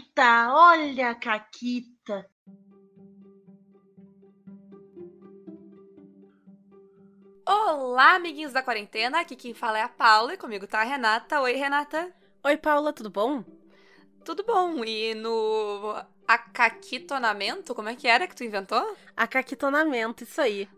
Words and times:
Caquita, 0.00 0.54
olha 0.54 1.10
a 1.10 1.14
Caquita. 1.14 2.26
Olá, 7.46 8.14
amiguinhos 8.14 8.52
da 8.52 8.62
quarentena. 8.62 9.20
Aqui 9.20 9.36
quem 9.36 9.52
fala 9.52 9.78
é 9.78 9.82
a 9.82 9.88
Paula 9.88 10.34
e 10.34 10.38
comigo 10.38 10.66
tá 10.66 10.80
a 10.80 10.84
Renata. 10.84 11.40
Oi, 11.40 11.52
Renata. 11.52 12.12
Oi, 12.42 12.56
Paula, 12.56 12.92
tudo 12.92 13.10
bom? 13.10 13.44
Tudo 14.24 14.42
bom. 14.44 14.82
E 14.84 15.14
no 15.14 16.02
acaquitonamento, 16.26 17.74
como 17.74 17.88
é 17.88 17.96
que 17.96 18.08
era 18.08 18.26
que 18.26 18.36
tu 18.36 18.44
inventou? 18.44 18.96
Acaquitonamento, 19.16 20.24
isso 20.24 20.40
aí. 20.40 20.68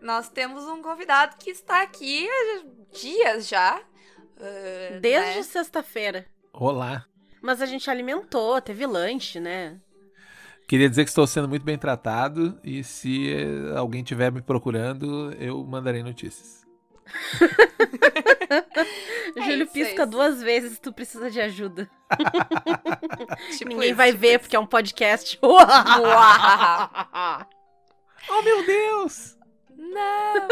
Nós 0.00 0.28
temos 0.28 0.64
um 0.64 0.80
convidado 0.80 1.36
que 1.38 1.50
está 1.50 1.82
aqui 1.82 2.28
há 2.28 2.62
dias 2.92 3.48
já. 3.48 3.80
Uh, 4.36 5.00
Desde 5.00 5.36
né? 5.38 5.42
sexta-feira. 5.42 6.26
Olá. 6.52 7.09
Mas 7.42 7.60
a 7.62 7.66
gente 7.66 7.90
alimentou, 7.90 8.60
teve 8.60 8.86
lanche, 8.86 9.40
né? 9.40 9.78
Queria 10.68 10.88
dizer 10.88 11.04
que 11.04 11.10
estou 11.10 11.26
sendo 11.26 11.48
muito 11.48 11.64
bem 11.64 11.76
tratado 11.76 12.58
e 12.62 12.84
se 12.84 13.32
eh, 13.32 13.76
alguém 13.76 14.02
estiver 14.02 14.30
me 14.30 14.40
procurando, 14.40 15.32
eu 15.38 15.64
mandarei 15.64 16.02
notícias. 16.02 16.64
Júlio 19.36 19.64
isso, 19.64 19.70
é 19.70 19.72
pisca 19.72 20.02
isso. 20.02 20.10
duas 20.10 20.42
vezes 20.42 20.72
se 20.74 20.80
tu 20.80 20.92
precisa 20.92 21.30
de 21.30 21.40
ajuda. 21.40 21.90
Tipo 23.58 23.68
Ninguém 23.70 23.88
isso, 23.88 23.96
vai 23.96 24.08
tipo 24.10 24.20
ver 24.20 24.30
isso. 24.30 24.40
porque 24.40 24.56
é 24.56 24.60
um 24.60 24.66
podcast. 24.66 25.38
Oh, 28.28 28.42
meu 28.42 28.64
Deus! 28.66 29.36
Não. 29.76 30.48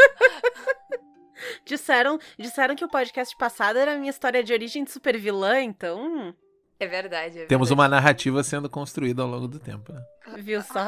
disseram, 1.64 2.18
disseram 2.38 2.74
que 2.74 2.84
o 2.84 2.88
podcast 2.88 3.36
passado 3.36 3.78
era 3.78 3.92
a 3.92 3.96
minha 3.96 4.10
história 4.10 4.42
de 4.42 4.52
origem 4.52 4.84
de 4.84 4.90
super 4.90 5.18
vilã, 5.18 5.60
então. 5.60 6.34
É 6.80 6.86
verdade. 6.86 7.40
é 7.40 7.46
Temos 7.46 7.68
verdade. 7.68 7.72
uma 7.74 7.88
narrativa 7.88 8.42
sendo 8.44 8.68
construída 8.70 9.22
ao 9.22 9.28
longo 9.28 9.48
do 9.48 9.58
tempo. 9.58 9.92
Né? 9.92 10.02
Viu 10.38 10.62
só? 10.62 10.84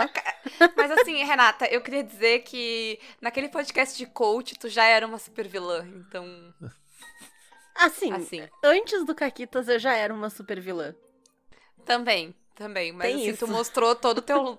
Mas 0.77 0.91
assim, 0.92 1.25
Renata, 1.25 1.67
eu 1.67 1.81
queria 1.81 2.05
dizer 2.05 2.41
que 2.41 2.98
naquele 3.20 3.48
podcast 3.48 3.97
de 3.98 4.06
coach 4.06 4.56
tu 4.59 4.69
já 4.69 4.84
era 4.84 5.06
uma 5.06 5.19
super 5.19 5.48
vilã. 5.48 5.84
Então, 5.89 6.25
Assim, 7.75 8.12
assim. 8.12 8.42
antes 8.62 9.05
do 9.05 9.14
Caquitas 9.14 9.69
eu 9.69 9.79
já 9.79 9.95
era 9.95 10.12
uma 10.12 10.29
super 10.31 10.61
vilã. 10.61 10.95
Também, 11.84 12.34
também. 12.55 12.92
Mas 12.92 13.07
Tem 13.12 13.17
assim, 13.29 13.36
tu 13.39 13.45
isso. 13.47 13.48
mostrou 13.48 13.95
todo 13.97 14.19
o 14.19 14.23
teu. 14.23 14.59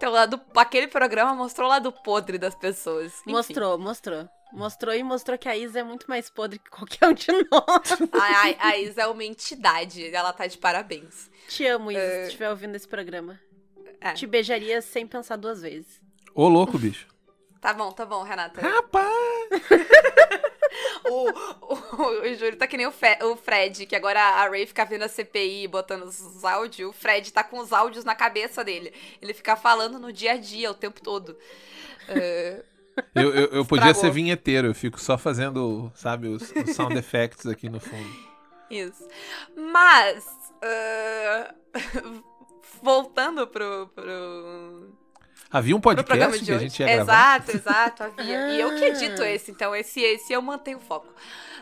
Teu 0.00 0.10
lado, 0.10 0.40
aquele 0.56 0.88
programa 0.88 1.34
mostrou 1.34 1.66
o 1.66 1.70
lado 1.70 1.92
podre 1.92 2.38
das 2.38 2.54
pessoas. 2.54 3.12
Enfim. 3.20 3.32
Mostrou, 3.32 3.78
mostrou. 3.78 4.26
Mostrou 4.50 4.94
e 4.94 5.02
mostrou 5.02 5.36
que 5.36 5.46
a 5.46 5.54
Isa 5.54 5.80
é 5.80 5.82
muito 5.82 6.06
mais 6.08 6.30
podre 6.30 6.58
que 6.58 6.70
qualquer 6.70 7.06
um 7.06 7.12
de 7.12 7.30
nós. 7.30 7.92
A, 8.10 8.66
a, 8.66 8.68
a 8.70 8.78
Isa 8.78 9.02
é 9.02 9.06
uma 9.06 9.22
entidade. 9.22 10.12
Ela 10.12 10.32
tá 10.32 10.46
de 10.46 10.56
parabéns. 10.56 11.30
Te 11.48 11.66
amo, 11.66 11.92
Isa, 11.92 12.00
se 12.00 12.22
estiver 12.28 12.48
ouvindo 12.48 12.74
esse 12.74 12.88
programa. 12.88 13.38
É. 14.00 14.14
Te 14.14 14.26
beijaria 14.26 14.80
sem 14.80 15.06
pensar 15.06 15.36
duas 15.36 15.60
vezes. 15.60 16.00
Ô, 16.34 16.48
louco, 16.48 16.78
bicho. 16.78 17.06
Tá 17.60 17.74
bom, 17.74 17.92
tá 17.92 18.06
bom, 18.06 18.22
Renata. 18.22 18.58
Rapaz! 18.62 19.10
O, 21.10 21.69
o, 22.22 22.34
Júlio 22.34 22.56
tá 22.56 22.66
que 22.66 22.76
nem 22.76 22.86
o, 22.86 22.92
Fe- 22.92 23.18
o 23.22 23.36
Fred, 23.36 23.86
que 23.86 23.96
agora 23.96 24.20
a 24.20 24.48
Ray 24.48 24.66
fica 24.66 24.84
vendo 24.84 25.02
a 25.02 25.08
CPI 25.08 25.66
botando 25.68 26.04
os 26.04 26.44
áudios. 26.44 26.88
O 26.90 26.92
Fred 26.92 27.32
tá 27.32 27.42
com 27.44 27.58
os 27.58 27.72
áudios 27.72 28.04
na 28.04 28.14
cabeça 28.14 28.62
dele. 28.64 28.92
Ele 29.20 29.34
fica 29.34 29.56
falando 29.56 29.98
no 29.98 30.12
dia 30.12 30.32
a 30.32 30.36
dia 30.36 30.70
o 30.70 30.74
tempo 30.74 31.00
todo. 31.02 31.36
É, 32.08 32.62
Eu, 33.14 33.34
eu, 33.34 33.46
eu 33.52 33.64
podia 33.64 33.94
ser 33.94 34.10
vinheteiro, 34.10 34.68
eu 34.68 34.74
fico 34.74 35.00
só 35.00 35.16
fazendo, 35.16 35.90
sabe, 35.94 36.28
os, 36.28 36.42
os 36.50 36.74
sound 36.74 36.96
effects 36.98 37.46
aqui 37.46 37.68
no 37.68 37.80
fundo. 37.80 38.30
Isso. 38.70 39.06
Mas. 39.56 40.24
ah, 40.62 41.54
voltando 42.82 43.46
pro. 43.46 43.88
pro... 43.94 44.88
Havia 45.50 45.74
um 45.74 45.80
podcast 45.80 46.44
que 46.44 46.52
a 46.52 46.58
gente 46.58 46.80
ia 46.80 46.86
gravar? 46.86 47.40
exato, 47.40 47.56
exato, 47.56 48.02
havia. 48.04 48.48
E 48.50 48.60
eu 48.60 48.74
que 48.76 48.84
edito 48.84 49.22
esse, 49.24 49.50
então 49.50 49.74
esse, 49.74 50.00
esse 50.00 50.32
eu 50.32 50.40
mantenho 50.40 50.78
o 50.78 50.80
foco. 50.80 51.08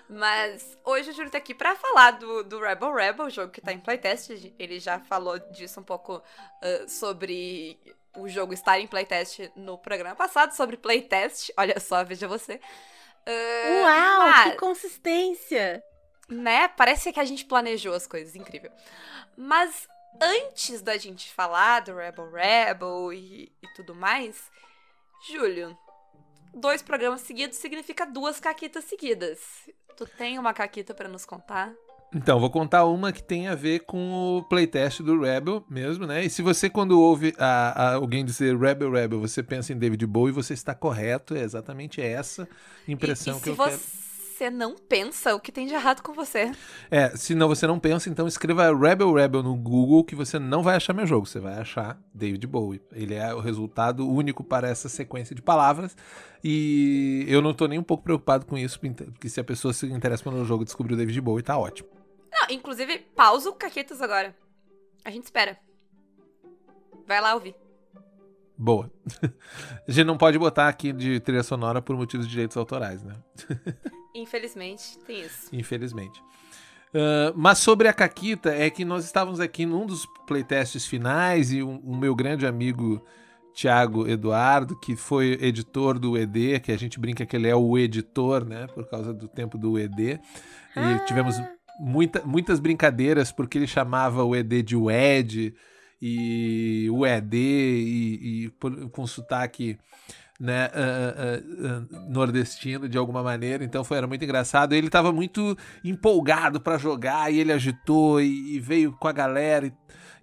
Mas 0.09 0.77
hoje 0.85 1.11
o 1.11 1.13
Júlio 1.13 1.31
tá 1.31 1.39
aqui 1.39 1.55
pra 1.55 1.77
falar 1.77 2.13
do, 2.13 2.43
do 2.43 2.61
Rebel 2.61 2.95
Rebel, 2.95 3.27
o 3.27 3.31
jogo 3.31 3.53
que 3.53 3.61
tá 3.61 3.73
em 3.73 3.79
playtest. 3.81 4.31
Ele 4.59 4.81
já 4.81 4.99
falou 5.01 5.39
disso 5.39 5.81
um 5.81 5.85
pouco 5.85 6.23
ah, 6.63 6.89
sobre 6.89 7.79
o 8.17 8.27
jogo 8.29 8.55
estar 8.55 8.81
em 8.81 8.87
playtest 8.87 9.51
no 9.55 9.77
programa 9.77 10.17
passado, 10.17 10.53
sobre 10.55 10.77
playtest. 10.77 11.51
Olha 11.57 11.79
só, 11.79 12.03
veja 12.05 12.27
você. 12.27 12.59
Ah, 13.27 13.83
Uau, 13.83 14.29
mas- 14.29 14.53
que 14.53 14.59
consistência! 14.59 15.85
né? 16.29 16.69
Parece 16.69 17.11
que 17.13 17.21
a 17.21 17.25
gente 17.25 17.45
planejou 17.47 17.95
as 17.95 18.07
coisas, 18.07 18.37
incrível. 18.37 18.71
Mas 19.37 19.89
antes 20.21 20.83
da 20.83 20.97
gente 20.99 21.33
falar 21.33 21.81
do 21.81 21.95
Rebel 21.97 22.31
Rebel 22.31 23.13
e, 23.13 23.53
e 23.63 23.69
tudo 23.75 23.95
mais, 23.95 24.51
Júlio, 25.27 25.77
dois 26.53 26.83
programas 26.83 27.23
seguidos 27.23 27.57
significa 27.59 28.05
duas 28.05 28.39
caquitas 28.39 28.85
seguidas. 28.85 29.39
Tu 29.99 30.07
tem 30.07 30.39
uma 30.39 30.55
caquita 30.55 30.95
pra 30.95 31.09
nos 31.09 31.25
contar? 31.25 31.75
Então, 32.15 32.41
vou 32.41 32.49
contar 32.49 32.85
uma 32.87 33.13
que 33.13 33.23
tem 33.23 33.49
a 33.49 33.55
ver 33.55 33.81
com 33.81 34.39
o 34.39 34.43
playtest 34.45 35.03
do 35.03 35.21
Rebel 35.21 35.63
mesmo, 35.69 36.07
né? 36.07 36.25
E 36.25 36.31
se 36.31 36.41
você, 36.41 36.71
quando 36.71 36.99
ouve 37.01 37.35
a- 37.37 37.91
a 37.91 37.95
alguém 37.97 38.25
dizer 38.25 38.57
Rebel 38.57 38.91
Rebel, 38.93 39.21
você 39.21 39.43
pensa 39.43 39.73
em 39.73 39.79
David 39.79 40.07
Bowie, 40.07 40.33
você 40.33 40.55
está 40.55 40.75
correto, 40.75 41.35
é 41.35 41.41
exatamente 41.43 42.01
essa 42.01 42.49
impressão 42.87 43.35
e, 43.35 43.39
e 43.39 43.43
que 43.43 43.51
eu 43.51 43.57
você 43.57 43.71
quero. 43.71 43.81
Não 44.51 44.75
pensa, 44.77 45.35
o 45.35 45.41
que 45.41 45.51
tem 45.51 45.67
de 45.67 45.75
errado 45.75 46.03
com 46.03 46.13
você? 46.13 46.53
É, 46.91 47.11
se 47.17 47.35
não 47.35 47.49
você 47.49 47.67
não 47.67 47.79
pensa, 47.79 48.09
então 48.09 48.27
escreva 48.27 48.75
Rebel 48.75 49.13
Rebel 49.13 49.43
no 49.43 49.55
Google 49.55 50.05
que 50.05 50.15
você 50.15 50.39
não 50.39 50.63
vai 50.63 50.77
achar 50.77 50.93
meu 50.93 51.07
jogo, 51.07 51.27
você 51.27 51.41
vai 51.41 51.55
achar 51.55 51.99
David 52.15 52.47
Bowie. 52.47 52.81
Ele 52.93 53.15
é 53.15 53.35
o 53.35 53.41
resultado 53.41 54.09
único 54.09 54.45
para 54.45 54.69
essa 54.69 54.89
sequência 54.89 55.35
de 55.35 55.43
palavras 55.43 55.97
e 56.43 57.25
eu 57.29 57.43
não 57.43 57.53
tô 57.53 57.67
nem 57.67 57.79
um 57.79 57.83
pouco 57.83 58.05
preocupado 58.05 58.47
com 58.47 58.57
isso, 58.57 58.79
porque 58.79 59.29
se 59.29 59.41
a 59.41 59.45
pessoa 59.45 59.73
se 59.75 59.87
interessa 59.87 60.23
pelo 60.23 60.45
jogo 60.45 60.63
e 60.63 60.67
descobrir 60.67 60.95
o 60.95 60.97
David 60.97 61.21
Bowie, 61.21 61.43
tá 61.43 61.59
ótimo. 61.59 61.89
Não, 62.31 62.55
inclusive, 62.55 62.99
pausa 63.17 63.51
o 63.51 63.55
caquetas 63.55 64.01
agora. 64.01 64.37
A 65.05 65.11
gente 65.11 65.25
espera. 65.25 65.59
Vai 67.07 67.21
lá 67.21 67.35
ouvir. 67.35 67.55
Boa. 68.59 68.91
A 69.87 69.91
gente 69.91 70.07
não 70.07 70.19
pode 70.19 70.39
botar 70.39 70.69
aqui 70.69 70.93
de 70.93 71.21
trilha 71.21 71.43
sonora 71.43 71.81
por 71.81 71.97
motivos 71.97 72.27
de 72.27 72.33
direitos 72.33 72.57
autorais, 72.57 73.03
né? 73.05 73.15
Infelizmente, 74.15 74.99
tem 75.07 75.21
isso. 75.21 75.49
Infelizmente. 75.53 76.21
Ah, 76.95 77.33
mas 77.37 77.59
sobre 77.59 77.89
a 77.89 77.93
Caquita, 77.93 78.51
é 78.51 78.71
que 78.71 78.85
nós 78.85 79.05
estávamos 79.05 79.41
aqui 79.41 79.67
num 79.67 79.87
dos 79.87 80.07
playtests 80.27 80.87
finais 80.87 81.53
e 81.53 81.63
o 81.63 81.97
meu 81.97 82.15
grande 82.15 82.47
amigo 82.47 83.05
Tiago 83.53 84.07
Eduardo, 84.07 84.79
que 84.79 84.95
foi 84.95 85.39
editor 85.41 85.99
do 85.99 86.17
ED, 86.17 86.61
que 86.61 86.71
a 86.71 86.79
gente 86.79 86.99
brinca 86.99 87.27
que 87.27 87.35
ele 87.35 87.49
é 87.49 87.57
o 87.57 87.77
editor, 87.77 88.45
né? 88.45 88.67
Por 88.69 88.89
causa 88.89 89.13
do 89.13 89.27
tempo 89.27 89.59
do 89.59 89.79
ED. 89.79 90.21
E 90.77 90.99
tivemos 91.07 91.37
muita, 91.81 92.23
muitas 92.25 92.61
brincadeiras, 92.61 93.33
porque 93.33 93.59
ele 93.59 93.67
chamava 93.67 94.23
o 94.23 94.35
ED 94.35 94.63
de 94.63 94.77
WED 94.77 95.55
e 96.01 96.89
o 96.91 97.05
ED 97.05 97.35
e, 97.35 98.45
e 98.45 98.51
com 98.91 99.07
sotaque 99.07 99.79
né, 100.39 100.71
ah, 100.73 101.15
ah, 101.17 101.43
ah, 101.67 101.97
nordestino 102.09 102.89
de 102.89 102.97
alguma 102.97 103.23
maneira, 103.23 103.65
então 103.65 103.83
foi 103.83 103.97
era 103.99 104.07
muito 104.07 104.25
engraçado. 104.25 104.73
Ele 104.73 104.87
estava 104.87 105.13
muito 105.13 105.57
empolgado 105.85 106.61
para 106.61 106.79
jogar 106.79 107.33
e 107.33 107.41
ele 107.41 107.53
agitou 107.53 108.21
e, 108.21 108.55
e 108.55 108.61
veio 108.61 108.93
com 108.93 109.09
a 109.09 109.13
galera 109.13 109.67
e, 109.67 109.73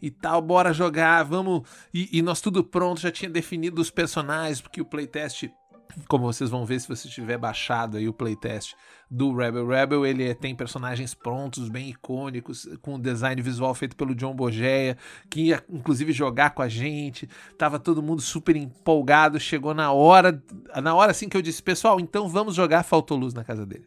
e 0.02 0.10
tal, 0.10 0.42
bora 0.42 0.72
jogar, 0.72 1.24
vamos. 1.24 1.68
E, 1.94 2.18
e 2.18 2.22
nós 2.22 2.40
tudo 2.40 2.64
pronto, 2.64 3.02
já 3.02 3.12
tinha 3.12 3.30
definido 3.30 3.82
os 3.82 3.92
personagens, 3.92 4.62
porque 4.62 4.82
o 4.82 4.86
playtest, 4.86 5.50
como 6.08 6.26
vocês 6.26 6.50
vão 6.50 6.66
ver 6.66 6.80
se 6.80 6.88
você 6.88 7.08
tiver 7.08 7.38
baixado 7.38 7.98
aí 7.98 8.08
o 8.08 8.14
playtest 8.14 8.74
do 9.10 9.36
Rebel 9.36 9.68
Rebel, 9.68 10.06
ele 10.06 10.30
é- 10.30 10.34
tem 10.34 10.56
personagens 10.56 11.14
prontos, 11.14 11.70
bem 11.70 11.90
icônicos, 11.90 12.68
com 12.82 13.00
design 13.00 13.42
visual 13.42 13.74
feito 13.74 13.96
pelo 13.96 14.16
John 14.16 14.34
Bogeia, 14.36 14.98
que 15.30 15.42
ia 15.42 15.64
inclusive 15.70 16.12
jogar 16.12 16.52
com 16.52 16.62
a 16.62 16.68
gente. 16.68 17.30
Tava 17.58 17.80
todo 17.80 18.02
mundo 18.02 18.22
super 18.22 18.56
empolgado, 18.56 19.40
chegou 19.40 19.74
na 19.74 19.92
hora, 19.92 20.42
na 20.82 20.96
hora 20.96 21.12
assim 21.12 21.30
que 21.30 21.38
eu 21.38 21.42
disse, 21.42 21.62
pessoal, 21.62 22.00
então 22.00 22.28
vamos 22.28 22.56
jogar, 22.56 22.84
faltou 22.84 23.18
luz 23.18 23.34
na 23.34 23.44
casa 23.44 23.66
dele. 23.66 23.86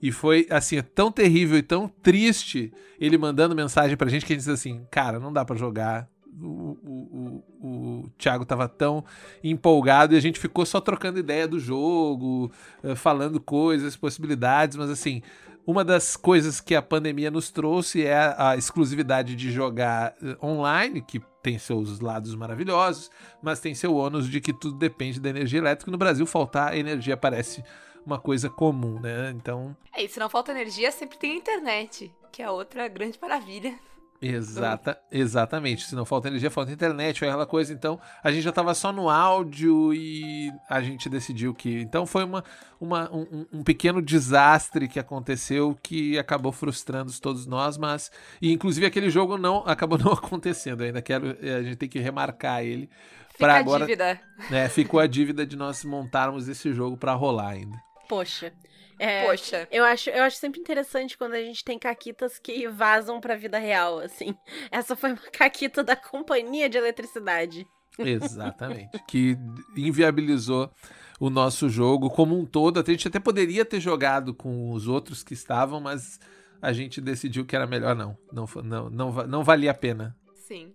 E 0.00 0.12
foi 0.12 0.46
assim, 0.50 0.80
tão 0.82 1.10
terrível 1.10 1.58
e 1.58 1.62
tão 1.62 1.88
triste 1.88 2.72
ele 3.00 3.18
mandando 3.18 3.54
mensagem 3.56 3.96
pra 3.96 4.08
gente 4.08 4.24
que 4.24 4.32
a 4.32 4.36
gente 4.36 4.44
disse 4.44 4.52
assim, 4.52 4.86
cara, 4.90 5.18
não 5.18 5.32
dá 5.32 5.44
pra 5.44 5.56
jogar. 5.56 6.08
O, 6.40 6.78
o, 6.82 7.44
o, 7.60 8.10
Thiago 8.16 8.44
tava 8.44 8.68
tão 8.68 9.04
empolgado 9.42 10.14
e 10.14 10.16
a 10.16 10.20
gente 10.20 10.38
ficou 10.38 10.64
só 10.64 10.80
trocando 10.80 11.18
ideia 11.18 11.48
do 11.48 11.58
jogo, 11.58 12.50
eh, 12.82 12.94
falando 12.94 13.40
coisas, 13.40 13.96
possibilidades, 13.96 14.76
mas 14.76 14.90
assim, 14.90 15.22
uma 15.66 15.84
das 15.84 16.16
coisas 16.16 16.60
que 16.60 16.74
a 16.74 16.80
pandemia 16.80 17.30
nos 17.30 17.50
trouxe 17.50 18.04
é 18.04 18.16
a, 18.16 18.50
a 18.50 18.56
exclusividade 18.56 19.36
de 19.36 19.50
jogar 19.52 20.14
eh, 20.22 20.36
online, 20.42 21.02
que 21.02 21.20
tem 21.42 21.58
seus 21.58 22.00
lados 22.00 22.34
maravilhosos, 22.34 23.10
mas 23.42 23.60
tem 23.60 23.74
seu 23.74 23.94
ônus 23.94 24.28
de 24.30 24.40
que 24.40 24.52
tudo 24.52 24.78
depende 24.78 25.20
da 25.20 25.28
energia 25.28 25.58
elétrica. 25.58 25.90
No 25.90 25.98
Brasil, 25.98 26.24
faltar 26.24 26.76
energia 26.76 27.16
parece 27.16 27.62
uma 28.04 28.18
coisa 28.18 28.48
comum, 28.48 28.98
né? 28.98 29.30
Então, 29.36 29.76
É, 29.94 30.02
e 30.02 30.08
se 30.08 30.18
não 30.18 30.30
falta 30.30 30.52
energia, 30.52 30.90
sempre 30.90 31.18
tem 31.18 31.32
a 31.32 31.36
internet, 31.36 32.10
que 32.32 32.42
é 32.42 32.50
outra 32.50 32.88
grande 32.88 33.18
maravilha. 33.20 33.78
Exata, 34.20 34.98
exatamente. 35.12 35.84
Se 35.84 35.94
não 35.94 36.04
falta 36.04 36.26
energia, 36.28 36.50
falta 36.50 36.72
internet, 36.72 37.20
foi 37.20 37.28
aquela 37.28 37.46
coisa. 37.46 37.72
Então, 37.72 38.00
a 38.22 38.32
gente 38.32 38.42
já 38.42 38.50
tava 38.50 38.74
só 38.74 38.92
no 38.92 39.08
áudio 39.08 39.94
e 39.94 40.52
a 40.68 40.80
gente 40.80 41.08
decidiu 41.08 41.54
que. 41.54 41.80
Então, 41.80 42.04
foi 42.04 42.24
uma, 42.24 42.42
uma, 42.80 43.08
um, 43.14 43.46
um 43.52 43.62
pequeno 43.62 44.02
desastre 44.02 44.88
que 44.88 44.98
aconteceu 44.98 45.78
que 45.80 46.18
acabou 46.18 46.50
frustrando 46.50 47.12
todos 47.20 47.46
nós, 47.46 47.78
mas. 47.78 48.10
E, 48.42 48.52
inclusive, 48.52 48.86
aquele 48.86 49.08
jogo 49.08 49.38
não 49.38 49.58
acabou 49.66 49.96
não 50.02 50.12
acontecendo. 50.12 50.82
Ainda 50.82 51.00
quero. 51.00 51.36
A 51.40 51.62
gente 51.62 51.76
tem 51.76 51.88
que 51.88 52.00
remarcar 52.00 52.64
ele. 52.64 52.90
Fica 53.38 53.52
a 53.52 53.58
agora, 53.58 53.86
dívida. 53.86 54.20
né, 54.50 54.68
ficou 54.68 54.98
a 54.98 55.06
dívida 55.06 55.46
de 55.46 55.54
nós 55.54 55.84
montarmos 55.84 56.48
esse 56.48 56.74
jogo 56.74 56.96
para 56.96 57.14
rolar 57.14 57.50
ainda. 57.50 57.80
Poxa. 58.08 58.52
É, 58.98 59.26
Poxa. 59.26 59.68
Eu 59.70 59.84
acho, 59.84 60.10
eu 60.10 60.24
acho 60.24 60.36
sempre 60.38 60.60
interessante 60.60 61.16
quando 61.16 61.34
a 61.34 61.42
gente 61.42 61.64
tem 61.64 61.78
caquitas 61.78 62.38
que 62.38 62.66
vazam 62.68 63.20
pra 63.20 63.36
vida 63.36 63.58
real, 63.58 64.00
assim. 64.00 64.34
Essa 64.70 64.96
foi 64.96 65.12
uma 65.12 65.22
caquita 65.32 65.84
da 65.84 65.94
companhia 65.94 66.68
de 66.68 66.76
eletricidade. 66.76 67.66
Exatamente. 67.98 68.96
que 69.08 69.36
inviabilizou 69.76 70.70
o 71.18 71.30
nosso 71.30 71.68
jogo 71.68 72.10
como 72.10 72.38
um 72.38 72.44
todo. 72.44 72.78
A 72.80 72.84
gente 72.84 73.08
até 73.08 73.18
poderia 73.18 73.64
ter 73.64 73.80
jogado 73.80 74.34
com 74.34 74.72
os 74.72 74.86
outros 74.86 75.22
que 75.22 75.34
estavam, 75.34 75.80
mas 75.80 76.20
a 76.60 76.72
gente 76.72 77.00
decidiu 77.00 77.44
que 77.44 77.56
era 77.56 77.66
melhor 77.66 77.94
não. 77.94 78.16
Não, 78.32 78.46
não, 78.62 78.90
não, 78.90 79.12
não 79.26 79.44
valia 79.44 79.70
a 79.70 79.74
pena. 79.74 80.16
Sim. 80.34 80.72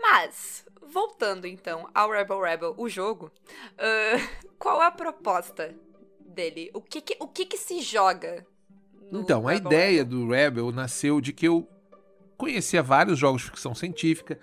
Mas, 0.00 0.64
voltando 0.88 1.46
então 1.46 1.88
ao 1.94 2.10
Rebel 2.10 2.40
Rebel, 2.40 2.74
o 2.76 2.88
jogo, 2.88 3.30
uh, 3.72 4.28
qual 4.58 4.82
é 4.82 4.86
a 4.86 4.90
proposta 4.90 5.74
dele? 6.36 6.70
O 6.74 6.80
que 6.80 7.00
que, 7.00 7.16
o 7.18 7.26
que, 7.26 7.46
que 7.46 7.56
se 7.56 7.80
joga? 7.80 8.46
Então, 9.10 9.48
a 9.48 9.52
Rebel 9.52 9.72
ideia 9.72 9.98
Rebel? 9.98 10.18
do 10.18 10.28
Rebel 10.28 10.72
nasceu 10.72 11.20
de 11.20 11.32
que 11.32 11.48
eu 11.48 11.66
conhecia 12.36 12.82
vários 12.82 13.18
jogos 13.18 13.42
de 13.42 13.48
ficção 13.48 13.74
científica, 13.74 14.38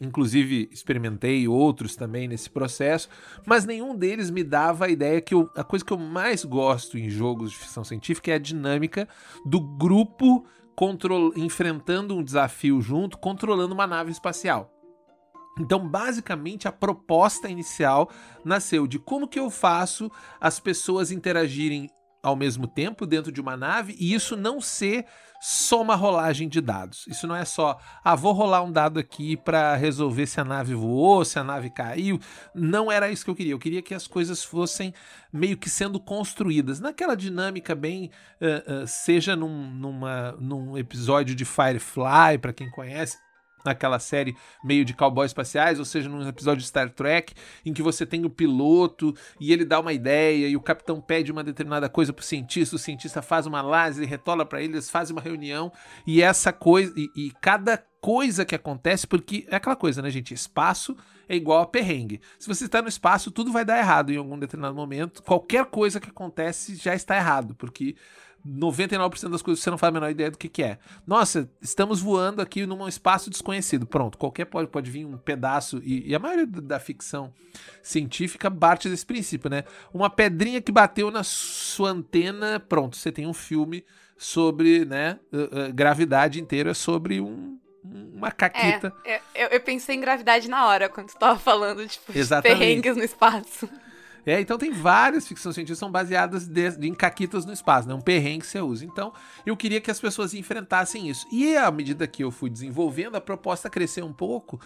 inclusive 0.00 0.68
experimentei 0.70 1.48
outros 1.48 1.96
também 1.96 2.28
nesse 2.28 2.48
processo, 2.48 3.08
mas 3.44 3.64
nenhum 3.64 3.96
deles 3.96 4.30
me 4.30 4.44
dava 4.44 4.86
a 4.86 4.88
ideia 4.88 5.20
que 5.20 5.34
eu, 5.34 5.50
a 5.56 5.64
coisa 5.64 5.84
que 5.84 5.92
eu 5.92 5.98
mais 5.98 6.44
gosto 6.44 6.96
em 6.96 7.10
jogos 7.10 7.50
de 7.50 7.58
ficção 7.58 7.84
científica 7.84 8.30
é 8.30 8.34
a 8.34 8.38
dinâmica 8.38 9.08
do 9.44 9.60
grupo 9.60 10.46
control, 10.74 11.32
enfrentando 11.36 12.16
um 12.16 12.22
desafio 12.22 12.80
junto, 12.80 13.18
controlando 13.18 13.74
uma 13.74 13.86
nave 13.86 14.10
espacial. 14.10 14.71
Então, 15.58 15.86
basicamente, 15.86 16.66
a 16.66 16.72
proposta 16.72 17.48
inicial 17.48 18.10
nasceu 18.44 18.86
de 18.86 18.98
como 18.98 19.28
que 19.28 19.38
eu 19.38 19.50
faço 19.50 20.10
as 20.40 20.58
pessoas 20.58 21.10
interagirem 21.10 21.90
ao 22.22 22.36
mesmo 22.36 22.66
tempo 22.66 23.04
dentro 23.04 23.32
de 23.32 23.40
uma 23.40 23.56
nave 23.56 23.96
e 23.98 24.14
isso 24.14 24.36
não 24.36 24.60
ser 24.60 25.04
só 25.40 25.82
uma 25.82 25.96
rolagem 25.96 26.48
de 26.48 26.60
dados. 26.60 27.04
Isso 27.08 27.26
não 27.26 27.34
é 27.34 27.44
só, 27.44 27.76
ah, 28.04 28.14
vou 28.14 28.32
rolar 28.32 28.62
um 28.62 28.70
dado 28.70 29.00
aqui 29.00 29.36
para 29.36 29.74
resolver 29.74 30.24
se 30.28 30.40
a 30.40 30.44
nave 30.44 30.72
voou, 30.72 31.24
se 31.24 31.36
a 31.36 31.42
nave 31.42 31.68
caiu. 31.68 32.20
Não 32.54 32.92
era 32.92 33.10
isso 33.10 33.24
que 33.24 33.30
eu 33.30 33.34
queria. 33.34 33.52
Eu 33.52 33.58
queria 33.58 33.82
que 33.82 33.92
as 33.92 34.06
coisas 34.06 34.44
fossem 34.44 34.94
meio 35.32 35.56
que 35.56 35.68
sendo 35.68 35.98
construídas 35.98 36.78
naquela 36.78 37.16
dinâmica 37.16 37.74
bem, 37.74 38.08
uh, 38.40 38.84
uh, 38.84 38.86
seja 38.86 39.34
num, 39.34 39.68
numa, 39.72 40.32
num 40.38 40.78
episódio 40.78 41.34
de 41.34 41.44
Firefly, 41.44 42.38
para 42.40 42.52
quem 42.52 42.70
conhece 42.70 43.18
naquela 43.64 43.98
série 43.98 44.36
meio 44.64 44.84
de 44.84 44.94
cowboys 44.94 45.30
espaciais, 45.30 45.78
ou 45.78 45.84
seja, 45.84 46.08
num 46.08 46.26
episódio 46.26 46.60
de 46.60 46.68
Star 46.68 46.90
Trek, 46.90 47.34
em 47.64 47.72
que 47.72 47.82
você 47.82 48.04
tem 48.04 48.24
o 48.24 48.30
piloto 48.30 49.14
e 49.40 49.52
ele 49.52 49.64
dá 49.64 49.80
uma 49.80 49.92
ideia 49.92 50.48
e 50.48 50.56
o 50.56 50.60
capitão 50.60 51.00
pede 51.00 51.32
uma 51.32 51.44
determinada 51.44 51.88
coisa 51.88 52.12
pro 52.12 52.24
cientista, 52.24 52.76
o 52.76 52.78
cientista 52.78 53.22
faz 53.22 53.46
uma 53.46 53.60
análise, 53.60 54.04
retola 54.04 54.44
para 54.44 54.62
eles, 54.62 54.90
fazem 54.90 55.14
uma 55.14 55.22
reunião 55.22 55.72
e 56.06 56.22
essa 56.22 56.52
coisa 56.52 56.92
e, 56.96 57.10
e 57.16 57.32
cada 57.40 57.76
coisa 58.02 58.44
que 58.44 58.54
acontece, 58.54 59.06
porque 59.06 59.46
é 59.48 59.54
aquela 59.54 59.76
coisa, 59.76 60.02
né, 60.02 60.10
gente? 60.10 60.34
Espaço 60.34 60.96
é 61.28 61.36
igual 61.36 61.62
a 61.62 61.66
perrengue. 61.66 62.20
Se 62.36 62.48
você 62.48 62.64
está 62.64 62.82
no 62.82 62.88
espaço, 62.88 63.30
tudo 63.30 63.52
vai 63.52 63.64
dar 63.64 63.78
errado 63.78 64.12
em 64.12 64.16
algum 64.16 64.36
determinado 64.36 64.74
momento. 64.74 65.22
Qualquer 65.22 65.64
coisa 65.66 66.00
que 66.00 66.10
acontece 66.10 66.74
já 66.74 66.96
está 66.96 67.16
errado, 67.16 67.54
porque 67.54 67.94
99% 68.46 69.28
das 69.30 69.42
coisas 69.42 69.62
você 69.62 69.70
não 69.70 69.78
faz 69.78 69.90
a 69.90 69.92
menor 69.92 70.10
ideia 70.10 70.30
do 70.30 70.38
que, 70.38 70.48
que 70.48 70.62
é. 70.62 70.78
Nossa, 71.06 71.48
estamos 71.60 72.00
voando 72.00 72.42
aqui 72.42 72.66
num 72.66 72.88
espaço 72.88 73.30
desconhecido. 73.30 73.86
Pronto, 73.86 74.18
qualquer 74.18 74.46
pode, 74.46 74.68
pode 74.68 74.90
vir 74.90 75.04
um 75.04 75.16
pedaço, 75.16 75.80
e, 75.84 76.08
e 76.08 76.14
a 76.14 76.18
maioria 76.18 76.46
da 76.46 76.80
ficção 76.80 77.32
científica 77.82 78.50
parte 78.50 78.88
desse 78.88 79.06
princípio, 79.06 79.48
né? 79.48 79.64
Uma 79.92 80.10
pedrinha 80.10 80.60
que 80.60 80.72
bateu 80.72 81.10
na 81.10 81.22
sua 81.22 81.90
antena, 81.90 82.58
pronto, 82.58 82.96
você 82.96 83.12
tem 83.12 83.26
um 83.26 83.34
filme 83.34 83.84
sobre, 84.16 84.84
né? 84.84 85.18
Uh, 85.32 85.68
uh, 85.68 85.72
gravidade 85.72 86.40
inteiro 86.40 86.70
é 86.70 86.74
sobre 86.74 87.20
um, 87.20 87.58
uma 87.84 88.30
caquita. 88.30 88.92
É, 89.04 89.20
eu, 89.34 89.48
eu, 89.48 89.60
pensei 89.60 89.96
em 89.96 90.00
gravidade 90.00 90.48
na 90.48 90.66
hora, 90.66 90.88
quando 90.88 91.08
tu 91.08 91.18
tava 91.18 91.38
falando, 91.38 91.86
tipo, 91.86 92.16
Exatamente. 92.16 92.58
perrengues 92.58 92.96
no 92.96 93.02
espaço. 93.02 93.68
É, 94.24 94.40
então 94.40 94.56
tem 94.56 94.70
várias 94.72 95.26
ficções 95.26 95.54
científicas 95.54 95.78
que 95.78 95.80
são 95.80 95.90
baseadas 95.90 96.46
de, 96.46 96.70
em 96.86 96.94
caquitas 96.94 97.44
no 97.44 97.52
espaço, 97.52 97.88
né? 97.88 97.94
Um 97.94 98.00
perrengue 98.00 98.40
que 98.40 98.46
você 98.46 98.60
usa. 98.60 98.84
Então, 98.84 99.12
eu 99.44 99.56
queria 99.56 99.80
que 99.80 99.90
as 99.90 100.00
pessoas 100.00 100.32
enfrentassem 100.32 101.08
isso. 101.08 101.26
E 101.32 101.56
à 101.56 101.70
medida 101.70 102.06
que 102.06 102.22
eu 102.22 102.30
fui 102.30 102.48
desenvolvendo, 102.48 103.16
a 103.16 103.20
proposta 103.20 103.68
cresceu 103.68 104.06
um 104.06 104.12
pouco 104.12 104.60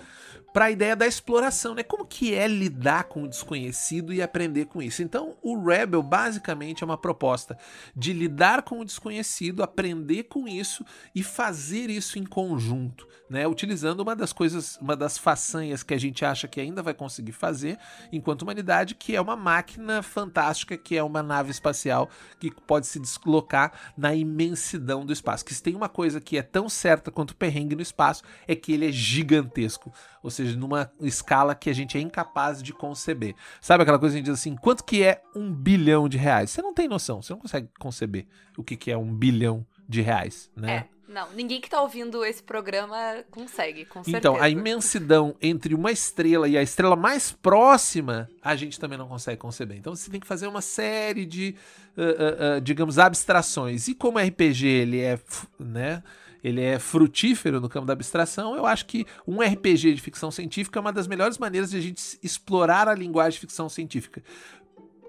para 0.53 0.67
a 0.67 0.70
ideia 0.70 0.97
da 0.97 1.06
exploração, 1.06 1.75
né? 1.75 1.82
Como 1.82 2.06
que 2.06 2.35
é 2.35 2.47
lidar 2.47 3.05
com 3.05 3.23
o 3.23 3.29
desconhecido 3.29 4.12
e 4.12 4.23
aprender 4.23 4.67
com 4.67 4.82
isso? 4.82 5.03
Então, 5.03 5.37
o 5.43 5.62
Rebel 5.62 6.03
basicamente 6.03 6.82
é 6.82 6.87
uma 6.87 6.99
proposta 6.99 7.58
de 7.94 8.12
lidar 8.12 8.62
com 8.62 8.81
o 8.81 8.85
desconhecido, 8.85 9.62
aprender 9.62 10.25
com 10.25 10.49
isso 10.49 10.85
e 11.14 11.23
fazer 11.23 11.91
isso 11.91 12.19
em 12.19 12.25
conjunto, 12.25 13.06
né? 13.29 13.47
Utilizando 13.47 14.00
uma 14.00 14.17
das 14.17 14.32
coisas, 14.32 14.79
uma 14.81 14.97
das 14.97 15.17
façanhas 15.19 15.82
que 15.82 15.94
a 15.94 15.99
gente 15.99 16.25
acha 16.25 16.49
que 16.49 16.61
ainda 16.61 16.82
vai 16.82 16.94
conseguir 16.94 17.32
fazer 17.32 17.79
enquanto 18.12 18.43
humanidade, 18.43 18.94
que 18.94 19.14
é 19.14 19.20
uma 19.20 19.37
máquina 19.46 20.02
fantástica 20.02 20.76
que 20.76 20.96
é 20.96 21.02
uma 21.04 21.22
nave 21.22 21.52
espacial 21.52 22.10
que 22.40 22.50
pode 22.50 22.88
se 22.88 22.98
deslocar 22.98 23.72
na 23.96 24.12
imensidão 24.12 25.06
do 25.06 25.12
espaço. 25.12 25.44
Que 25.44 25.54
se 25.54 25.62
tem 25.62 25.76
uma 25.76 25.88
coisa 25.88 26.20
que 26.20 26.37
é 26.37 26.43
tão 26.43 26.69
certa 26.69 27.12
quanto 27.12 27.31
o 27.31 27.37
perrengue 27.37 27.76
no 27.76 27.81
espaço, 27.81 28.25
é 28.48 28.56
que 28.56 28.72
ele 28.72 28.88
é 28.88 28.90
gigantesco. 28.90 29.93
Ou 30.20 30.31
seja, 30.31 30.58
numa 30.58 30.90
escala 31.00 31.54
que 31.54 31.70
a 31.70 31.72
gente 31.72 31.96
é 31.96 32.00
incapaz 32.00 32.60
de 32.60 32.72
conceber. 32.72 33.37
Sabe 33.60 33.84
aquela 33.84 34.00
coisa 34.00 34.14
que 34.14 34.16
a 34.16 34.19
gente 34.19 34.32
diz 34.32 34.40
assim, 34.40 34.56
quanto 34.56 34.82
que 34.82 35.04
é 35.04 35.22
um 35.32 35.52
bilhão 35.52 36.08
de 36.08 36.19
reais? 36.19 36.50
Você 36.50 36.60
não 36.60 36.75
tem 36.75 36.88
noção, 36.88 37.22
você 37.22 37.32
não 37.32 37.38
consegue 37.38 37.69
conceber 37.78 38.26
o 38.58 38.64
que, 38.64 38.76
que 38.76 38.90
é 38.90 38.98
um 38.98 39.14
bilhão 39.14 39.64
de 39.88 40.00
reais, 40.00 40.50
né? 40.56 40.88
É. 40.93 40.95
Não, 41.08 41.31
ninguém 41.32 41.61
que 41.61 41.70
tá 41.70 41.81
ouvindo 41.81 42.25
esse 42.25 42.43
programa 42.43 43.25
consegue, 43.31 43.85
com 43.85 44.03
certeza. 44.03 44.19
Então, 44.19 44.36
a 44.41 44.48
imensidão 44.48 45.36
entre 45.41 45.75
uma 45.75 45.93
estrela 45.93 46.48
e 46.48 46.58
a 46.58 46.63
estrela 46.63 46.96
mais 46.96 47.31
próxima, 47.31 48.29
a 48.43 48.56
gente 48.56 48.79
também 48.81 48.98
não 48.98 49.06
consegue 49.06 49.41
conceber. 49.41 49.77
Então, 49.77 49.94
você 49.94 50.10
tem 50.10 50.19
que 50.19 50.27
fazer 50.27 50.48
uma 50.48 50.60
série 50.60 51.25
de, 51.25 51.55
uh, 51.96 52.03
uh, 52.03 52.58
uh, 52.58 52.60
digamos, 52.60 52.98
abstrações. 52.98 53.86
E 53.86 53.94
como 53.94 54.19
RPG 54.19 54.67
ele 54.67 55.01
é, 55.01 55.19
né, 55.60 56.03
ele 56.43 56.60
é 56.60 56.79
frutífero 56.79 57.60
no 57.60 57.69
campo 57.69 57.86
da 57.86 57.93
abstração, 57.93 58.56
eu 58.56 58.67
acho 58.67 58.86
que 58.86 59.06
um 59.27 59.41
RPG 59.41 59.94
de 59.94 60.01
ficção 60.01 60.31
científica 60.31 60.79
é 60.79 60.81
uma 60.81 60.93
das 60.93 61.06
melhores 61.06 61.39
maneiras 61.39 61.70
de 61.70 61.77
a 61.77 61.81
gente 61.81 62.19
explorar 62.22 62.89
a 62.89 62.94
linguagem 62.94 63.32
de 63.32 63.41
ficção 63.41 63.69
científica 63.69 64.22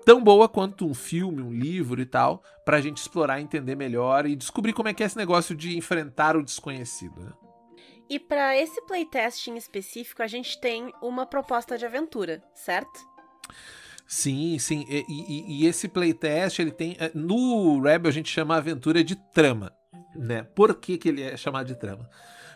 tão 0.08 0.24
boa 0.24 0.48
quanto 0.48 0.88
um 0.88 0.94
filme, 0.94 1.42
um 1.42 1.52
livro 1.52 2.00
e 2.00 2.06
tal, 2.06 2.42
pra 2.64 2.80
gente 2.80 2.96
explorar, 2.96 3.42
entender 3.42 3.76
melhor 3.76 4.26
e 4.26 4.38
descobrir 4.38 4.72
como 4.72 4.88
é 4.88 4.94
que 4.94 5.04
é 5.04 5.06
esse 5.06 5.18
negócio 5.18 5.54
de 5.54 5.78
enfrentar 5.78 6.38
o 6.38 6.42
desconhecido, 6.42 7.20
né? 7.20 7.34
E 8.10 8.18
para 8.18 8.56
esse 8.56 8.82
playtest 8.84 9.48
em 9.50 9.58
específico, 9.58 10.24
a 10.24 10.28
gente 10.28 10.62
tem 10.62 10.94
uma 11.02 11.26
proposta 11.26 11.78
de 11.78 11.86
aventura, 11.86 12.42
certo? 12.54 13.06
Sim, 14.08 14.58
sim. 14.60 14.86
E, 14.88 15.04
e, 15.10 15.64
e, 15.64 15.68
esse 15.68 15.90
playtest, 15.90 16.60
ele 16.60 16.72
tem. 16.72 16.96
No 17.14 17.82
Rebel 17.82 18.08
a 18.08 18.14
gente 18.14 18.30
chama 18.30 18.56
a 18.56 18.60
aventura 18.60 19.04
de 19.04 19.18
trama. 19.34 19.74
Né? 20.16 20.44
Por 20.56 20.74
que, 20.76 20.98
que 20.98 21.10
ele 21.10 21.22
é 21.22 21.36
chamado 21.36 21.68
de 21.68 21.76
trama? 21.76 22.10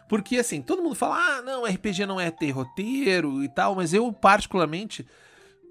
Porque 0.08 0.38
assim, 0.38 0.62
todo 0.62 0.82
mundo 0.82 0.96
fala, 0.96 1.18
ah, 1.18 1.42
não, 1.42 1.66
RPG 1.66 2.06
não 2.06 2.18
é 2.18 2.32
ter 2.32 2.52
roteiro 2.52 3.44
e 3.44 3.50
tal, 3.50 3.76
mas 3.76 3.94
eu, 3.94 4.14
particularmente, 4.14 5.06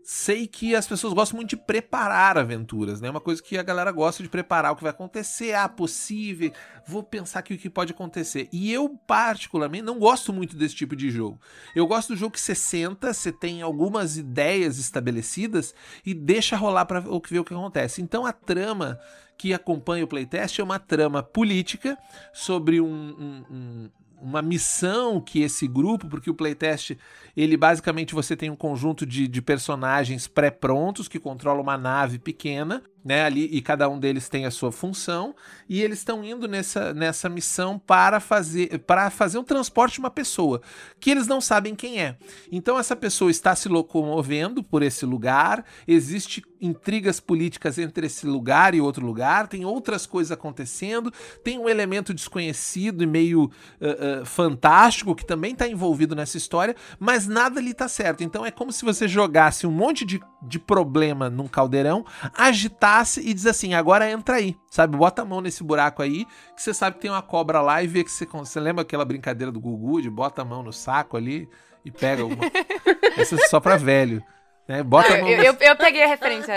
sei 0.02 0.46
que 0.46 0.74
as 0.74 0.86
pessoas 0.86 1.12
gostam 1.12 1.36
muito 1.36 1.50
de 1.50 1.56
preparar 1.56 2.38
aventuras, 2.38 3.00
né? 3.00 3.10
Uma 3.10 3.20
coisa 3.20 3.42
que 3.42 3.56
a 3.58 3.62
galera 3.62 3.92
gosta 3.92 4.22
de 4.22 4.28
preparar 4.28 4.72
o 4.72 4.76
que 4.76 4.82
vai 4.82 4.90
acontecer, 4.90 5.54
ah, 5.54 5.68
possível, 5.68 6.52
vou 6.86 7.02
pensar 7.02 7.40
aqui 7.40 7.54
o 7.54 7.58
que 7.58 7.70
pode 7.70 7.92
acontecer. 7.92 8.48
E 8.52 8.72
eu, 8.72 8.88
particularmente, 9.06 9.84
não 9.84 9.98
gosto 9.98 10.32
muito 10.32 10.56
desse 10.56 10.74
tipo 10.74 10.96
de 10.96 11.10
jogo. 11.10 11.40
Eu 11.74 11.86
gosto 11.86 12.08
do 12.08 12.16
jogo 12.16 12.32
que 12.32 12.40
você 12.40 12.54
senta, 12.54 13.12
você 13.12 13.30
tem 13.30 13.62
algumas 13.62 14.16
ideias 14.16 14.78
estabelecidas 14.78 15.74
e 16.04 16.14
deixa 16.14 16.56
rolar 16.56 16.86
para 16.86 17.00
ver 17.00 17.10
o 17.10 17.20
que 17.20 17.54
acontece. 17.54 18.02
Então 18.02 18.26
a 18.26 18.32
trama 18.32 18.98
que 19.36 19.54
acompanha 19.54 20.04
o 20.04 20.08
playtest 20.08 20.58
é 20.58 20.62
uma 20.62 20.78
trama 20.78 21.22
política 21.22 21.96
sobre 22.32 22.78
um, 22.78 23.46
um 23.50 23.90
uma 24.20 24.42
missão 24.42 25.20
que 25.20 25.40
esse 25.42 25.66
grupo, 25.66 26.08
porque 26.08 26.30
o 26.30 26.34
playtest, 26.34 26.96
ele 27.36 27.56
basicamente 27.56 28.14
você 28.14 28.36
tem 28.36 28.50
um 28.50 28.56
conjunto 28.56 29.06
de, 29.06 29.26
de 29.26 29.42
personagens 29.42 30.26
pré-prontos 30.26 31.08
que 31.08 31.18
controlam 31.18 31.62
uma 31.62 31.78
nave 31.78 32.18
pequena 32.18 32.82
né, 33.04 33.24
ali 33.24 33.48
e 33.50 33.62
cada 33.62 33.88
um 33.88 33.98
deles 33.98 34.28
tem 34.28 34.44
a 34.44 34.50
sua 34.50 34.70
função 34.70 35.34
e 35.68 35.80
eles 35.82 35.98
estão 35.98 36.22
indo 36.22 36.46
nessa, 36.46 36.92
nessa 36.92 37.28
missão 37.28 37.78
para 37.78 38.20
fazer 38.20 38.78
para 38.80 39.08
fazer 39.10 39.38
um 39.38 39.44
transporte 39.44 39.94
de 39.94 40.00
uma 40.00 40.10
pessoa 40.10 40.60
que 40.98 41.10
eles 41.10 41.26
não 41.26 41.40
sabem 41.40 41.74
quem 41.74 42.00
é. 42.00 42.16
Então 42.52 42.78
essa 42.78 42.94
pessoa 42.94 43.30
está 43.30 43.56
se 43.56 43.68
locomovendo 43.68 44.62
por 44.62 44.82
esse 44.82 45.06
lugar, 45.06 45.64
existe 45.86 46.42
intrigas 46.60 47.18
políticas 47.18 47.78
entre 47.78 48.06
esse 48.06 48.26
lugar 48.26 48.74
e 48.74 48.80
outro 48.82 49.04
lugar, 49.06 49.48
tem 49.48 49.64
outras 49.64 50.04
coisas 50.04 50.30
acontecendo, 50.30 51.10
tem 51.42 51.58
um 51.58 51.68
elemento 51.68 52.12
desconhecido 52.12 53.02
e 53.02 53.06
meio 53.06 53.44
uh, 53.44 54.22
uh, 54.22 54.26
fantástico 54.26 55.14
que 55.14 55.24
também 55.24 55.52
está 55.52 55.66
envolvido 55.66 56.14
nessa 56.14 56.36
história, 56.36 56.76
mas 56.98 57.26
nada 57.26 57.58
ali 57.58 57.70
está 57.70 57.88
certo. 57.88 58.22
Então 58.22 58.44
é 58.44 58.50
como 58.50 58.70
se 58.70 58.84
você 58.84 59.08
jogasse 59.08 59.66
um 59.66 59.70
monte 59.70 60.04
de, 60.04 60.20
de 60.42 60.58
problema 60.58 61.30
num 61.30 61.48
caldeirão, 61.48 62.04
agitasse 62.36 62.89
e 63.20 63.34
diz 63.34 63.46
assim: 63.46 63.74
agora 63.74 64.10
entra 64.10 64.36
aí, 64.36 64.56
sabe? 64.70 64.96
Bota 64.96 65.22
a 65.22 65.24
mão 65.24 65.40
nesse 65.40 65.62
buraco 65.62 66.02
aí, 66.02 66.24
que 66.54 66.62
você 66.62 66.74
sabe 66.74 66.96
que 66.96 67.02
tem 67.02 67.10
uma 67.10 67.22
cobra 67.22 67.60
lá 67.60 67.82
e 67.82 67.86
vê 67.86 68.04
que 68.04 68.10
você. 68.10 68.26
Você 68.26 68.60
lembra 68.60 68.82
aquela 68.82 69.04
brincadeira 69.04 69.52
do 69.52 69.60
Gugu 69.60 70.02
de 70.02 70.10
bota 70.10 70.42
a 70.42 70.44
mão 70.44 70.62
no 70.62 70.72
saco 70.72 71.16
ali 71.16 71.48
e 71.84 71.90
pega 71.90 72.22
alguma. 72.22 72.44
Essa 73.16 73.36
é 73.36 73.48
só 73.48 73.60
pra 73.60 73.76
velho. 73.76 74.22
Né? 74.70 74.84
Bota 74.84 75.18
eu, 75.18 75.26
eu, 75.26 75.56
eu, 75.58 75.74
peguei 75.74 76.04
a 76.04 76.06
referência, 76.06 76.54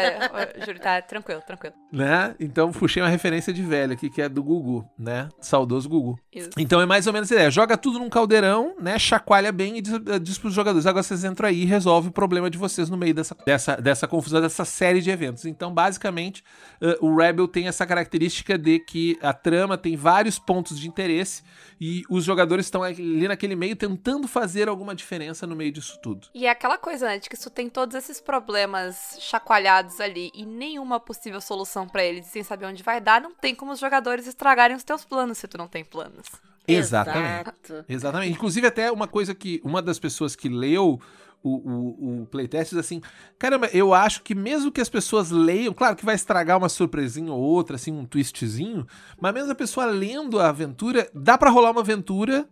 Júlio, 0.63 0.79
tá 0.79 1.01
tranquilo, 1.01 1.41
tranquilo. 1.41 1.73
Né? 1.91 2.35
Então 2.39 2.71
puxei 2.71 3.01
uma 3.01 3.09
referência 3.09 3.51
de 3.51 3.63
velho 3.63 3.93
aqui, 3.93 4.07
que 4.07 4.21
é 4.21 4.29
do 4.29 4.43
Gugu, 4.43 4.87
né? 4.95 5.29
Saudoso 5.41 5.89
Gugu. 5.89 6.19
Isso. 6.31 6.51
Então 6.55 6.79
é 6.79 6.85
mais 6.85 7.07
ou 7.07 7.13
menos 7.13 7.31
a 7.31 7.33
ideia. 7.33 7.49
Joga 7.49 7.75
tudo 7.75 7.97
num 7.97 8.09
caldeirão, 8.11 8.75
né? 8.79 8.99
Chacoalha 8.99 9.51
bem 9.51 9.79
e 9.79 9.81
diz, 9.81 9.93
diz 10.21 10.37
pros 10.37 10.53
jogadores. 10.53 10.85
Agora 10.85 11.01
vocês 11.01 11.23
entram 11.23 11.49
aí 11.49 11.63
e 11.63 11.65
resolve 11.65 12.09
o 12.09 12.11
problema 12.11 12.51
de 12.51 12.57
vocês 12.57 12.87
no 12.87 12.95
meio 12.95 13.15
dessa, 13.15 13.35
dessa, 13.47 13.77
dessa 13.77 14.07
confusão, 14.07 14.39
dessa 14.39 14.63
série 14.63 15.01
de 15.01 15.09
eventos. 15.09 15.45
Então, 15.45 15.73
basicamente, 15.73 16.43
uh, 16.79 17.03
o 17.03 17.15
Rebel 17.17 17.47
tem 17.47 17.67
essa 17.67 17.83
característica 17.83 18.59
de 18.59 18.77
que 18.77 19.17
a 19.23 19.33
trama 19.33 19.75
tem 19.75 19.95
vários 19.95 20.37
pontos 20.37 20.79
de 20.79 20.87
interesse 20.87 21.41
e 21.81 22.03
os 22.09 22.23
jogadores 22.23 22.67
estão 22.67 22.83
ali 22.83 23.27
naquele 23.27 23.55
meio 23.55 23.75
tentando 23.75 24.27
fazer 24.27 24.69
alguma 24.69 24.93
diferença 24.93 25.47
no 25.47 25.55
meio 25.55 25.71
disso 25.71 25.99
tudo. 26.01 26.27
E 26.33 26.45
é 26.45 26.49
aquela 26.51 26.77
coisa, 26.77 27.07
né, 27.07 27.17
de 27.17 27.27
que 27.27 27.35
isso 27.35 27.49
tem 27.49 27.67
todos 27.69 28.02
esses 28.03 28.21
problemas 28.21 29.17
chacoalhados 29.19 29.99
ali 29.99 30.31
e 30.33 30.45
nenhuma 30.45 30.99
possível 30.99 31.39
solução 31.41 31.87
para 31.87 32.03
eles, 32.03 32.27
sem 32.27 32.43
saber 32.43 32.65
onde 32.65 32.83
vai 32.83 32.99
dar, 32.99 33.21
não 33.21 33.33
tem 33.33 33.55
como 33.55 33.71
os 33.71 33.79
jogadores 33.79 34.27
estragarem 34.27 34.75
os 34.75 34.83
teus 34.83 35.05
planos 35.05 35.37
se 35.37 35.47
tu 35.47 35.57
não 35.57 35.67
tem 35.67 35.83
planos. 35.83 36.27
Exatamente. 36.67 37.49
Exato. 37.65 37.85
Exatamente. 37.87 38.33
Inclusive, 38.33 38.67
até 38.67 38.91
uma 38.91 39.07
coisa 39.07 39.33
que 39.33 39.61
uma 39.63 39.81
das 39.81 39.99
pessoas 39.99 40.35
que 40.35 40.47
leu 40.47 40.99
o, 41.41 41.49
o, 41.49 42.21
o 42.21 42.25
playtest 42.27 42.69
diz 42.69 42.79
assim: 42.79 43.01
caramba, 43.37 43.69
eu 43.73 43.93
acho 43.93 44.23
que 44.23 44.33
mesmo 44.33 44.71
que 44.71 44.79
as 44.79 44.89
pessoas 44.89 45.29
leiam, 45.29 45.73
claro 45.73 45.95
que 45.95 46.05
vai 46.05 46.15
estragar 46.15 46.57
uma 46.57 46.69
surpresinha 46.69 47.33
ou 47.33 47.39
outra, 47.39 47.75
assim, 47.75 47.91
um 47.91 48.05
twistzinho, 48.05 48.87
mas 49.19 49.33
mesmo 49.33 49.51
a 49.51 49.55
pessoa 49.55 49.85
lendo 49.85 50.39
a 50.39 50.49
aventura, 50.49 51.09
dá 51.13 51.37
para 51.37 51.49
rolar 51.49 51.71
uma 51.71 51.81
aventura 51.81 52.47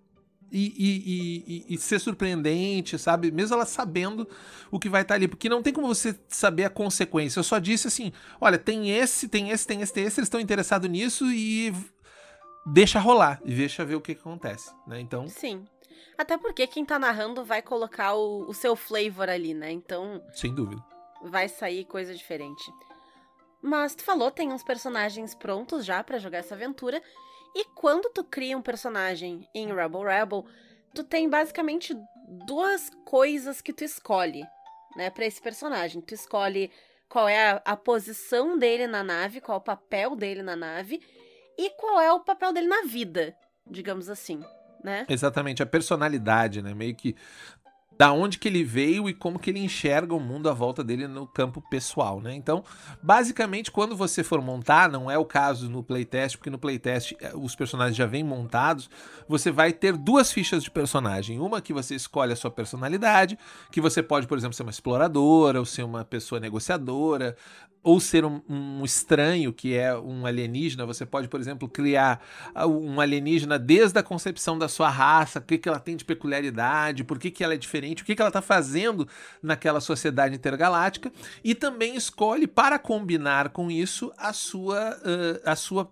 e, 0.51 0.73
e, 0.77 1.65
e, 1.69 1.75
e, 1.75 1.77
ser 1.77 1.99
surpreendente, 1.99 2.99
sabe? 2.99 3.31
Mesmo 3.31 3.55
ela 3.55 3.65
sabendo 3.65 4.27
o 4.69 4.77
que 4.77 4.89
vai 4.89 5.01
estar 5.01 5.13
tá 5.13 5.17
ali. 5.17 5.27
Porque 5.27 5.47
não 5.47 5.63
tem 5.63 5.71
como 5.71 5.87
você 5.87 6.19
saber 6.27 6.65
a 6.65 6.69
consequência. 6.69 7.39
Eu 7.39 7.43
só 7.43 7.57
disse 7.57 7.87
assim: 7.87 8.11
olha, 8.39 8.57
tem 8.57 8.91
esse, 8.91 9.29
tem 9.29 9.49
esse, 9.49 9.65
tem 9.65 9.81
esse, 9.81 9.93
tem 9.93 10.03
esse, 10.03 10.19
eles 10.19 10.27
estão 10.27 10.39
interessados 10.39 10.89
nisso 10.89 11.25
e 11.31 11.73
deixa 12.65 12.99
rolar 12.99 13.41
e 13.45 13.55
deixa 13.55 13.85
ver 13.85 13.95
o 13.95 14.01
que, 14.01 14.13
que 14.13 14.21
acontece, 14.21 14.71
né? 14.85 14.99
Então. 14.99 15.27
Sim. 15.27 15.65
Até 16.17 16.37
porque 16.37 16.67
quem 16.67 16.85
tá 16.85 16.99
narrando 16.99 17.43
vai 17.43 17.61
colocar 17.61 18.13
o, 18.13 18.49
o 18.49 18.53
seu 18.53 18.75
flavor 18.75 19.29
ali, 19.29 19.53
né? 19.53 19.71
Então. 19.71 20.21
Sem 20.33 20.53
dúvida. 20.53 20.83
Vai 21.23 21.47
sair 21.47 21.85
coisa 21.85 22.13
diferente. 22.13 22.71
Mas 23.61 23.93
tu 23.95 24.03
falou, 24.03 24.31
tem 24.31 24.51
uns 24.51 24.63
personagens 24.63 25.35
prontos 25.35 25.85
já 25.85 26.03
para 26.03 26.17
jogar 26.17 26.39
essa 26.39 26.55
aventura. 26.55 27.01
E 27.55 27.65
quando 27.75 28.09
tu 28.09 28.23
cria 28.23 28.57
um 28.57 28.61
personagem 28.61 29.47
em 29.53 29.73
Rebel 29.73 30.03
Rebel, 30.03 30.45
tu 30.93 31.03
tem 31.03 31.29
basicamente 31.29 31.95
duas 32.45 32.89
coisas 33.05 33.61
que 33.61 33.73
tu 33.73 33.83
escolhe, 33.83 34.45
né, 34.95 35.09
para 35.09 35.25
esse 35.25 35.41
personagem. 35.41 36.01
Tu 36.01 36.13
escolhe 36.13 36.71
qual 37.09 37.27
é 37.27 37.51
a, 37.51 37.61
a, 37.65 37.75
posição 37.75 38.57
dele 38.57 38.87
na 38.87 39.03
nave, 39.03 39.41
qual 39.41 39.57
é 39.57 39.59
o 39.59 39.63
papel 39.63 40.15
dele 40.15 40.41
na 40.41 40.55
nave 40.55 41.01
e 41.57 41.69
qual 41.71 41.99
é 41.99 42.11
o 42.11 42.21
papel 42.21 42.53
dele 42.53 42.67
na 42.67 42.83
vida, 42.83 43.35
digamos 43.69 44.09
assim, 44.09 44.41
né? 44.81 45.05
Exatamente, 45.09 45.61
a 45.61 45.65
personalidade, 45.65 46.61
né? 46.61 46.73
Meio 46.73 46.95
que 46.95 47.15
da 48.01 48.11
onde 48.11 48.39
que 48.39 48.47
ele 48.47 48.63
veio 48.63 49.07
e 49.07 49.13
como 49.13 49.37
que 49.37 49.51
ele 49.51 49.59
enxerga 49.59 50.15
o 50.15 50.19
mundo 50.19 50.49
à 50.49 50.53
volta 50.53 50.83
dele 50.83 51.07
no 51.07 51.27
campo 51.27 51.61
pessoal, 51.69 52.19
né? 52.19 52.33
Então, 52.33 52.63
basicamente, 52.99 53.69
quando 53.69 53.95
você 53.95 54.23
for 54.23 54.41
montar, 54.41 54.89
não 54.89 55.11
é 55.11 55.19
o 55.19 55.23
caso 55.23 55.69
no 55.69 55.83
playtest, 55.83 56.35
porque 56.35 56.49
no 56.49 56.57
playtest 56.57 57.13
eh, 57.21 57.31
os 57.35 57.55
personagens 57.55 57.95
já 57.95 58.07
vêm 58.07 58.23
montados, 58.23 58.89
você 59.27 59.51
vai 59.51 59.71
ter 59.71 59.95
duas 59.95 60.31
fichas 60.31 60.63
de 60.63 60.71
personagem. 60.71 61.39
Uma 61.39 61.61
que 61.61 61.73
você 61.73 61.93
escolhe 61.93 62.33
a 62.33 62.35
sua 62.35 62.49
personalidade, 62.49 63.37
que 63.71 63.79
você 63.79 64.01
pode, 64.01 64.25
por 64.25 64.35
exemplo, 64.35 64.55
ser 64.55 64.63
uma 64.63 64.71
exploradora, 64.71 65.59
ou 65.59 65.65
ser 65.65 65.83
uma 65.83 66.03
pessoa 66.03 66.41
negociadora, 66.41 67.37
ou 67.83 67.99
ser 67.99 68.23
um, 68.23 68.41
um, 68.47 68.83
estranho, 68.85 69.51
que 69.51 69.75
é 69.75 69.95
um 69.97 70.25
alienígena, 70.25 70.85
você 70.85 71.05
pode, 71.05 71.27
por 71.27 71.39
exemplo, 71.39 71.67
criar 71.67 72.21
ah, 72.53 72.67
um 72.67 72.99
alienígena 73.01 73.57
desde 73.57 73.97
a 73.97 74.03
concepção 74.03 74.57
da 74.57 74.67
sua 74.67 74.89
raça, 74.89 75.39
o 75.39 75.41
que, 75.41 75.57
que 75.57 75.67
ela 75.67 75.79
tem 75.79 75.95
de 75.95 76.05
peculiaridade, 76.05 77.03
por 77.03 77.17
que, 77.17 77.31
que 77.31 77.43
ela 77.43 77.55
é 77.55 77.57
diferente, 77.57 77.90
o 77.93 78.05
que, 78.05 78.15
que 78.15 78.21
ela 78.21 78.29
está 78.29 78.41
fazendo 78.41 79.07
naquela 79.41 79.81
sociedade 79.81 80.35
intergaláctica, 80.35 81.11
e 81.43 81.53
também 81.53 81.95
escolhe, 81.95 82.47
para 82.47 82.79
combinar 82.79 83.49
com 83.49 83.69
isso, 83.69 84.11
a 84.17 84.33
sua, 84.33 84.97
uh, 84.97 85.41
a 85.45 85.55
sua 85.55 85.91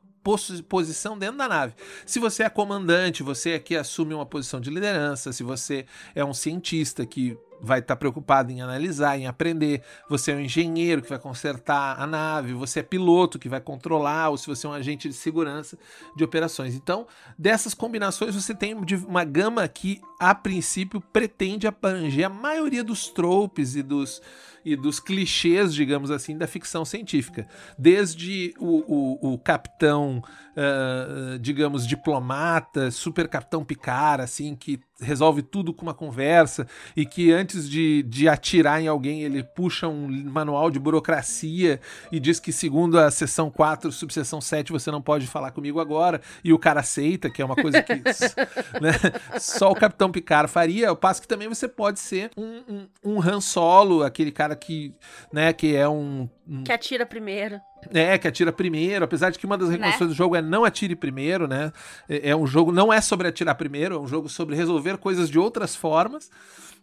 posição 0.67 1.17
dentro 1.17 1.37
da 1.37 1.47
nave. 1.47 1.73
Se 2.05 2.19
você 2.19 2.43
é 2.43 2.49
comandante, 2.49 3.23
você 3.23 3.53
aqui 3.53 3.75
assume 3.75 4.13
uma 4.13 4.25
posição 4.25 4.59
de 4.59 4.69
liderança, 4.69 5.31
se 5.33 5.43
você 5.43 5.85
é 6.13 6.23
um 6.23 6.33
cientista 6.33 7.05
que 7.05 7.37
vai 7.61 7.79
estar 7.79 7.95
tá 7.95 7.99
preocupado 7.99 8.51
em 8.51 8.61
analisar, 8.61 9.17
em 9.17 9.27
aprender. 9.27 9.81
Você 10.09 10.31
é 10.31 10.35
um 10.35 10.39
engenheiro 10.39 11.01
que 11.01 11.09
vai 11.09 11.19
consertar 11.19 11.99
a 11.99 12.07
nave, 12.07 12.53
você 12.53 12.79
é 12.79 12.83
piloto 12.83 13.39
que 13.39 13.49
vai 13.49 13.61
controlar, 13.61 14.29
ou 14.29 14.37
se 14.37 14.47
você 14.47 14.65
é 14.65 14.69
um 14.69 14.73
agente 14.73 15.07
de 15.07 15.13
segurança 15.13 15.77
de 16.15 16.23
operações. 16.23 16.75
Então, 16.75 17.07
dessas 17.37 17.73
combinações, 17.73 18.35
você 18.35 18.53
tem 18.53 18.75
uma 19.07 19.23
gama 19.23 19.67
que, 19.67 20.01
a 20.19 20.33
princípio, 20.33 21.01
pretende 21.01 21.67
abranger 21.67 22.25
a 22.25 22.29
maioria 22.29 22.83
dos 22.83 23.07
tropes 23.09 23.75
e 23.75 23.83
dos, 23.83 24.21
e 24.63 24.75
dos 24.75 24.99
clichês, 24.99 25.73
digamos 25.73 26.11
assim, 26.11 26.37
da 26.37 26.47
ficção 26.47 26.85
científica. 26.85 27.47
Desde 27.77 28.53
o, 28.59 29.27
o, 29.27 29.33
o 29.33 29.39
capitão, 29.39 30.21
uh, 30.55 31.39
digamos, 31.39 31.87
diplomata, 31.87 32.91
super 32.91 33.27
capitão 33.27 33.63
Picard, 33.63 34.23
assim, 34.23 34.55
que 34.55 34.79
resolve 35.01 35.41
tudo 35.41 35.73
com 35.73 35.83
uma 35.83 35.93
conversa 35.93 36.67
e 36.95 37.05
que 37.05 37.31
antes 37.31 37.69
de, 37.69 38.03
de 38.03 38.27
atirar 38.27 38.81
em 38.81 38.87
alguém 38.87 39.23
ele 39.23 39.43
puxa 39.43 39.87
um 39.87 40.07
manual 40.29 40.69
de 40.69 40.79
burocracia 40.79 41.79
e 42.11 42.19
diz 42.19 42.39
que 42.39 42.51
segundo 42.51 42.99
a 42.99 43.09
seção 43.09 43.49
4, 43.49 43.91
subseção 43.91 44.41
7, 44.41 44.71
você 44.71 44.91
não 44.91 45.01
pode 45.01 45.25
falar 45.27 45.51
comigo 45.51 45.79
agora 45.79 46.21
e 46.43 46.51
o 46.51 46.59
cara 46.59 46.81
aceita, 46.81 47.29
que 47.29 47.41
é 47.41 47.45
uma 47.45 47.55
coisa 47.55 47.81
que 47.81 47.93
né, 48.79 48.91
só 49.39 49.71
o 49.71 49.75
Capitão 49.75 50.11
Picard 50.11 50.51
faria, 50.51 50.89
ao 50.89 50.95
passo 50.95 51.21
que 51.21 51.27
também 51.27 51.47
você 51.47 51.67
pode 51.67 51.99
ser 51.99 52.31
um, 52.37 52.63
um, 52.67 52.87
um 53.03 53.21
Han 53.21 53.41
Solo, 53.41 54.03
aquele 54.03 54.31
cara 54.31 54.55
que, 54.55 54.93
né, 55.31 55.53
que 55.53 55.75
é 55.75 55.87
um, 55.87 56.29
um... 56.47 56.63
Que 56.63 56.71
atira 56.71 57.05
primeiro. 57.05 57.59
É, 57.93 58.17
que 58.17 58.27
atira 58.27 58.51
primeiro, 58.51 59.05
apesar 59.05 59.29
de 59.29 59.39
que 59.39 59.45
uma 59.45 59.57
das 59.57 59.69
reclamações 59.69 60.01
né? 60.01 60.07
do 60.07 60.13
jogo 60.13 60.35
é 60.35 60.41
não 60.41 60.65
atire 60.65 60.95
primeiro, 60.95 61.47
né? 61.47 61.71
É, 62.07 62.31
é, 62.31 62.35
um 62.35 62.45
jogo, 62.45 62.71
não 62.71 62.91
é 62.91 63.01
sobre 63.01 63.27
atirar 63.27 63.55
primeiro, 63.55 63.95
é 63.95 63.99
um 63.99 64.07
jogo 64.07 64.27
sobre 64.29 64.55
resolver 64.55 64.97
coisas 64.97 65.29
de 65.29 65.39
outras 65.39 65.75
formas, 65.75 66.29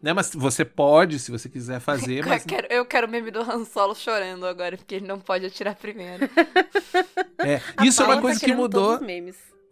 né? 0.02 0.12
Mas 0.12 0.34
você 0.34 0.64
pode, 0.64 1.18
se 1.18 1.30
você 1.30 1.48
quiser 1.48 1.80
fazer. 1.80 2.24
Mas... 2.26 2.42
eu, 2.42 2.48
quero, 2.48 2.66
eu 2.70 2.84
quero 2.86 3.06
o 3.06 3.10
meme 3.10 3.30
do 3.30 3.40
Han 3.40 3.64
Solo 3.64 3.94
chorando 3.94 4.46
agora, 4.46 4.76
porque 4.76 4.96
ele 4.96 5.06
não 5.06 5.20
pode 5.20 5.46
atirar 5.46 5.74
primeiro. 5.74 6.28
É, 7.38 7.60
isso 7.84 8.02
é 8.02 8.06
uma 8.06 8.16
tá 8.16 8.22
coisa 8.22 8.40
tá 8.40 8.46
que 8.46 8.54
mudou. 8.54 8.98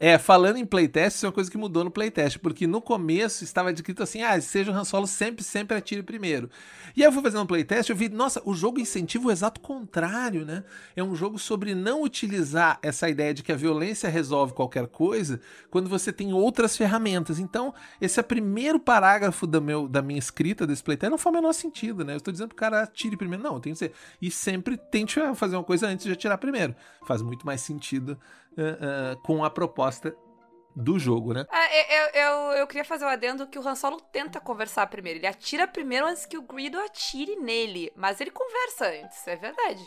É, 0.00 0.18
falando 0.18 0.56
em 0.56 0.66
playtest, 0.66 1.16
isso 1.16 1.26
é 1.26 1.28
uma 1.28 1.32
coisa 1.32 1.50
que 1.50 1.56
mudou 1.56 1.84
no 1.84 1.90
playtest, 1.90 2.38
porque 2.38 2.66
no 2.66 2.80
começo 2.80 3.44
estava 3.44 3.70
escrito 3.70 4.02
assim: 4.02 4.22
ah, 4.22 4.38
seja 4.40 4.72
o 4.72 4.74
Han 4.74 4.84
Solo 4.84 5.06
sempre, 5.06 5.44
sempre 5.44 5.76
atire 5.76 6.02
primeiro. 6.02 6.50
E 6.96 7.02
aí 7.02 7.08
eu 7.08 7.12
fui 7.12 7.22
fazendo 7.22 7.42
um 7.42 7.46
playtest 7.46 7.90
eu 7.90 7.96
vi, 7.96 8.08
nossa, 8.08 8.42
o 8.44 8.54
jogo 8.54 8.80
incentiva 8.80 9.28
o 9.28 9.30
exato 9.30 9.60
contrário, 9.60 10.44
né? 10.44 10.64
É 10.96 11.02
um 11.02 11.14
jogo 11.14 11.38
sobre 11.38 11.74
não 11.74 12.02
utilizar 12.02 12.78
essa 12.82 13.08
ideia 13.08 13.32
de 13.32 13.42
que 13.42 13.52
a 13.52 13.56
violência 13.56 14.08
resolve 14.08 14.52
qualquer 14.52 14.86
coisa 14.88 15.40
quando 15.70 15.88
você 15.88 16.12
tem 16.12 16.32
outras 16.32 16.76
ferramentas. 16.76 17.38
Então, 17.38 17.72
esse 18.00 18.18
é 18.18 18.22
o 18.22 18.24
primeiro 18.24 18.80
parágrafo 18.80 19.46
da, 19.46 19.60
meu, 19.60 19.88
da 19.88 20.02
minha 20.02 20.18
escrita 20.18 20.66
desse 20.66 20.82
playtest, 20.82 21.10
não 21.10 21.18
faz 21.18 21.34
o 21.34 21.36
menor 21.36 21.52
sentido, 21.52 22.04
né? 22.04 22.14
Eu 22.14 22.18
estou 22.18 22.32
dizendo 22.32 22.48
que 22.48 22.54
o 22.54 22.58
cara 22.58 22.82
atire 22.82 23.16
primeiro. 23.16 23.42
Não, 23.42 23.60
tem 23.60 23.72
que 23.72 23.78
ser. 23.78 23.92
E 24.20 24.30
sempre 24.30 24.76
tente 24.76 25.20
fazer 25.34 25.56
uma 25.56 25.64
coisa 25.64 25.86
antes 25.86 26.04
de 26.04 26.12
atirar 26.12 26.38
primeiro. 26.38 26.74
Faz 27.06 27.22
muito 27.22 27.46
mais 27.46 27.60
sentido 27.60 28.18
uh, 28.58 29.14
uh, 29.14 29.22
com 29.22 29.44
a 29.44 29.50
proposta 29.50 30.14
do 30.74 30.98
jogo, 30.98 31.32
né? 31.32 31.46
É, 31.52 32.00
eu, 32.00 32.22
eu, 32.22 32.38
eu 32.58 32.66
queria 32.66 32.84
fazer 32.84 33.04
o 33.04 33.08
um 33.08 33.10
adendo 33.10 33.46
que 33.46 33.58
o 33.58 33.66
Han 33.66 33.74
Solo 33.74 34.00
tenta 34.00 34.40
conversar 34.40 34.86
primeiro. 34.88 35.20
Ele 35.20 35.26
atira 35.26 35.68
primeiro 35.68 36.06
antes 36.06 36.26
que 36.26 36.36
o 36.36 36.42
Greedo 36.42 36.78
atire 36.80 37.36
nele. 37.36 37.92
Mas 37.94 38.20
ele 38.20 38.30
conversa 38.30 38.86
antes, 38.86 39.26
é 39.26 39.36
verdade. 39.36 39.84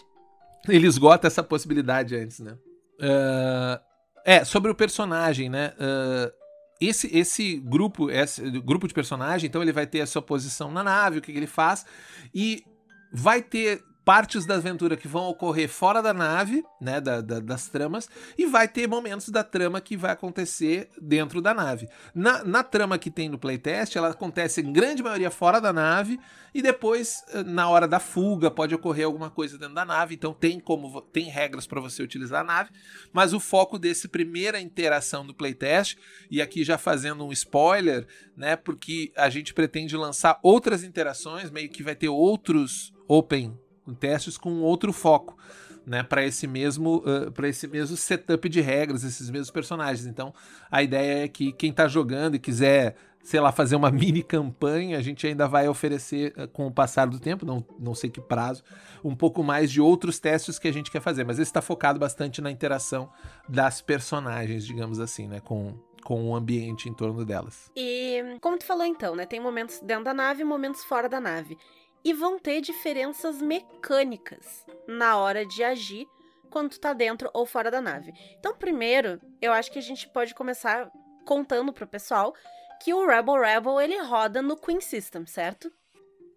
ele 0.67 0.87
esgota 0.87 1.27
essa 1.27 1.43
possibilidade 1.43 2.15
antes, 2.15 2.39
né? 2.39 2.57
Uh, 2.99 3.79
é, 4.23 4.45
sobre 4.45 4.71
o 4.71 4.75
personagem, 4.75 5.49
né? 5.49 5.73
Uh, 5.77 6.31
esse, 6.79 7.15
esse 7.17 7.57
grupo, 7.57 8.09
esse 8.09 8.41
grupo 8.61 8.87
de 8.87 8.93
personagem, 8.93 9.47
então 9.47 9.61
ele 9.61 9.71
vai 9.71 9.87
ter 9.87 10.01
a 10.01 10.05
sua 10.05 10.21
posição 10.21 10.71
na 10.71 10.83
nave, 10.83 11.17
o 11.17 11.21
que, 11.21 11.31
que 11.31 11.37
ele 11.37 11.47
faz, 11.47 11.85
e 12.33 12.63
vai 13.11 13.41
ter 13.41 13.81
partes 14.07 14.45
da 14.45 14.55
aventura 14.55 14.95
que 14.95 15.05
vão 15.05 15.25
ocorrer 15.25 15.67
fora 15.67 16.01
da 16.01 16.13
nave, 16.13 16.63
né, 16.79 17.01
da, 17.01 17.19
da, 17.19 17.41
das 17.41 17.67
tramas, 17.67 18.09
e 18.37 18.45
vai 18.45 18.65
ter 18.65 18.87
momentos 18.87 19.27
da 19.27 19.43
trama 19.43 19.81
que 19.81 19.97
vai 19.97 20.11
acontecer 20.11 20.89
dentro 20.97 21.41
da 21.41 21.53
nave. 21.53 21.89
Na, 22.15 22.41
na 22.41 22.63
trama 22.63 22.97
que 22.97 23.11
tem 23.11 23.27
no 23.27 23.37
playtest, 23.37 23.97
ela 23.97 24.11
acontece 24.11 24.61
em 24.61 24.71
grande 24.71 25.03
maioria 25.03 25.29
fora 25.29 25.59
da 25.59 25.73
nave, 25.73 26.17
e 26.55 26.61
depois, 26.61 27.21
eh, 27.33 27.43
na 27.43 27.67
hora 27.67 27.85
da 27.85 27.99
fuga, 27.99 28.49
pode 28.49 28.73
ocorrer 28.73 29.05
alguma 29.05 29.29
coisa 29.29 29.57
dentro 29.57 29.75
da 29.75 29.83
nave, 29.83 30.15
então 30.15 30.33
tem 30.33 30.57
como 30.57 31.01
tem 31.01 31.25
regras 31.25 31.67
para 31.67 31.81
você 31.81 32.01
utilizar 32.01 32.39
a 32.39 32.45
nave, 32.45 32.69
mas 33.11 33.33
o 33.33 33.41
foco 33.41 33.77
desse 33.77 34.07
primeira 34.07 34.61
interação 34.61 35.27
do 35.27 35.33
playtest, 35.33 35.97
e 36.31 36.41
aqui 36.41 36.63
já 36.63 36.77
fazendo 36.77 37.25
um 37.25 37.33
spoiler, 37.33 38.07
né, 38.37 38.55
porque 38.55 39.11
a 39.17 39.29
gente 39.29 39.53
pretende 39.53 39.97
lançar 39.97 40.39
outras 40.41 40.81
interações, 40.81 41.51
meio 41.51 41.67
que 41.67 41.83
vai 41.83 41.93
ter 41.93 42.07
outros 42.07 42.93
open 43.05 43.66
testes 43.93 44.37
com 44.37 44.61
outro 44.61 44.91
foco, 44.93 45.37
né, 45.85 46.03
para 46.03 46.25
esse 46.25 46.45
mesmo 46.47 46.97
uh, 46.97 47.31
para 47.31 47.47
esse 47.47 47.67
mesmo 47.67 47.95
setup 47.95 48.49
de 48.49 48.59
regras, 48.59 49.03
esses 49.03 49.29
mesmos 49.29 49.49
personagens. 49.49 50.05
Então, 50.05 50.33
a 50.69 50.83
ideia 50.83 51.23
é 51.23 51.27
que 51.27 51.51
quem 51.53 51.69
está 51.69 51.87
jogando 51.87 52.35
e 52.35 52.39
quiser, 52.39 52.95
sei 53.23 53.39
lá, 53.39 53.51
fazer 53.51 53.75
uma 53.75 53.89
mini 53.91 54.21
campanha, 54.21 54.97
a 54.97 55.01
gente 55.01 55.25
ainda 55.25 55.47
vai 55.47 55.67
oferecer 55.69 56.33
com 56.49 56.67
o 56.67 56.71
passar 56.71 57.07
do 57.07 57.19
tempo, 57.19 57.45
não, 57.45 57.65
não 57.79 57.95
sei 57.95 58.09
que 58.09 58.19
prazo, 58.19 58.63
um 59.03 59.15
pouco 59.15 59.41
mais 59.43 59.71
de 59.71 59.79
outros 59.79 60.19
testes 60.19 60.59
que 60.59 60.67
a 60.67 60.73
gente 60.73 60.91
quer 60.91 61.01
fazer, 61.01 61.23
mas 61.23 61.39
esse 61.39 61.49
está 61.49 61.61
focado 61.61 61.97
bastante 61.97 62.41
na 62.41 62.51
interação 62.51 63.09
das 63.47 63.81
personagens, 63.81 64.65
digamos 64.65 64.99
assim, 64.99 65.27
né, 65.27 65.39
com 65.39 65.73
com 66.07 66.23
o 66.29 66.33
ambiente 66.33 66.87
em 66.87 66.93
torno 66.93 67.25
delas. 67.25 67.69
E 67.75 68.37
como 68.39 68.57
tu 68.57 68.63
falou 68.63 68.85
então, 68.85 69.13
né? 69.13 69.25
Tem 69.25 69.41
momentos 69.41 69.81
dentro 69.81 70.05
da 70.05 70.13
nave 70.13 70.41
e 70.41 70.45
momentos 70.45 70.81
fora 70.85 71.09
da 71.09 71.19
nave 71.19 71.57
e 72.03 72.13
vão 72.13 72.39
ter 72.39 72.61
diferenças 72.61 73.41
mecânicas 73.41 74.65
na 74.87 75.17
hora 75.17 75.45
de 75.45 75.63
agir 75.63 76.07
quando 76.49 76.71
tu 76.71 76.79
tá 76.79 76.93
dentro 76.93 77.29
ou 77.33 77.45
fora 77.45 77.69
da 77.69 77.81
nave. 77.81 78.13
Então, 78.39 78.55
primeiro, 78.55 79.19
eu 79.41 79.51
acho 79.51 79.71
que 79.71 79.79
a 79.79 79.81
gente 79.81 80.07
pode 80.09 80.33
começar 80.33 80.89
contando 81.25 81.73
pro 81.73 81.85
pessoal 81.85 82.33
que 82.81 82.93
o 82.93 83.05
Rebel 83.05 83.41
Rebel 83.41 83.81
ele 83.81 84.01
roda 84.01 84.41
no 84.41 84.55
Queen 84.55 84.79
System, 84.79 85.25
certo? 85.25 85.71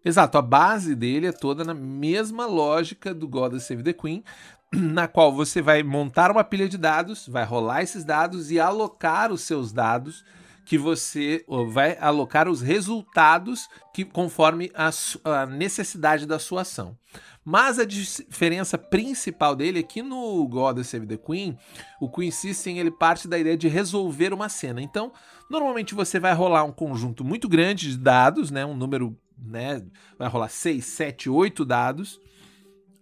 Exato, 0.05 0.39
a 0.39 0.43
base 0.43 0.95
dele 0.95 1.27
é 1.27 1.33
toda 1.33 1.63
na 1.63 1.75
mesma 1.75 2.47
lógica 2.47 3.13
do 3.13 3.29
God 3.29 3.59
Save 3.59 3.83
the 3.83 3.93
Queen, 3.93 4.25
na 4.73 5.07
qual 5.07 5.33
você 5.33 5.61
vai 5.61 5.83
montar 5.83 6.31
uma 6.31 6.43
pilha 6.43 6.69
de 6.69 6.79
dados, 6.79 7.29
vai 7.29 7.45
rolar 7.45 7.83
esses 7.83 8.05
dados 8.05 8.51
e 8.51 8.59
alocar 8.59 9.31
os 9.31 9.43
seus 9.43 9.73
dados 9.73 10.25
que 10.71 10.79
você 10.79 11.45
vai 11.73 11.99
alocar 12.01 12.49
os 12.49 12.61
resultados 12.61 13.69
que 13.93 14.05
conforme 14.05 14.71
a, 14.73 14.91
a 15.25 15.45
necessidade 15.45 16.25
da 16.27 16.39
sua 16.39 16.61
ação. 16.61 16.97
Mas 17.45 17.81
a 17.81 17.85
diferença 17.85 18.79
principal 18.79 19.57
dele 19.57 19.81
é 19.81 19.83
que 19.83 20.01
no 20.01 20.47
God 20.47 20.81
Save 20.85 21.09
the 21.09 21.17
Queen, 21.17 21.59
o 22.01 22.09
Queen 22.09 22.31
System 22.31 22.79
ele 22.79 22.93
parte 22.93 23.27
da 23.27 23.37
ideia 23.37 23.57
de 23.57 23.67
resolver 23.67 24.33
uma 24.33 24.49
cena. 24.49 24.81
Então, 24.81 25.13
normalmente 25.51 25.93
você 25.93 26.21
vai 26.21 26.35
rolar 26.35 26.63
um 26.63 26.71
conjunto 26.71 27.25
muito 27.25 27.49
grande 27.49 27.91
de 27.91 27.99
dados, 27.99 28.53
né, 28.53 28.65
um 28.65 28.77
número, 28.77 29.19
né, 29.37 29.85
vai 30.17 30.29
rolar 30.29 30.51
6, 30.51 30.85
7, 30.85 31.29
8 31.29 31.65
dados 31.65 32.21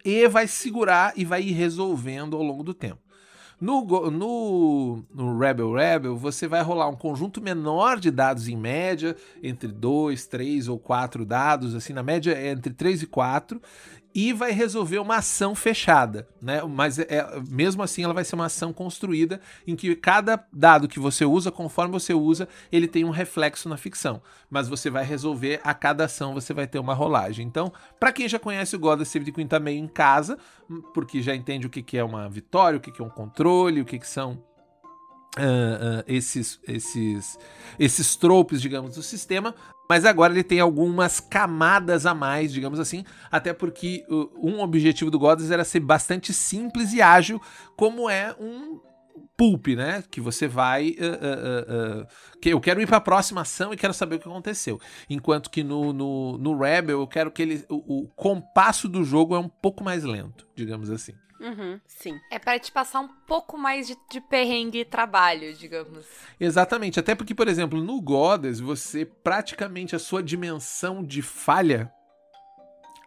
e 0.02 0.26
vai 0.26 0.48
segurar 0.48 1.12
e 1.18 1.22
vai 1.22 1.42
ir 1.42 1.52
resolvendo 1.52 2.34
ao 2.34 2.42
longo 2.42 2.62
do 2.62 2.72
tempo. 2.72 3.07
No, 3.60 3.84
no, 4.08 5.04
no 5.12 5.36
Rebel 5.36 5.72
Rebel, 5.72 6.16
você 6.16 6.46
vai 6.46 6.62
rolar 6.62 6.88
um 6.88 6.94
conjunto 6.94 7.40
menor 7.40 7.98
de 7.98 8.08
dados 8.08 8.46
em 8.46 8.56
média, 8.56 9.16
entre 9.42 9.66
2, 9.66 10.26
3 10.26 10.68
ou 10.68 10.78
4 10.78 11.26
dados, 11.26 11.74
assim, 11.74 11.92
na 11.92 12.02
média 12.02 12.32
é 12.32 12.52
entre 12.52 12.72
3 12.72 13.02
e 13.02 13.06
4, 13.06 13.60
e 14.14 14.32
vai 14.32 14.50
resolver 14.52 14.98
uma 14.98 15.16
ação 15.16 15.54
fechada, 15.54 16.28
né? 16.40 16.62
Mas 16.62 16.98
é, 16.98 17.06
é, 17.08 17.40
mesmo 17.48 17.82
assim 17.82 18.02
ela 18.02 18.14
vai 18.14 18.24
ser 18.24 18.34
uma 18.34 18.46
ação 18.46 18.72
construída 18.72 19.40
em 19.66 19.76
que 19.76 19.94
cada 19.94 20.44
dado 20.52 20.88
que 20.88 20.98
você 20.98 21.24
usa, 21.24 21.50
conforme 21.50 21.92
você 21.92 22.14
usa, 22.14 22.48
ele 22.72 22.88
tem 22.88 23.04
um 23.04 23.10
reflexo 23.10 23.68
na 23.68 23.76
ficção. 23.76 24.22
Mas 24.50 24.68
você 24.68 24.88
vai 24.90 25.04
resolver 25.04 25.60
a 25.62 25.74
cada 25.74 26.06
ação, 26.06 26.34
você 26.34 26.54
vai 26.54 26.66
ter 26.66 26.78
uma 26.78 26.94
rolagem. 26.94 27.46
Então, 27.46 27.72
para 28.00 28.12
quem 28.12 28.28
já 28.28 28.38
conhece 28.38 28.74
o 28.74 28.78
God 28.78 29.02
Save 29.04 29.26
the 29.26 29.32
Queen 29.32 29.46
tá 29.46 29.60
meio 29.60 29.78
em 29.78 29.88
casa, 29.88 30.38
porque 30.94 31.22
já 31.22 31.34
entende 31.34 31.66
o 31.66 31.70
que, 31.70 31.96
é 31.96 32.02
uma 32.02 32.28
vitória, 32.28 32.78
o 32.78 32.80
que, 32.80 32.90
que 32.90 33.02
é 33.02 33.04
um 33.04 33.10
controle, 33.10 33.80
o 33.80 33.84
que, 33.84 33.98
que 33.98 34.08
são 34.08 34.42
Uh, 35.36 36.00
uh, 36.00 36.04
esses, 36.08 36.58
esses, 36.66 37.38
esses 37.78 38.16
tropes, 38.16 38.60
digamos, 38.60 38.96
do 38.96 39.02
sistema, 39.02 39.54
mas 39.88 40.04
agora 40.04 40.32
ele 40.32 40.42
tem 40.42 40.60
algumas 40.60 41.18
camadas 41.18 42.04
a 42.04 42.14
mais, 42.14 42.52
digamos 42.52 42.78
assim, 42.78 43.04
até 43.30 43.52
porque 43.52 44.04
uh, 44.08 44.30
um 44.36 44.60
objetivo 44.60 45.10
do 45.10 45.18
Goddess 45.18 45.50
era 45.50 45.64
ser 45.64 45.80
bastante 45.80 46.32
simples 46.32 46.92
e 46.92 47.00
ágil, 47.00 47.40
como 47.76 48.10
é 48.10 48.34
um 48.38 48.80
pulp, 49.36 49.68
né? 49.68 50.02
Que 50.10 50.20
você 50.20 50.48
vai. 50.48 50.90
Uh, 50.90 52.00
uh, 52.00 52.02
uh, 52.02 52.06
que 52.40 52.50
eu 52.50 52.60
quero 52.60 52.82
ir 52.82 52.86
para 52.86 52.96
a 52.96 53.00
próxima 53.00 53.42
ação 53.42 53.72
e 53.72 53.76
quero 53.76 53.94
saber 53.94 54.16
o 54.16 54.18
que 54.18 54.28
aconteceu. 54.28 54.80
Enquanto 55.08 55.48
que 55.48 55.62
no, 55.62 55.92
no, 55.92 56.36
no 56.38 56.58
Rebel 56.58 57.00
eu 57.00 57.06
quero 57.06 57.30
que 57.30 57.40
ele. 57.40 57.64
O, 57.68 58.02
o 58.02 58.08
compasso 58.08 58.88
do 58.88 59.04
jogo 59.04 59.36
é 59.36 59.38
um 59.38 59.48
pouco 59.48 59.84
mais 59.84 60.02
lento, 60.02 60.46
digamos 60.56 60.90
assim. 60.90 61.14
Uhum, 61.40 61.80
sim. 61.86 62.18
É 62.30 62.38
para 62.38 62.58
te 62.58 62.72
passar 62.72 63.00
um 63.00 63.08
pouco 63.08 63.56
mais 63.56 63.86
de, 63.86 63.96
de 64.10 64.20
perrengue 64.20 64.80
e 64.80 64.84
trabalho, 64.84 65.54
digamos. 65.54 66.06
Exatamente. 66.38 66.98
Até 66.98 67.14
porque, 67.14 67.34
por 67.34 67.48
exemplo, 67.48 67.80
no 67.80 68.00
Goddess, 68.00 68.60
você 68.60 69.04
praticamente 69.04 69.94
a 69.94 69.98
sua 69.98 70.22
dimensão 70.22 71.04
de 71.04 71.22
falha 71.22 71.92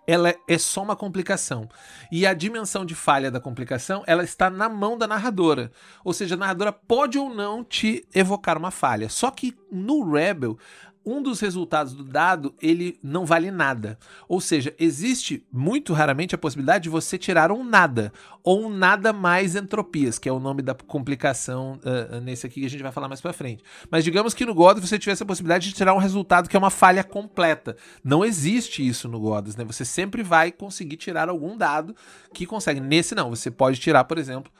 ela 0.07 0.33
é 0.47 0.57
só 0.57 0.81
uma 0.81 0.95
complicação. 0.95 1.69
E 2.11 2.25
a 2.25 2.33
dimensão 2.33 2.85
de 2.85 2.95
falha 2.95 3.31
da 3.31 3.39
complicação, 3.39 4.03
ela 4.07 4.23
está 4.23 4.49
na 4.49 4.67
mão 4.67 4.97
da 4.97 5.07
narradora. 5.07 5.71
Ou 6.03 6.11
seja, 6.13 6.35
a 6.35 6.37
narradora 6.37 6.73
pode 6.73 7.17
ou 7.17 7.33
não 7.33 7.63
te 7.63 8.05
evocar 8.13 8.57
uma 8.57 8.71
falha. 8.71 9.09
Só 9.09 9.31
que 9.31 9.55
no 9.71 10.11
Rebel, 10.11 10.57
um 11.05 11.21
dos 11.21 11.39
resultados 11.39 11.93
do 11.93 12.03
dado 12.03 12.53
ele 12.61 12.99
não 13.03 13.25
vale 13.25 13.49
nada. 13.49 13.97
Ou 14.27 14.39
seja, 14.39 14.73
existe 14.79 15.45
muito 15.51 15.93
raramente 15.93 16.35
a 16.35 16.37
possibilidade 16.37 16.83
de 16.83 16.89
você 16.89 17.17
tirar 17.17 17.51
um 17.51 17.63
nada 17.63 18.13
ou 18.43 18.65
um 18.65 18.69
nada 18.69 19.11
mais 19.11 19.55
entropias, 19.55 20.19
que 20.19 20.29
é 20.29 20.31
o 20.31 20.39
nome 20.39 20.61
da 20.61 20.73
complicação 20.73 21.79
uh, 21.83 22.19
nesse 22.21 22.45
aqui 22.45 22.61
que 22.61 22.65
a 22.65 22.69
gente 22.69 22.83
vai 22.83 22.91
falar 22.91 23.07
mais 23.07 23.21
para 23.21 23.33
frente. 23.33 23.63
Mas 23.89 24.03
digamos 24.03 24.33
que 24.33 24.45
no 24.45 24.53
Goddess 24.53 24.87
você 24.87 24.99
tivesse 24.99 25.23
a 25.23 25.25
possibilidade 25.25 25.69
de 25.69 25.75
tirar 25.75 25.93
um 25.93 25.99
resultado 25.99 26.49
que 26.49 26.55
é 26.55 26.59
uma 26.59 26.69
falha 26.69 27.03
completa. 27.03 27.75
Não 28.03 28.23
existe 28.23 28.87
isso 28.87 29.07
no 29.07 29.19
Goddess, 29.19 29.55
né? 29.55 29.63
Você 29.65 29.85
sempre 29.85 30.23
vai 30.23 30.51
conseguir 30.51 30.97
tirar 30.97 31.29
algum 31.29 31.57
dado 31.57 31.95
que 32.33 32.45
consegue. 32.45 32.79
Nesse 32.79 33.15
não, 33.15 33.29
você 33.29 33.49
pode 33.49 33.79
tirar, 33.79 34.03
por 34.03 34.17
exemplo, 34.17 34.51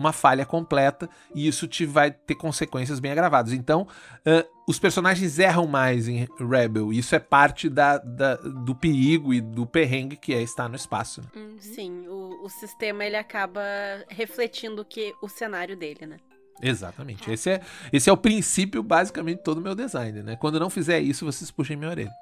uma 0.00 0.12
falha 0.12 0.44
completa 0.46 1.08
e 1.34 1.46
isso 1.46 1.68
te 1.68 1.84
vai 1.84 2.10
ter 2.10 2.34
consequências 2.34 2.98
bem 2.98 3.12
agravadas. 3.12 3.52
Então, 3.52 3.82
uh, 3.82 4.60
os 4.66 4.78
personagens 4.78 5.38
erram 5.38 5.66
mais 5.66 6.08
em 6.08 6.26
Rebel 6.38 6.92
e 6.92 6.98
isso 6.98 7.14
é 7.14 7.18
parte 7.18 7.68
da, 7.68 7.98
da, 7.98 8.36
do 8.36 8.74
perigo 8.74 9.34
e 9.34 9.40
do 9.40 9.66
perrengue 9.66 10.16
que 10.16 10.32
é 10.32 10.42
estar 10.42 10.68
no 10.68 10.76
espaço. 10.76 11.20
Né? 11.20 11.28
Uhum. 11.36 11.56
Sim, 11.60 12.08
o, 12.08 12.44
o 12.44 12.48
sistema 12.48 13.04
ele 13.04 13.16
acaba 13.16 13.62
refletindo 14.08 14.84
que 14.84 15.12
o 15.22 15.28
cenário 15.28 15.76
dele, 15.76 16.06
né? 16.06 16.16
Exatamente. 16.62 17.30
Esse 17.30 17.50
é, 17.50 17.60
esse 17.92 18.10
é 18.10 18.12
o 18.12 18.16
princípio, 18.16 18.82
basicamente, 18.82 19.38
de 19.38 19.44
todo 19.44 19.58
o 19.58 19.62
meu 19.62 19.74
design, 19.74 20.22
né? 20.22 20.36
Quando 20.36 20.60
não 20.60 20.68
fizer 20.68 21.00
isso, 21.00 21.24
vocês 21.24 21.50
puxem 21.50 21.76
minha 21.76 21.90
orelha. 21.90 22.12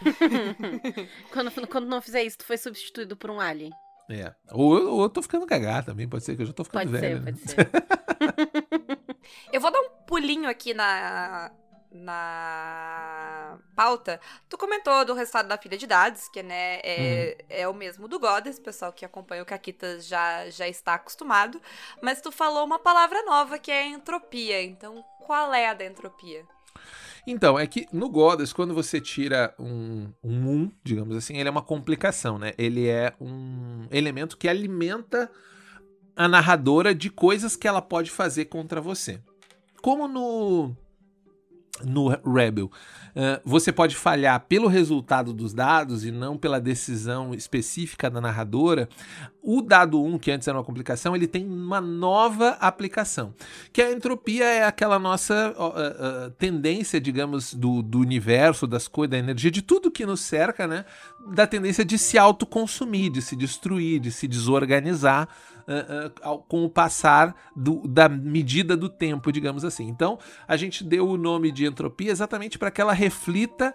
quando, 1.32 1.68
quando 1.68 1.86
não 1.86 2.00
fizer 2.00 2.22
isso, 2.22 2.38
tu 2.38 2.44
foi 2.44 2.56
substituído 2.56 3.16
por 3.16 3.30
um 3.30 3.40
alien. 3.40 3.70
É. 4.08 4.32
Ou, 4.52 4.94
ou 4.94 5.02
eu 5.02 5.08
tô 5.08 5.20
ficando 5.20 5.46
cagado 5.46 5.86
também, 5.86 6.08
pode 6.08 6.24
ser 6.24 6.36
que 6.36 6.42
eu 6.42 6.46
já 6.46 6.52
tô 6.52 6.64
ficando 6.64 6.90
pode 6.90 7.00
velho. 7.00 7.18
Ser, 7.18 7.24
né? 7.24 7.32
Pode 7.32 7.50
ser, 7.50 9.06
Eu 9.52 9.60
vou 9.60 9.70
dar 9.70 9.80
um 9.80 9.88
pulinho 10.06 10.48
aqui 10.48 10.72
na, 10.72 11.50
na 11.90 13.58
pauta. 13.74 14.20
Tu 14.48 14.56
comentou 14.56 15.04
do 15.04 15.14
resultado 15.14 15.48
da 15.48 15.58
filha 15.58 15.76
de 15.76 15.86
dados, 15.86 16.28
que 16.28 16.42
né, 16.42 16.80
é, 16.82 17.36
uhum. 17.38 17.46
é 17.48 17.68
o 17.68 17.74
mesmo 17.74 18.08
do 18.08 18.18
Goddess, 18.18 18.58
pessoal 18.58 18.92
que 18.92 19.04
acompanha 19.04 19.42
o 19.42 19.46
Caquitas 19.46 20.06
já, 20.06 20.48
já 20.50 20.68
está 20.68 20.94
acostumado. 20.94 21.60
Mas 22.00 22.20
tu 22.20 22.30
falou 22.30 22.64
uma 22.64 22.78
palavra 22.78 23.22
nova 23.24 23.58
que 23.58 23.70
é 23.70 23.86
entropia. 23.86 24.62
Então, 24.62 25.04
qual 25.20 25.52
é 25.52 25.68
a 25.68 25.74
da 25.74 25.84
entropia? 25.84 26.46
Então, 27.26 27.58
é 27.58 27.66
que 27.66 27.86
no 27.92 28.08
Goddess, 28.08 28.52
quando 28.52 28.72
você 28.72 29.00
tira 29.00 29.52
um, 29.58 30.08
um 30.22 30.48
1, 30.48 30.72
digamos 30.84 31.16
assim, 31.16 31.36
ele 31.36 31.48
é 31.48 31.50
uma 31.50 31.62
complicação, 31.62 32.38
né? 32.38 32.52
Ele 32.56 32.86
é 32.86 33.12
um 33.20 33.86
elemento 33.90 34.36
que 34.36 34.48
alimenta 34.48 35.30
a 36.14 36.28
narradora 36.28 36.94
de 36.94 37.10
coisas 37.10 37.56
que 37.56 37.66
ela 37.66 37.82
pode 37.82 38.10
fazer 38.10 38.46
contra 38.46 38.80
você. 38.80 39.20
Como 39.82 40.06
no 40.06 40.74
no 41.84 42.08
Rebel. 42.08 42.66
Uh, 42.66 43.40
você 43.44 43.70
pode 43.70 43.94
falhar 43.94 44.40
pelo 44.46 44.68
resultado 44.68 45.32
dos 45.32 45.52
dados 45.52 46.04
e 46.04 46.10
não 46.10 46.36
pela 46.36 46.60
decisão 46.60 47.34
específica 47.34 48.10
da 48.10 48.20
narradora. 48.20 48.88
O 49.48 49.62
dado 49.62 50.02
1, 50.02 50.18
que 50.18 50.32
antes 50.32 50.48
era 50.48 50.58
uma 50.58 50.64
complicação, 50.64 51.14
ele 51.14 51.28
tem 51.28 51.46
uma 51.46 51.80
nova 51.80 52.56
aplicação. 52.60 53.32
Que 53.72 53.80
a 53.80 53.92
entropia 53.92 54.44
é 54.44 54.64
aquela 54.64 54.98
nossa 54.98 55.54
uh, 55.56 56.26
uh, 56.26 56.30
tendência, 56.32 57.00
digamos, 57.00 57.54
do, 57.54 57.80
do 57.80 58.00
universo, 58.00 58.66
das 58.66 58.88
coisas, 58.88 59.12
da 59.12 59.18
energia, 59.18 59.48
de 59.48 59.62
tudo 59.62 59.88
que 59.88 60.04
nos 60.04 60.20
cerca, 60.20 60.66
né? 60.66 60.84
Da 61.28 61.46
tendência 61.46 61.84
de 61.84 61.96
se 61.96 62.18
autoconsumir, 62.18 63.12
de 63.12 63.22
se 63.22 63.36
destruir, 63.36 64.00
de 64.00 64.10
se 64.10 64.26
desorganizar. 64.26 65.28
Uh, 65.66 66.38
com 66.46 66.64
o 66.64 66.70
passar 66.70 67.34
do, 67.56 67.88
da 67.88 68.08
medida 68.08 68.76
do 68.76 68.88
tempo, 68.88 69.32
digamos 69.32 69.64
assim. 69.64 69.88
Então, 69.88 70.16
a 70.46 70.56
gente 70.56 70.84
deu 70.84 71.08
o 71.08 71.16
nome 71.16 71.50
de 71.50 71.66
entropia 71.66 72.12
exatamente 72.12 72.56
para 72.56 72.70
que 72.70 72.80
ela 72.80 72.92
reflita 72.92 73.74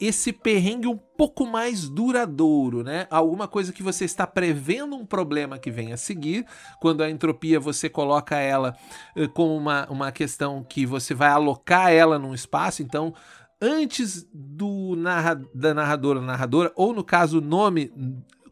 esse 0.00 0.32
perrengue 0.32 0.88
um 0.88 0.96
pouco 0.96 1.46
mais 1.46 1.88
duradouro, 1.88 2.82
né? 2.82 3.06
Alguma 3.10 3.46
coisa 3.46 3.72
que 3.72 3.82
você 3.82 4.06
está 4.06 4.26
prevendo 4.26 4.96
um 4.96 5.04
problema 5.04 5.58
que 5.58 5.70
vem 5.70 5.92
a 5.92 5.96
seguir. 5.96 6.46
Quando 6.80 7.02
a 7.02 7.10
entropia 7.10 7.60
você 7.60 7.88
coloca 7.90 8.36
ela 8.36 8.74
uh, 9.14 9.28
como 9.28 9.54
uma, 9.54 9.86
uma 9.90 10.10
questão 10.10 10.64
que 10.64 10.86
você 10.86 11.12
vai 11.12 11.28
alocar 11.28 11.92
ela 11.92 12.18
num 12.18 12.32
espaço, 12.32 12.82
então 12.82 13.14
antes 13.60 14.26
do 14.32 14.96
narra, 14.96 15.40
da 15.54 15.74
narradora 15.74 16.20
narradora, 16.22 16.72
ou 16.74 16.94
no 16.94 17.04
caso 17.04 17.38
o 17.38 17.42
nome 17.42 17.92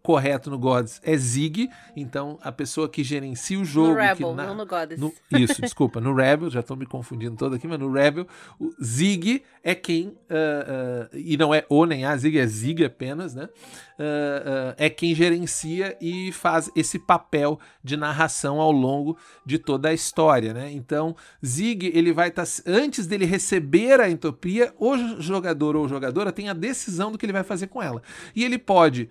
correto 0.08 0.48
no 0.48 0.58
Gods 0.58 1.02
é 1.04 1.14
Zig, 1.18 1.68
então 1.94 2.38
a 2.40 2.50
pessoa 2.50 2.88
que 2.88 3.04
gerencia 3.04 3.60
o 3.60 3.64
jogo. 3.64 3.88
No 3.88 3.94
Rebel, 3.96 4.34
na... 4.34 4.46
não 4.46 4.54
no 4.54 4.64
Gods. 4.64 4.98
No... 4.98 5.12
Isso, 5.38 5.60
desculpa, 5.60 6.00
no 6.00 6.14
Rebel, 6.14 6.48
já 6.48 6.60
estou 6.60 6.78
me 6.78 6.86
confundindo 6.86 7.36
todo 7.36 7.54
aqui, 7.54 7.68
mas 7.68 7.78
no 7.78 7.92
Rebel, 7.92 8.26
o 8.58 8.72
Zig 8.82 9.42
é 9.62 9.74
quem. 9.74 10.06
Uh, 10.08 10.12
uh, 10.12 11.08
e 11.12 11.36
não 11.36 11.52
é 11.52 11.66
O 11.68 11.84
nem 11.84 12.06
A, 12.06 12.16
Zig 12.16 12.38
é 12.38 12.46
Zig 12.46 12.82
apenas, 12.82 13.34
né? 13.34 13.50
Uh, 13.98 14.72
é 14.78 14.88
quem 14.88 15.14
gerencia 15.14 15.94
e 16.00 16.32
faz 16.32 16.70
esse 16.74 16.98
papel 16.98 17.60
de 17.84 17.94
narração 17.94 18.62
ao 18.62 18.72
longo 18.72 19.18
de 19.44 19.58
toda 19.58 19.90
a 19.90 19.92
história, 19.92 20.54
né? 20.54 20.72
Então, 20.72 21.14
Zig, 21.44 21.92
ele 21.94 22.14
vai 22.14 22.28
estar. 22.28 22.46
Tá, 22.46 22.62
antes 22.66 23.06
dele 23.06 23.26
receber 23.26 24.00
a 24.00 24.08
entropia, 24.08 24.72
o 24.78 24.96
jogador 25.20 25.76
ou 25.76 25.86
jogadora 25.86 26.32
tem 26.32 26.48
a 26.48 26.54
decisão 26.54 27.12
do 27.12 27.18
que 27.18 27.26
ele 27.26 27.32
vai 27.34 27.44
fazer 27.44 27.66
com 27.66 27.82
ela. 27.82 28.02
E 28.34 28.42
ele 28.42 28.56
pode 28.56 29.10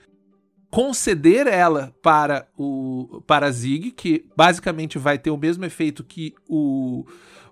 conceder 0.70 1.48
ela 1.48 1.94
para 2.02 2.48
o 2.58 3.22
para 3.26 3.52
Zig, 3.52 3.92
que 3.92 4.26
basicamente 4.36 4.98
vai 4.98 5.18
ter 5.18 5.32
o 5.32 5.38
mesmo 5.38 5.64
efeito 5.66 6.04
que 6.04 6.34
o, 6.48 7.06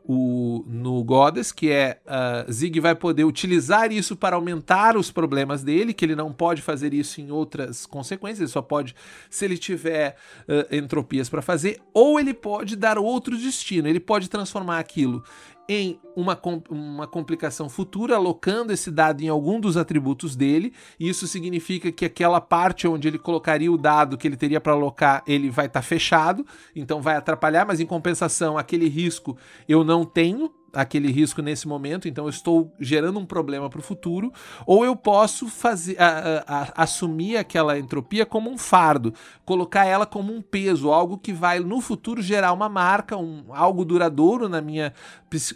o 0.04 0.64
no 0.68 1.04
Goddess, 1.04 1.52
que 1.52 1.72
é 1.72 2.00
uh, 2.06 2.52
Zig 2.52 2.80
vai 2.80 2.94
poder 2.94 3.24
utilizar 3.24 3.92
isso 3.92 4.16
para 4.16 4.36
aumentar 4.36 4.98
os 4.98 5.12
problemas 5.12 5.64
dele, 5.64 5.94
que 5.94 6.04
ele 6.04 6.16
não 6.16 6.32
pode 6.32 6.62
fazer 6.62 6.94
isso 6.94 7.22
em 7.22 7.32
outras 7.32 7.86
consequências, 7.86 8.42
ele 8.42 8.50
só 8.50 8.62
pode 8.62 8.96
se 9.30 9.46
ele 9.46 9.58
tiver 9.58 10.16
uh, 10.48 10.76
entropias 10.76 11.30
para 11.30 11.42
fazer, 11.42 11.80
ou 11.94 12.20
ele 12.20 12.34
pode 12.34 12.76
dar 12.76 12.98
outro 12.98 13.38
destino, 13.38 13.88
ele 13.88 14.00
pode 14.00 14.30
transformar 14.30 14.80
aquilo 14.80 15.24
em 15.68 16.00
uma, 16.16 16.40
uma 16.70 17.08
complicação 17.08 17.68
futura, 17.68 18.16
alocando 18.16 18.72
esse 18.72 18.92
dado 18.92 19.22
em 19.22 19.28
algum 19.28 19.60
dos 19.60 19.78
atributos 19.78 20.36
dele. 20.36 20.74
E 21.00 21.10
isso 21.10 21.28
significa 21.28 21.92
que 21.92 22.06
aquela 22.06 22.40
parte 22.40 22.88
onde 22.88 23.08
ele 23.08 23.18
colocaria 23.18 23.72
o 23.72 23.78
dado 23.78 24.18
que 24.18 24.28
ele 24.28 24.38
teria 24.38 24.62
para 24.62 24.74
alocar, 24.74 25.24
ele 25.28 25.50
vai 25.50 25.66
estar 25.66 25.82
tá 25.82 25.86
fechado, 25.86 26.46
então 26.76 27.02
vai 27.02 27.16
atrapalhar, 27.16 27.66
mas 27.66 27.80
em 27.80 27.86
compensação, 27.86 28.58
aquele 28.58 28.88
risco 28.88 29.38
eu 29.68 29.84
não 29.84 30.06
tenho, 30.06 30.52
aquele 30.76 31.12
risco 31.12 31.42
nesse 31.42 31.68
momento, 31.68 32.08
então 32.08 32.26
eu 32.26 32.30
estou 32.30 32.72
gerando 32.80 33.20
um 33.20 33.26
problema 33.26 33.70
para 33.70 33.80
o 33.80 33.84
futuro, 33.84 34.32
ou 34.66 34.86
eu 34.86 34.96
posso 34.96 35.48
fazer 35.48 36.00
a, 36.00 36.44
a, 36.48 36.62
a, 36.62 36.84
assumir 36.84 37.38
aquela 37.38 37.80
entropia 37.80 38.26
como 38.26 38.50
um 38.50 38.58
fardo, 38.58 39.14
colocar 39.46 39.86
ela 39.86 40.06
como 40.06 40.34
um 40.34 40.42
peso, 40.42 40.92
algo 40.92 41.18
que 41.18 41.32
vai 41.34 41.60
no 41.60 41.82
futuro 41.82 42.22
gerar 42.22 42.52
uma 42.54 42.68
marca, 42.68 43.18
um, 43.18 43.46
algo 43.50 43.86
duradouro 43.86 44.50
na 44.50 44.62
minha, 44.62 44.94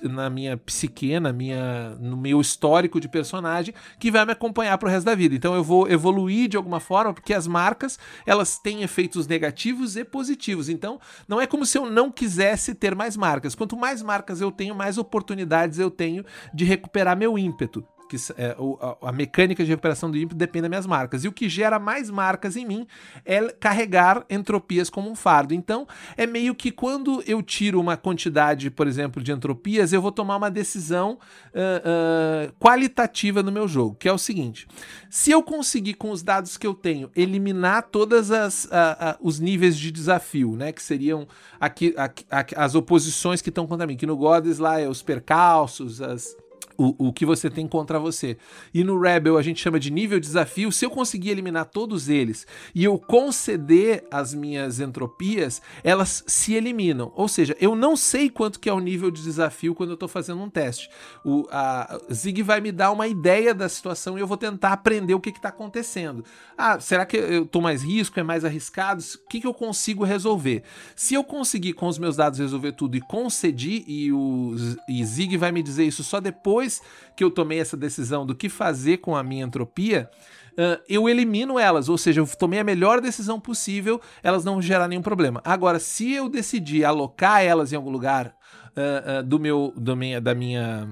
na 0.03 0.29
minha 0.29 0.57
psique, 0.57 1.19
na 1.19 1.33
minha, 1.33 1.95
no 1.99 2.17
meu 2.17 2.39
histórico 2.39 2.99
de 2.99 3.07
personagem, 3.07 3.73
que 3.99 4.11
vai 4.11 4.25
me 4.25 4.31
acompanhar 4.31 4.77
para 4.77 4.87
o 4.87 4.91
resto 4.91 5.05
da 5.05 5.15
vida. 5.15 5.35
Então 5.35 5.55
eu 5.55 5.63
vou 5.63 5.89
evoluir 5.89 6.47
de 6.47 6.57
alguma 6.57 6.79
forma, 6.79 7.13
porque 7.13 7.33
as 7.33 7.47
marcas 7.47 7.99
elas 8.25 8.57
têm 8.57 8.83
efeitos 8.83 9.27
negativos 9.27 9.95
e 9.95 10.03
positivos. 10.03 10.69
Então 10.69 10.99
não 11.27 11.41
é 11.41 11.47
como 11.47 11.65
se 11.65 11.77
eu 11.77 11.89
não 11.89 12.11
quisesse 12.11 12.73
ter 12.75 12.95
mais 12.95 13.17
marcas. 13.17 13.55
Quanto 13.55 13.77
mais 13.77 14.01
marcas 14.01 14.41
eu 14.41 14.51
tenho, 14.51 14.75
mais 14.75 14.97
oportunidades 15.09 15.79
eu 15.79 15.89
tenho 15.89 16.23
de 16.53 16.63
recuperar 16.63 17.17
meu 17.17 17.37
ímpeto 17.37 17.83
que 18.09 18.17
é, 18.35 18.55
a, 18.81 19.09
a, 19.09 19.11
mecânica 19.11 19.63
de 19.63 19.69
recuperação 19.69 20.09
do 20.09 20.17
ímpeto 20.17 20.35
depende 20.35 20.63
das 20.63 20.69
minhas 20.69 20.87
marcas. 20.87 21.23
E 21.23 21.27
o 21.27 21.31
que 21.31 21.47
gera 21.47 21.77
mais 21.77 22.09
marcas 22.09 22.55
em 22.55 22.65
mim 22.65 22.87
é 23.23 23.39
carregar 23.49 24.25
entropias 24.29 24.89
como 24.89 25.09
um 25.09 25.15
fardo. 25.15 25.53
Então, 25.53 25.87
é 26.17 26.25
meio 26.25 26.55
que 26.55 26.71
quando 26.71 27.23
eu 27.27 27.43
tiro 27.43 27.79
uma 27.79 27.95
quantidade, 27.95 28.71
por 28.71 28.87
exemplo, 28.87 29.21
de 29.21 29.31
entropias, 29.31 29.93
eu 29.93 30.01
vou 30.01 30.11
tomar 30.11 30.37
uma 30.37 30.49
decisão 30.49 31.19
uh, 31.53 32.49
uh, 32.49 32.53
qualitativa 32.59 33.43
no 33.43 33.51
meu 33.51 33.67
jogo, 33.67 33.95
que 33.95 34.09
é 34.09 34.11
o 34.11 34.17
seguinte: 34.17 34.67
se 35.09 35.29
eu 35.29 35.43
conseguir, 35.43 35.93
com 35.93 36.09
os 36.09 36.23
dados 36.23 36.57
que 36.57 36.65
eu 36.65 36.73
tenho, 36.73 37.11
eliminar 37.15 37.83
todas 37.91 38.31
as 38.31 38.65
uh, 38.65 39.17
os 39.21 39.39
níveis 39.39 39.77
de 39.77 39.91
desafio, 39.91 40.55
né? 40.55 40.71
Que 40.71 40.81
seriam 40.81 41.27
aqui, 41.59 41.93
aqui, 41.95 42.25
aqui 42.31 42.55
as 42.57 42.73
oposições 42.73 43.41
que 43.41 43.49
estão 43.49 43.67
contra 43.67 43.85
mim, 43.85 43.95
que 43.95 44.07
no 44.07 44.17
Goddess 44.17 44.57
lá 44.57 44.79
é 44.79 44.87
os 44.87 45.03
percalços, 45.03 46.01
as 46.01 46.35
o, 46.79 47.09
o 47.09 47.13
que 47.13 47.25
você 47.25 47.49
tem 47.49 47.67
contra 47.67 47.99
você. 47.99 48.37
E 48.73 48.85
no 48.85 48.97
Rebel 48.97 49.37
a 49.37 49.41
gente 49.41 49.61
chama 49.61 49.77
de 49.77 49.91
nível 49.91 50.17
desafio. 50.17 50.71
Se 50.71 50.85
eu 50.85 50.89
conseguir 50.89 51.31
eliminar 51.31 51.65
todos 51.65 52.07
eles 52.07 52.47
e 52.73 52.85
eu 52.85 52.97
conceder 52.97 54.07
as 54.09 54.33
minhas 54.33 54.79
entropias, 54.79 55.61
elas 55.83 56.23
se 56.25 56.53
eliminam. 56.53 57.11
Ou 57.15 57.27
seja, 57.27 57.55
eu 57.59 57.75
não 57.75 57.97
sei 57.97 58.29
quanto 58.29 58.61
que 58.61 58.69
é 58.69 58.73
o 58.73 58.79
nível 58.79 59.11
de 59.11 59.21
desafio 59.21 59.75
quando 59.75 59.89
eu 59.89 59.95
estou 59.95 60.07
fazendo 60.07 60.41
um 60.41 60.49
teste. 60.49 60.89
O 61.25 61.45
a 61.51 61.99
Zig 62.13 62.41
vai 62.43 62.61
me 62.61 62.71
dar 62.71 62.91
uma 62.91 63.07
ideia 63.07 63.53
da 63.53 63.67
situação 63.67 64.17
e 64.17 64.21
eu 64.21 64.27
vou 64.27 64.37
tentar 64.37 64.71
aprender 64.71 65.13
o 65.13 65.19
que 65.19 65.31
está 65.31 65.49
acontecendo. 65.49 66.23
Ah, 66.57 66.79
será 66.79 67.05
que 67.05 67.17
eu 67.17 67.43
estou 67.43 67.61
mais 67.61 67.83
risco? 67.83 68.17
É 68.19 68.23
mais 68.23 68.45
arriscado? 68.45 69.03
O 69.25 69.29
que, 69.29 69.41
que 69.41 69.47
eu 69.47 69.53
consigo 69.53 70.05
resolver? 70.05 70.63
Se 70.95 71.13
eu 71.13 71.25
conseguir 71.25 71.73
com 71.73 71.87
os 71.87 71.97
meus 71.97 72.15
dados 72.15 72.39
resolver 72.39 72.71
tudo 72.71 72.95
e 72.95 73.01
concedi, 73.01 73.83
e 73.85 74.13
o 74.13 74.55
e 74.87 75.03
Zig 75.03 75.35
vai 75.35 75.51
me 75.51 75.61
dizer 75.61 75.83
isso 75.83 76.03
só 76.03 76.21
depois 76.21 76.68
depois 76.69 76.81
que 77.15 77.23
eu 77.23 77.31
tomei 77.31 77.59
essa 77.59 77.75
decisão 77.75 78.25
do 78.25 78.35
que 78.35 78.47
fazer 78.47 78.97
com 78.97 79.15
a 79.15 79.23
minha 79.23 79.43
entropia, 79.43 80.09
uh, 80.53 80.81
eu 80.87 81.09
elimino 81.09 81.57
elas, 81.57 81.89
ou 81.89 81.97
seja, 81.97 82.21
eu 82.21 82.27
tomei 82.27 82.59
a 82.59 82.63
melhor 82.63 83.01
decisão 83.01 83.39
possível, 83.39 83.99
elas 84.21 84.45
não 84.45 84.61
gerar 84.61 84.87
nenhum 84.87 85.01
problema. 85.01 85.41
Agora, 85.43 85.79
se 85.79 86.13
eu 86.13 86.29
decidir 86.29 86.85
alocar 86.85 87.41
elas 87.41 87.73
em 87.73 87.75
algum 87.75 87.89
lugar 87.89 88.27
uh, 88.27 89.19
uh, 89.19 89.23
do 89.23 89.39
meu, 89.39 89.73
do 89.75 89.95
minha, 89.95 90.21
da 90.21 90.35
minha 90.35 90.87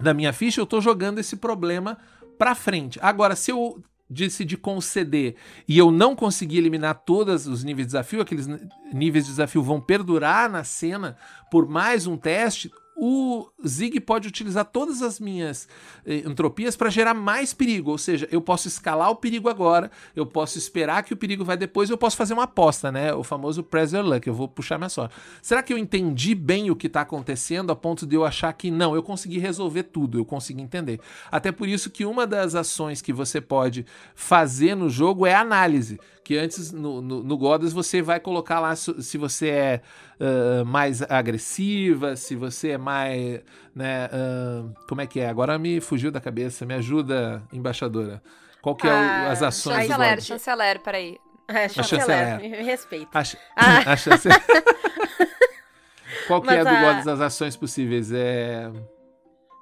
da 0.00 0.14
minha 0.14 0.32
ficha, 0.32 0.60
eu 0.60 0.64
estou 0.64 0.80
jogando 0.80 1.18
esse 1.18 1.34
problema 1.34 1.98
para 2.38 2.54
frente. 2.54 3.00
Agora, 3.02 3.34
se 3.34 3.50
eu 3.50 3.82
decidir 4.08 4.56
conceder 4.58 5.34
e 5.66 5.76
eu 5.76 5.90
não 5.90 6.14
conseguir 6.14 6.58
eliminar 6.58 7.02
todos 7.04 7.48
os 7.48 7.64
níveis 7.64 7.88
de 7.88 7.92
desafio, 7.92 8.20
aqueles 8.20 8.46
níveis 8.92 9.24
de 9.24 9.32
desafio 9.32 9.60
vão 9.60 9.80
perdurar 9.80 10.48
na 10.48 10.62
cena 10.62 11.16
por 11.50 11.68
mais 11.68 12.06
um 12.06 12.16
teste, 12.16 12.70
o 13.00 13.48
Zig 13.64 14.00
pode 14.00 14.26
utilizar 14.26 14.64
todas 14.64 15.02
as 15.02 15.20
minhas 15.20 15.68
eh, 16.04 16.24
entropias 16.26 16.74
para 16.74 16.90
gerar 16.90 17.14
mais 17.14 17.54
perigo, 17.54 17.92
ou 17.92 17.98
seja, 17.98 18.28
eu 18.32 18.40
posso 18.40 18.66
escalar 18.66 19.08
o 19.08 19.14
perigo 19.14 19.48
agora, 19.48 19.88
eu 20.16 20.26
posso 20.26 20.58
esperar 20.58 21.04
que 21.04 21.14
o 21.14 21.16
perigo 21.16 21.44
vai 21.44 21.56
depois, 21.56 21.88
eu 21.88 21.96
posso 21.96 22.16
fazer 22.16 22.34
uma 22.34 22.42
aposta, 22.42 22.90
né? 22.90 23.14
O 23.14 23.22
famoso 23.22 23.62
press 23.62 23.92
your 23.92 24.04
luck, 24.04 24.26
eu 24.26 24.34
vou 24.34 24.48
puxar 24.48 24.78
minha 24.78 24.88
sorte. 24.88 25.14
Será 25.40 25.62
que 25.62 25.72
eu 25.72 25.78
entendi 25.78 26.34
bem 26.34 26.72
o 26.72 26.76
que 26.76 26.88
está 26.88 27.02
acontecendo 27.02 27.70
a 27.70 27.76
ponto 27.76 28.04
de 28.04 28.16
eu 28.16 28.24
achar 28.24 28.52
que 28.52 28.68
não, 28.68 28.96
eu 28.96 29.02
consegui 29.02 29.38
resolver 29.38 29.84
tudo, 29.84 30.18
eu 30.18 30.24
consegui 30.24 30.60
entender. 30.60 30.98
Até 31.30 31.52
por 31.52 31.68
isso 31.68 31.90
que 31.90 32.04
uma 32.04 32.26
das 32.26 32.56
ações 32.56 33.00
que 33.00 33.12
você 33.12 33.40
pode 33.40 33.86
fazer 34.12 34.74
no 34.74 34.90
jogo 34.90 35.24
é 35.24 35.34
análise 35.34 36.00
que 36.28 36.36
antes 36.36 36.72
no, 36.72 37.00
no, 37.00 37.22
no 37.22 37.38
Goddess 37.38 37.72
você 37.72 38.02
vai 38.02 38.20
colocar 38.20 38.60
lá 38.60 38.76
se 38.76 39.16
você 39.16 39.48
é 39.48 39.80
uh, 40.20 40.62
mais 40.62 41.00
agressiva, 41.00 42.16
se 42.16 42.36
você 42.36 42.72
é 42.72 42.76
mais. 42.76 43.40
Né, 43.74 44.10
uh, 44.12 44.74
como 44.86 45.00
é 45.00 45.06
que 45.06 45.20
é? 45.20 45.30
Agora 45.30 45.58
me 45.58 45.80
fugiu 45.80 46.10
da 46.10 46.20
cabeça, 46.20 46.66
me 46.66 46.74
ajuda, 46.74 47.42
embaixadora. 47.50 48.22
Qual 48.60 48.76
que 48.76 48.86
é 48.86 48.90
ah, 48.90 49.30
as 49.30 49.42
ações 49.42 49.86
chanceler, 49.86 50.16
do 50.16 50.22
Chanceler, 50.22 50.80
peraí. 50.80 51.18
É, 51.48 51.66
chanceler, 51.66 52.06
chanceler. 52.06 52.40
me 52.40 52.62
respeita. 52.62 53.18
A, 53.18 53.22
ah. 53.56 53.92
a 53.92 53.96
chanceler... 53.96 54.42
Qual 56.28 56.42
que 56.42 56.46
Mas 56.48 56.58
é 56.58 56.62
do 56.62 56.68
a... 56.68 56.80
Goddess 56.82 57.08
as 57.08 57.20
ações 57.22 57.56
possíveis? 57.56 58.12
É... 58.12 58.70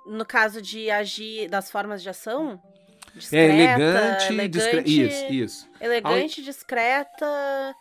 No 0.04 0.26
caso 0.26 0.60
de 0.60 0.90
agir 0.90 1.48
das 1.48 1.70
formas 1.70 2.02
de 2.02 2.08
ação, 2.08 2.60
Discreta, 3.16 3.52
é 3.52 3.56
elegante, 3.56 4.32
elegante 4.32 5.02
Isso, 5.06 5.32
isso. 5.32 5.70
Elegante, 5.80 6.42
discreta. 6.42 7.74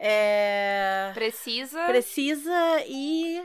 É... 0.00 1.10
Precisa. 1.12 1.84
Precisa 1.84 2.82
e 2.88 3.44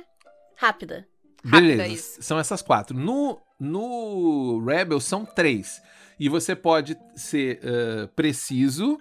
rápida. 0.55 1.05
Beleza, 1.43 1.83
rápida, 1.83 2.23
são 2.23 2.39
essas 2.39 2.61
quatro. 2.61 2.97
No, 2.97 3.39
no 3.59 4.63
Rebel 4.65 4.99
são 4.99 5.25
três. 5.25 5.81
E 6.19 6.29
você 6.29 6.55
pode 6.55 6.97
ser 7.15 7.59
uh, 7.59 8.07
preciso, 8.15 8.97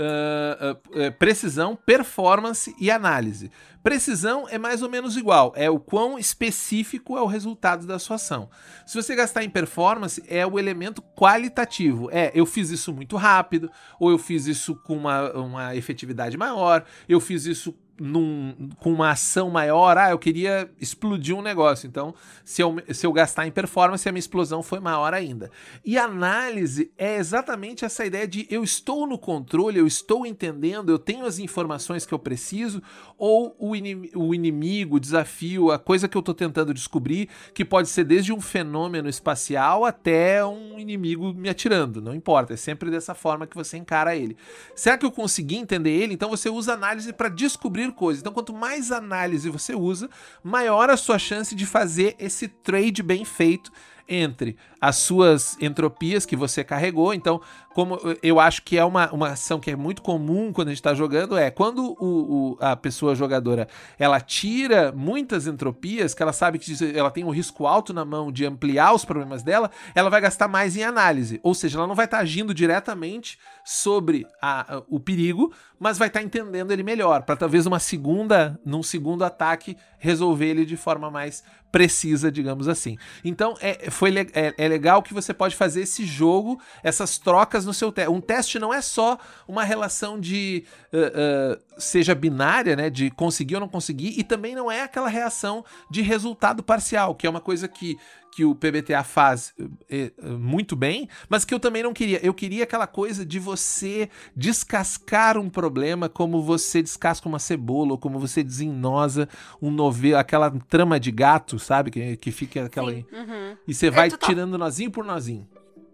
uh, 0.00 0.72
uh, 0.72 1.12
precisão, 1.18 1.76
performance 1.76 2.74
e 2.80 2.90
análise. 2.90 3.50
Precisão 3.82 4.46
é 4.48 4.58
mais 4.58 4.82
ou 4.82 4.90
menos 4.90 5.16
igual, 5.16 5.54
é 5.56 5.70
o 5.70 5.80
quão 5.80 6.18
específico 6.18 7.16
é 7.16 7.22
o 7.22 7.26
resultado 7.26 7.86
da 7.86 7.98
sua 7.98 8.16
ação. 8.16 8.50
Se 8.84 8.94
você 9.00 9.14
gastar 9.14 9.42
em 9.42 9.48
performance, 9.48 10.22
é 10.28 10.46
o 10.46 10.58
elemento 10.58 11.00
qualitativo. 11.16 12.10
É, 12.12 12.30
eu 12.34 12.44
fiz 12.44 12.68
isso 12.70 12.92
muito 12.92 13.16
rápido, 13.16 13.70
ou 13.98 14.10
eu 14.10 14.18
fiz 14.18 14.46
isso 14.46 14.76
com 14.76 14.96
uma, 14.96 15.32
uma 15.32 15.76
efetividade 15.76 16.36
maior, 16.36 16.84
eu 17.08 17.20
fiz 17.20 17.46
isso 17.46 17.74
num, 18.00 18.70
com 18.78 18.90
uma 18.90 19.10
ação 19.10 19.50
maior, 19.50 19.98
ah, 19.98 20.10
eu 20.10 20.18
queria 20.18 20.70
explodir 20.80 21.36
um 21.36 21.42
negócio. 21.42 21.86
Então, 21.86 22.14
se 22.42 22.62
eu, 22.62 22.74
se 22.88 23.06
eu 23.06 23.12
gastar 23.12 23.46
em 23.46 23.50
performance, 23.50 24.08
a 24.08 24.12
minha 24.12 24.20
explosão 24.20 24.62
foi 24.62 24.80
maior 24.80 25.12
ainda. 25.12 25.50
E 25.84 25.98
análise 25.98 26.90
é 26.96 27.16
exatamente 27.16 27.84
essa 27.84 28.06
ideia 28.06 28.26
de 28.26 28.46
eu 28.48 28.64
estou 28.64 29.06
no 29.06 29.18
controle, 29.18 29.78
eu 29.78 29.86
estou 29.86 30.24
entendendo, 30.24 30.90
eu 30.90 30.98
tenho 30.98 31.26
as 31.26 31.38
informações 31.38 32.06
que 32.06 32.14
eu 32.14 32.18
preciso, 32.18 32.82
ou 33.18 33.54
o, 33.58 33.72
o 34.14 34.34
inimigo, 34.34 34.96
o 34.96 35.00
desafio, 35.00 35.70
a 35.70 35.78
coisa 35.78 36.08
que 36.08 36.16
eu 36.16 36.20
estou 36.20 36.34
tentando 36.34 36.72
descobrir, 36.72 37.28
que 37.52 37.66
pode 37.66 37.90
ser 37.90 38.04
desde 38.04 38.32
um 38.32 38.40
fenômeno 38.40 39.10
espacial 39.10 39.84
até 39.84 40.42
um 40.44 40.78
inimigo 40.78 41.34
me 41.34 41.50
atirando, 41.50 42.00
não 42.00 42.14
importa, 42.14 42.54
é 42.54 42.56
sempre 42.56 42.90
dessa 42.90 43.14
forma 43.14 43.46
que 43.46 43.56
você 43.56 43.76
encara 43.76 44.16
ele. 44.16 44.38
Será 44.74 44.96
que 44.96 45.04
eu 45.04 45.12
consegui 45.12 45.56
entender 45.56 45.90
ele? 45.90 46.14
Então 46.14 46.30
você 46.30 46.48
usa 46.48 46.72
análise 46.72 47.12
para 47.12 47.28
descobrir 47.28 47.89
coisas. 47.92 48.20
Então, 48.20 48.32
quanto 48.32 48.52
mais 48.52 48.92
análise 48.92 49.48
você 49.48 49.74
usa, 49.74 50.08
maior 50.42 50.90
a 50.90 50.96
sua 50.96 51.18
chance 51.18 51.54
de 51.54 51.66
fazer 51.66 52.16
esse 52.18 52.48
trade 52.48 53.02
bem 53.02 53.24
feito 53.24 53.70
entre 54.10 54.56
as 54.80 54.96
suas 54.96 55.56
entropias 55.60 56.26
que 56.26 56.34
você 56.34 56.64
carregou. 56.64 57.14
Então, 57.14 57.40
como 57.74 57.98
eu 58.22 58.40
acho 58.40 58.62
que 58.62 58.76
é 58.76 58.84
uma, 58.84 59.12
uma 59.12 59.28
ação 59.28 59.60
que 59.60 59.70
é 59.70 59.76
muito 59.76 60.02
comum 60.02 60.52
quando 60.52 60.68
a 60.68 60.70
gente 60.72 60.80
está 60.80 60.92
jogando, 60.92 61.36
é 61.36 61.50
quando 61.50 61.96
o, 62.00 62.54
o, 62.54 62.58
a 62.60 62.74
pessoa 62.74 63.14
jogadora 63.14 63.68
ela 63.98 64.20
tira 64.20 64.92
muitas 64.92 65.46
entropias, 65.46 66.12
que 66.12 66.22
ela 66.22 66.32
sabe 66.32 66.58
que 66.58 66.72
ela 66.96 67.10
tem 67.10 67.22
um 67.22 67.30
risco 67.30 67.66
alto 67.66 67.94
na 67.94 68.04
mão 68.04 68.32
de 68.32 68.44
ampliar 68.44 68.92
os 68.92 69.04
problemas 69.04 69.42
dela, 69.42 69.70
ela 69.94 70.10
vai 70.10 70.20
gastar 70.20 70.48
mais 70.48 70.76
em 70.76 70.82
análise. 70.82 71.38
Ou 71.42 71.54
seja, 71.54 71.78
ela 71.78 71.86
não 71.86 71.94
vai 71.94 72.06
estar 72.06 72.18
tá 72.18 72.22
agindo 72.22 72.52
diretamente 72.52 73.38
sobre 73.64 74.26
a, 74.42 74.76
a, 74.76 74.82
o 74.88 74.98
perigo, 74.98 75.52
mas 75.78 75.96
vai 75.96 76.08
estar 76.08 76.20
tá 76.20 76.26
entendendo 76.26 76.72
ele 76.72 76.82
melhor, 76.82 77.22
para 77.22 77.36
talvez 77.36 77.66
uma 77.66 77.78
segunda, 77.78 78.58
num 78.64 78.82
segundo 78.82 79.24
ataque, 79.24 79.76
resolver 79.98 80.46
ele 80.46 80.66
de 80.66 80.76
forma 80.76 81.10
mais 81.10 81.44
precisa, 81.70 82.30
digamos 82.30 82.68
assim. 82.68 82.98
Então, 83.24 83.54
é, 83.60 83.90
foi, 83.90 84.12
é, 84.34 84.54
é 84.56 84.68
legal 84.68 85.02
que 85.02 85.14
você 85.14 85.32
pode 85.32 85.54
fazer 85.54 85.82
esse 85.82 86.04
jogo, 86.04 86.60
essas 86.82 87.16
trocas 87.16 87.59
no 87.64 87.74
seu 87.74 87.90
teste. 87.92 88.10
Um 88.10 88.20
teste 88.20 88.58
não 88.58 88.72
é 88.72 88.80
só 88.80 89.18
uma 89.46 89.64
relação 89.64 90.18
de 90.18 90.64
uh, 90.92 91.56
uh, 91.56 91.80
seja 91.80 92.14
binária, 92.14 92.76
né, 92.76 92.90
de 92.90 93.10
conseguir 93.10 93.54
ou 93.54 93.60
não 93.60 93.68
conseguir, 93.68 94.18
e 94.18 94.22
também 94.22 94.54
não 94.54 94.70
é 94.70 94.82
aquela 94.82 95.08
reação 95.08 95.64
de 95.90 96.02
resultado 96.02 96.62
parcial, 96.62 97.14
que 97.14 97.26
é 97.26 97.30
uma 97.30 97.40
coisa 97.40 97.68
que 97.68 97.98
que 98.30 98.44
o 98.44 98.54
PBTA 98.54 99.02
faz 99.02 99.52
é, 99.90 100.12
muito 100.22 100.76
bem, 100.76 101.08
mas 101.28 101.44
que 101.44 101.52
eu 101.52 101.58
também 101.58 101.82
não 101.82 101.92
queria. 101.92 102.24
Eu 102.24 102.32
queria 102.32 102.64
aquela 102.64 102.86
coisa 102.86 103.26
de 103.26 103.38
você 103.38 104.08
descascar 104.34 105.36
um 105.36 105.50
problema 105.50 106.08
como 106.08 106.42
você 106.42 106.80
descasca 106.80 107.28
uma 107.28 107.38
cebola, 107.38 107.92
ou 107.92 107.98
como 107.98 108.18
você 108.18 108.42
desenosa 108.42 109.28
um 109.60 109.70
novelo, 109.70 110.16
aquela 110.16 110.50
trama 110.68 111.00
de 111.00 111.10
gato, 111.10 111.58
sabe? 111.58 111.90
Que, 111.90 112.16
que 112.16 112.30
fica 112.30 112.64
aquela. 112.64 112.92
Uhum. 112.92 113.56
E 113.66 113.74
você 113.74 113.90
vai 113.90 114.08
é, 114.08 114.10
tá... 114.10 114.26
tirando 114.26 114.56
nozinho 114.56 114.90
por 114.90 115.04
nozinho 115.04 115.46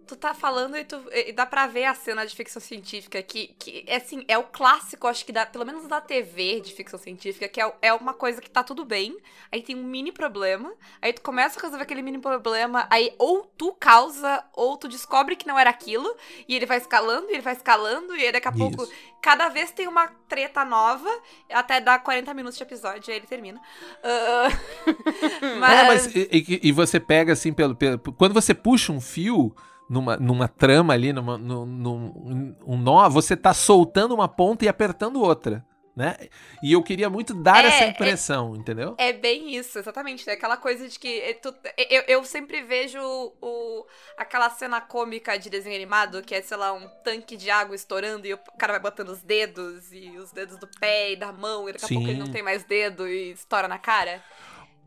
tu 0.07 0.15
tá 0.15 0.33
falando 0.33 0.77
e, 0.77 0.85
tu, 0.85 1.03
e 1.13 1.33
dá 1.33 1.45
pra 1.45 1.67
ver 1.67 1.85
a 1.85 1.95
cena 1.95 2.25
de 2.25 2.35
ficção 2.35 2.63
científica 2.63 3.21
que, 3.23 3.49
que 3.59 3.85
é 3.87 3.97
assim, 3.97 4.25
é 4.29 4.39
o 4.39 4.45
clássico, 4.45 5.07
acho 5.07 5.25
que 5.25 5.33
dá, 5.33 5.45
pelo 5.45 5.67
menos 5.67 5.87
da 5.89 6.01
TV 6.01 6.61
de 6.61 6.73
ficção 6.73 6.99
científica, 6.99 7.49
que 7.49 7.61
é, 7.61 7.73
é 7.83 7.93
uma 7.93 8.15
coisa 8.15 8.41
que 8.41 8.49
tá 8.49 8.63
tudo 8.63 8.85
bem, 8.85 9.17
aí 9.51 9.63
tem 9.63 9.75
um 9.75 9.83
mini 9.83 10.13
problema, 10.13 10.73
aí 11.03 11.13
tu 11.13 11.21
começa 11.23 11.59
a 11.59 11.63
resolver 11.63 11.83
aquele 11.83 12.03
mini 12.03 12.19
problema, 12.19 12.87
aí 12.89 13.13
ou 13.19 13.45
tu 13.59 13.73
causa, 13.73 14.45
ou 14.55 14.77
tu 14.77 14.87
descobre 14.89 15.35
que 15.35 15.47
não 15.47 15.59
era 15.59 15.71
aquilo, 15.71 16.15
e 16.49 16.55
ele 16.55 16.67
vai 16.67 16.79
escalando, 16.79 17.29
e 17.29 17.33
ele 17.33 17.43
vai 17.43 17.55
escalando, 17.55 18.17
e 18.17 18.25
aí 18.25 18.33
daqui 18.33 18.49
a 18.49 18.51
Isso. 18.51 18.59
pouco, 18.59 18.89
cada 19.21 19.49
vez 19.49 19.73
tem 19.73 19.89
uma 19.89 20.07
treta 20.29 20.65
nova, 20.65 21.11
até 21.51 21.81
dar 21.81 21.99
40 21.99 22.33
minutos 22.33 22.57
de 22.57 22.63
episódio, 22.63 23.11
aí 23.13 23.19
ele 23.19 23.27
termina. 23.27 23.61
Uh, 23.99 25.57
mas... 25.59 25.77
É, 25.77 25.85
mas 25.85 26.15
e, 26.15 26.61
e, 26.63 26.73
você 26.73 26.99
pega 26.99 27.33
assim, 27.33 27.53
pelo, 27.53 27.75
pelo, 27.75 27.99
quando 27.99 28.33
você 28.33 28.55
puxa 28.55 28.93
um 28.93 29.01
fio 29.01 29.55
numa, 29.89 30.17
numa 30.17 30.49
trama 30.49 30.95
ali, 30.95 31.13
numa, 31.13 31.39
num, 31.39 31.65
num 31.65 32.57
um 32.67 32.77
nó, 32.77 33.09
você 33.09 33.37
tá 33.37 33.55
soltando 33.55 34.15
uma 34.15 34.29
ponta 34.29 34.65
e 34.65 34.69
apertando 34.69 35.21
outra. 35.21 35.65
Né? 35.97 36.15
E 36.63 36.75
eu 36.75 36.83
queria 36.83 37.09
muito 37.09 37.33
dar 37.33 37.65
é, 37.65 37.69
essa 37.69 37.85
é 37.85 37.89
impressão, 37.89 38.55
é, 38.55 38.59
entendeu? 38.59 38.95
É 38.99 39.15
bem 39.15 39.57
isso, 39.57 39.79
exatamente. 39.79 40.29
É 40.29 40.35
aquela 40.35 40.59
coisa 40.59 40.87
de 40.87 40.99
que 40.99 41.39
tu, 41.41 41.55
eu, 41.89 42.03
eu 42.03 42.25
sempre 42.25 42.61
vejo 42.61 43.01
o, 43.41 43.87
aquela 44.15 44.51
cena 44.51 44.79
cômica 44.79 45.39
de 45.39 45.49
desenho 45.49 45.75
animado, 45.75 46.21
que 46.21 46.35
é, 46.35 46.43
sei 46.43 46.59
lá, 46.59 46.71
um 46.75 46.87
tanque 47.03 47.35
de 47.35 47.49
água 47.49 47.75
estourando 47.75 48.27
e 48.27 48.35
o 48.35 48.39
cara 48.59 48.75
vai 48.75 48.83
botando 48.83 49.09
os 49.09 49.23
dedos 49.23 49.91
e 49.91 50.19
os 50.19 50.33
dedos 50.33 50.59
do 50.59 50.69
pé 50.79 51.13
e 51.13 51.17
da 51.17 51.33
mão, 51.33 51.67
e 51.67 51.73
daqui 51.73 51.87
a 51.87 51.89
pouco 51.89 52.09
ele 52.11 52.19
não 52.19 52.31
tem 52.31 52.43
mais 52.43 52.63
dedo 52.65 53.09
e 53.09 53.31
estoura 53.31 53.67
na 53.67 53.79
cara. 53.79 54.23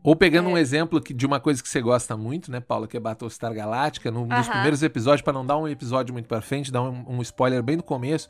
Ou 0.02 0.16
pegando 0.16 0.48
é. 0.48 0.52
um 0.52 0.58
exemplo 0.58 1.00
de 1.00 1.26
uma 1.26 1.38
coisa 1.38 1.62
que 1.62 1.68
você 1.68 1.80
gosta 1.80 2.16
muito, 2.16 2.50
né, 2.50 2.58
Paula, 2.60 2.88
que 2.88 2.96
é 2.96 3.00
Battlestar 3.00 3.52
Galáctica, 3.52 4.10
num 4.10 4.26
dos 4.26 4.48
primeiros 4.48 4.82
episódios, 4.82 5.22
para 5.22 5.32
não 5.32 5.44
dar 5.44 5.58
um 5.58 5.68
episódio 5.68 6.12
muito 6.12 6.26
para 6.26 6.40
frente, 6.40 6.72
dar 6.72 6.82
um, 6.82 7.04
um, 7.06 7.22
spoiler 7.22 7.62
bem 7.62 7.76
no 7.76 7.82
começo, 7.82 8.28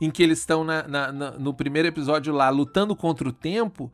em 0.00 0.10
que 0.10 0.22
eles 0.22 0.38
estão 0.38 0.64
na, 0.64 0.86
na, 0.88 1.12
na, 1.12 1.30
no 1.32 1.52
primeiro 1.52 1.88
episódio 1.88 2.32
lá 2.32 2.48
lutando 2.48 2.96
contra 2.96 3.28
o 3.28 3.32
tempo 3.32 3.92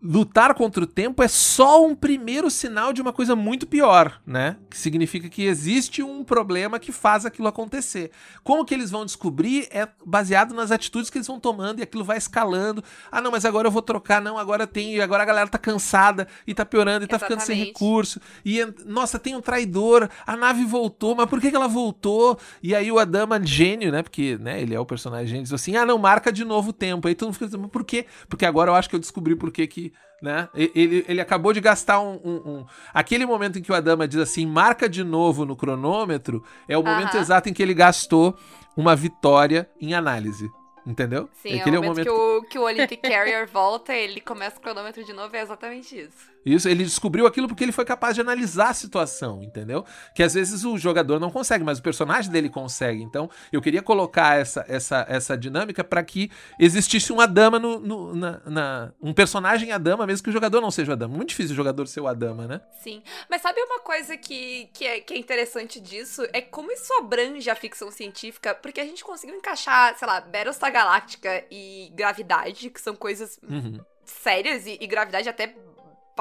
lutar 0.00 0.54
contra 0.54 0.84
o 0.84 0.86
tempo 0.86 1.22
é 1.24 1.28
só 1.28 1.84
um 1.84 1.94
primeiro 1.94 2.48
sinal 2.48 2.92
de 2.92 3.02
uma 3.02 3.12
coisa 3.12 3.34
muito 3.34 3.66
pior, 3.66 4.20
né? 4.24 4.56
Que 4.70 4.78
significa 4.78 5.28
que 5.28 5.44
existe 5.44 6.02
um 6.04 6.22
problema 6.22 6.78
que 6.78 6.92
faz 6.92 7.26
aquilo 7.26 7.48
acontecer. 7.48 8.12
Como 8.44 8.64
que 8.64 8.72
eles 8.72 8.92
vão 8.92 9.04
descobrir 9.04 9.66
é 9.72 9.88
baseado 10.06 10.54
nas 10.54 10.70
atitudes 10.70 11.10
que 11.10 11.18
eles 11.18 11.26
vão 11.26 11.40
tomando 11.40 11.80
e 11.80 11.82
aquilo 11.82 12.04
vai 12.04 12.16
escalando. 12.16 12.82
Ah, 13.10 13.20
não, 13.20 13.32
mas 13.32 13.44
agora 13.44 13.66
eu 13.66 13.72
vou 13.72 13.82
trocar, 13.82 14.20
não, 14.22 14.38
agora 14.38 14.68
tem, 14.68 15.00
agora 15.00 15.24
a 15.24 15.26
galera 15.26 15.48
tá 15.48 15.58
cansada 15.58 16.28
e 16.46 16.54
tá 16.54 16.64
piorando 16.64 17.04
e 17.04 17.08
tá 17.08 17.16
Exatamente. 17.16 17.42
ficando 17.42 17.56
sem 17.56 17.66
recurso. 17.66 18.20
E 18.44 18.60
nossa, 18.86 19.18
tem 19.18 19.34
um 19.34 19.40
traidor, 19.40 20.08
a 20.24 20.36
nave 20.36 20.64
voltou, 20.64 21.16
mas 21.16 21.28
por 21.28 21.40
que, 21.40 21.50
que 21.50 21.56
ela 21.56 21.68
voltou? 21.68 22.38
E 22.62 22.72
aí 22.72 22.92
o 22.92 23.00
Adama, 23.00 23.44
gênio, 23.44 23.90
né? 23.90 24.02
Porque, 24.04 24.38
né, 24.38 24.62
ele 24.62 24.74
é 24.74 24.80
o 24.80 24.86
personagem 24.86 25.26
gênio, 25.26 25.42
diz 25.42 25.52
assim: 25.52 25.74
"Ah, 25.74 25.84
não, 25.84 25.98
marca 25.98 26.32
de 26.32 26.44
novo 26.44 26.70
o 26.70 26.72
tempo". 26.72 27.08
Aí 27.08 27.16
todo 27.16 27.28
mundo 27.28 27.34
fica 27.34 27.46
dizendo, 27.46 27.62
mas 27.62 27.70
por 27.72 27.84
quê? 27.84 28.06
Porque 28.28 28.46
agora 28.46 28.70
eu 28.70 28.76
acho 28.76 28.88
que 28.88 28.94
eu 28.94 29.00
descobri 29.00 29.34
por 29.34 29.50
que 29.50 29.66
que 29.66 29.87
né? 30.20 30.48
Ele, 30.54 31.04
ele 31.08 31.20
acabou 31.20 31.52
de 31.52 31.60
gastar 31.60 32.00
um, 32.00 32.20
um, 32.24 32.50
um, 32.50 32.66
Aquele 32.92 33.24
momento 33.24 33.58
em 33.58 33.62
que 33.62 33.70
o 33.70 33.74
Adama 33.74 34.08
diz 34.08 34.20
assim, 34.20 34.46
marca 34.46 34.88
de 34.88 35.04
novo 35.04 35.44
no 35.44 35.56
cronômetro, 35.56 36.42
é 36.68 36.76
o 36.76 36.82
momento 36.82 37.16
exato 37.16 37.48
em 37.48 37.52
que 37.52 37.62
ele 37.62 37.74
gastou 37.74 38.36
uma 38.76 38.96
vitória 38.96 39.68
em 39.80 39.94
análise. 39.94 40.50
Entendeu? 40.86 41.28
Sim, 41.34 41.60
Aquele 41.60 41.76
é 41.76 41.78
o 41.78 41.82
momento, 41.82 42.08
é 42.08 42.10
momento 42.10 42.40
que, 42.40 42.46
o, 42.46 42.48
que 42.48 42.58
o 42.58 42.62
Olympic 42.62 43.02
Carrier 43.02 43.46
volta, 43.46 43.92
ele 43.92 44.22
começa 44.22 44.56
o 44.56 44.60
cronômetro 44.60 45.04
de 45.04 45.12
novo, 45.12 45.36
é 45.36 45.42
exatamente 45.42 45.94
isso. 45.94 46.30
Isso, 46.44 46.68
ele 46.68 46.84
descobriu 46.84 47.26
aquilo 47.26 47.48
porque 47.48 47.64
ele 47.64 47.72
foi 47.72 47.84
capaz 47.84 48.14
de 48.14 48.20
analisar 48.20 48.70
a 48.70 48.74
situação, 48.74 49.42
entendeu? 49.42 49.84
Que 50.14 50.22
às 50.22 50.34
vezes 50.34 50.64
o 50.64 50.78
jogador 50.78 51.18
não 51.18 51.30
consegue, 51.30 51.64
mas 51.64 51.78
o 51.78 51.82
personagem 51.82 52.30
dele 52.30 52.48
consegue. 52.48 53.02
Então, 53.02 53.28
eu 53.52 53.60
queria 53.60 53.82
colocar 53.82 54.38
essa, 54.38 54.64
essa, 54.68 55.06
essa 55.08 55.36
dinâmica 55.36 55.84
para 55.84 56.02
que 56.02 56.30
existisse 56.58 57.12
uma 57.12 57.26
dama 57.26 57.58
no, 57.58 57.78
no 57.78 58.14
na, 58.14 58.40
na, 58.46 58.92
um 59.00 59.12
personagem 59.12 59.72
a 59.72 59.78
dama, 59.78 60.06
mesmo 60.06 60.24
que 60.24 60.30
o 60.30 60.32
jogador 60.32 60.60
não 60.60 60.70
seja 60.70 60.92
a 60.92 60.96
dama. 60.96 61.16
Muito 61.16 61.30
difícil 61.30 61.52
o 61.52 61.56
jogador 61.56 61.86
ser 61.86 62.00
o 62.00 62.08
a 62.08 62.14
dama, 62.14 62.46
né? 62.46 62.60
Sim. 62.80 63.02
Mas 63.28 63.42
sabe 63.42 63.60
uma 63.60 63.80
coisa 63.80 64.16
que, 64.16 64.68
que, 64.72 64.86
é, 64.86 65.00
que 65.00 65.14
é 65.14 65.18
interessante 65.18 65.80
disso? 65.80 66.22
É 66.32 66.40
como 66.40 66.72
isso 66.72 66.92
abrange 66.94 67.48
a 67.50 67.54
ficção 67.54 67.90
científica, 67.90 68.54
porque 68.54 68.80
a 68.80 68.84
gente 68.84 69.04
conseguiu 69.04 69.36
encaixar, 69.36 69.96
sei 69.98 70.06
lá, 70.06 70.20
Battlestar 70.20 70.72
Galáctica 70.72 71.44
e 71.50 71.90
gravidade, 71.94 72.70
que 72.70 72.80
são 72.80 72.94
coisas 72.94 73.38
uhum. 73.42 73.80
sérias 74.04 74.66
e, 74.66 74.78
e 74.80 74.86
gravidade 74.86 75.28
até 75.28 75.54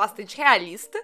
bastante 0.01 0.37
realista. 0.37 1.03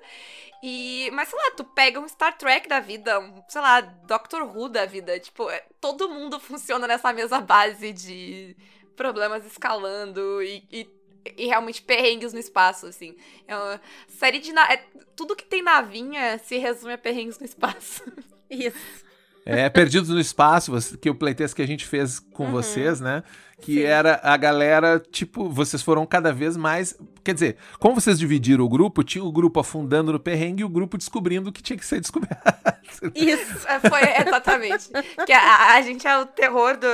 E, 0.62 1.12
mas 1.12 1.27
sei 1.27 1.38
lá, 1.38 1.51
tu 1.51 1.63
pega 1.65 1.99
um 1.99 2.08
Star 2.08 2.38
Trek 2.38 2.69
da 2.69 2.79
vida, 2.79 3.19
um, 3.19 3.43
sei 3.49 3.60
lá, 3.60 3.82
Doctor 3.82 4.43
Who 4.43 4.69
da 4.69 4.86
vida, 4.86 5.19
tipo, 5.19 5.49
é, 5.49 5.65
todo 5.82 6.08
mundo 6.10 6.39
funciona 6.41 6.88
nessa 6.88 7.12
mesma 7.12 7.41
base 7.41 7.91
de 7.91 8.56
problemas 8.95 9.45
escalando 9.45 10.41
e, 10.41 10.65
e, 10.71 10.89
e 11.36 11.47
realmente 11.47 11.82
perrengues 11.82 12.32
no 12.32 12.39
espaço, 12.39 12.86
assim. 12.86 13.15
É 13.45 13.56
uma 13.58 13.82
série 14.08 14.39
de. 14.39 14.58
É, 14.58 14.77
tudo 15.17 15.36
que 15.36 15.45
tem 15.45 15.62
navinha 15.62 16.38
se 16.38 16.58
resume 16.58 16.93
a 16.93 16.97
perrengues 16.97 17.39
no 17.39 17.45
espaço. 17.45 18.01
Isso. 18.49 19.03
É, 19.45 19.69
Perdidos 19.69 20.10
no 20.10 20.19
Espaço, 20.19 20.71
que 20.97 21.10
o 21.10 21.15
playtest 21.15 21.53
que 21.53 21.62
a 21.62 21.67
gente 21.67 21.86
fez 21.86 22.19
com 22.19 22.45
uhum. 22.45 22.51
vocês, 22.51 23.01
né? 23.01 23.23
Que 23.60 23.75
Sim. 23.75 23.84
era 23.84 24.19
a 24.23 24.36
galera, 24.36 24.99
tipo, 24.99 25.49
vocês 25.49 25.82
foram 25.82 26.06
cada 26.06 26.34
vez 26.34 26.58
mais. 26.58 26.97
Quer 27.23 27.34
dizer, 27.34 27.58
como 27.79 27.99
vocês 27.99 28.19
dividiram 28.19 28.63
o 28.63 28.69
grupo, 28.69 29.03
tinha 29.03 29.23
o 29.23 29.32
grupo 29.32 29.60
afundando 29.60 30.12
no 30.12 30.19
perrengue 30.19 30.62
e 30.62 30.65
o 30.65 30.69
grupo 30.69 30.97
descobrindo 30.97 31.49
o 31.49 31.53
que 31.53 31.62
tinha 31.62 31.77
que 31.77 31.86
ser 31.86 31.99
descoberto. 32.01 32.38
Isso. 33.15 33.67
É, 33.67 33.79
Foi 33.79 34.01
exatamente. 34.27 34.89
que 35.25 35.32
a, 35.32 35.75
a 35.75 35.82
gente 35.82 36.06
é 36.06 36.17
o 36.17 36.25
terror 36.25 36.77
do. 36.77 36.88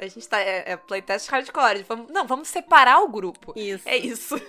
A 0.00 0.06
gente 0.06 0.28
tá. 0.28 0.40
É, 0.40 0.72
é 0.72 0.76
playtest 0.76 1.28
hardcore. 1.28 1.84
Vamos, 1.88 2.06
não, 2.12 2.26
vamos 2.26 2.48
separar 2.48 3.00
o 3.00 3.08
grupo. 3.08 3.52
Isso. 3.56 3.88
É 3.88 3.96
isso. 3.96 4.40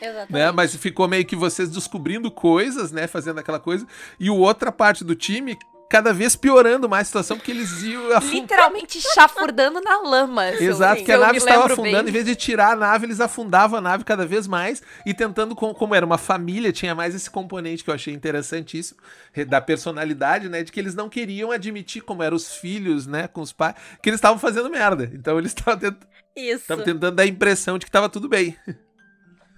Exatamente. 0.00 0.32
né? 0.32 0.50
Mas 0.50 0.74
ficou 0.76 1.06
meio 1.06 1.24
que 1.26 1.36
vocês 1.36 1.68
descobrindo 1.68 2.30
coisas, 2.30 2.90
né? 2.90 3.06
Fazendo 3.06 3.38
aquela 3.38 3.60
coisa. 3.60 3.86
E 4.18 4.30
o 4.30 4.36
outra 4.36 4.72
parte 4.72 5.04
do 5.04 5.14
time 5.14 5.58
cada 5.90 6.12
vez 6.14 6.36
piorando 6.36 6.88
mais 6.88 7.02
a 7.02 7.04
situação, 7.06 7.36
porque 7.36 7.50
eles 7.50 7.82
iam 7.82 8.12
afundar. 8.16 8.32
Literalmente 8.42 9.00
chafurdando 9.00 9.80
na 9.80 10.00
lama. 10.00 10.48
Exato, 10.52 11.02
que 11.04 11.10
a 11.10 11.18
nave 11.18 11.38
estava 11.38 11.64
afundando, 11.66 12.04
bem. 12.04 12.08
em 12.08 12.12
vez 12.12 12.24
de 12.24 12.36
tirar 12.36 12.72
a 12.72 12.76
nave, 12.76 13.06
eles 13.06 13.20
afundavam 13.20 13.78
a 13.78 13.82
nave 13.82 14.04
cada 14.04 14.24
vez 14.24 14.46
mais 14.46 14.80
e 15.04 15.12
tentando, 15.12 15.54
com- 15.56 15.74
como 15.74 15.92
era 15.94 16.06
uma 16.06 16.16
família, 16.16 16.72
tinha 16.72 16.94
mais 16.94 17.12
esse 17.14 17.28
componente 17.28 17.82
que 17.82 17.90
eu 17.90 17.94
achei 17.94 18.14
interessantíssimo, 18.14 19.00
re- 19.32 19.44
da 19.44 19.60
personalidade, 19.60 20.48
né, 20.48 20.62
de 20.62 20.70
que 20.70 20.78
eles 20.78 20.94
não 20.94 21.08
queriam 21.08 21.50
admitir, 21.50 22.02
como 22.02 22.22
eram 22.22 22.36
os 22.36 22.54
filhos, 22.54 23.06
né, 23.08 23.26
com 23.26 23.40
os 23.40 23.52
pais, 23.52 23.74
que 24.00 24.08
eles 24.08 24.18
estavam 24.18 24.38
fazendo 24.38 24.70
merda. 24.70 25.10
Então 25.12 25.38
eles 25.38 25.50
estavam 25.58 25.80
tent- 25.80 25.98
Isso. 26.36 26.62
estavam 26.62 26.84
tentando 26.84 27.16
dar 27.16 27.24
a 27.24 27.26
impressão 27.26 27.76
de 27.78 27.84
que 27.84 27.88
estava 27.90 28.08
tudo 28.08 28.28
bem. 28.28 28.56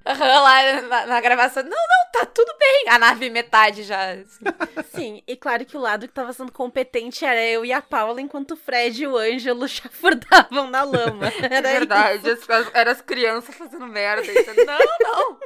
Aham, 0.05 0.41
lá 0.43 0.83
na, 0.83 1.07
na 1.07 1.21
gravação. 1.21 1.63
Não, 1.63 1.71
não, 1.71 2.11
tá 2.13 2.27
tudo 2.27 2.53
bem. 2.59 2.85
A 2.89 2.99
nave 2.99 3.31
metade 3.31 3.83
já. 3.83 4.13
assim. 4.13 4.45
Sim, 4.95 5.23
e 5.27 5.37
claro 5.37 5.65
que 5.65 5.77
o 5.77 5.81
lado 5.81 6.07
que 6.09 6.15
tava 6.15 6.33
sendo 6.33 6.51
competente 6.53 7.25
era 7.25 7.41
eu 7.45 7.65
e 7.65 7.73
a 7.73 7.81
Paula, 7.81 8.21
enquanto 8.21 8.53
o 8.53 8.57
Fred 8.57 9.03
e 9.03 9.07
o 9.07 9.17
Ângelo 9.17 9.67
chafurdavam 9.69 10.69
na 10.71 10.83
lama. 10.83 11.27
É 11.51 11.55
Era 11.57 11.69
verdade. 11.73 12.31
As, 12.31 12.49
as- 12.51 12.71
eram 12.75 12.93
as 12.93 13.01
crianças 13.01 13.55
fazendo 13.55 13.87
merda. 13.87 14.23
dizendo, 14.33 14.65
não, 14.65 14.79
não. 15.01 15.39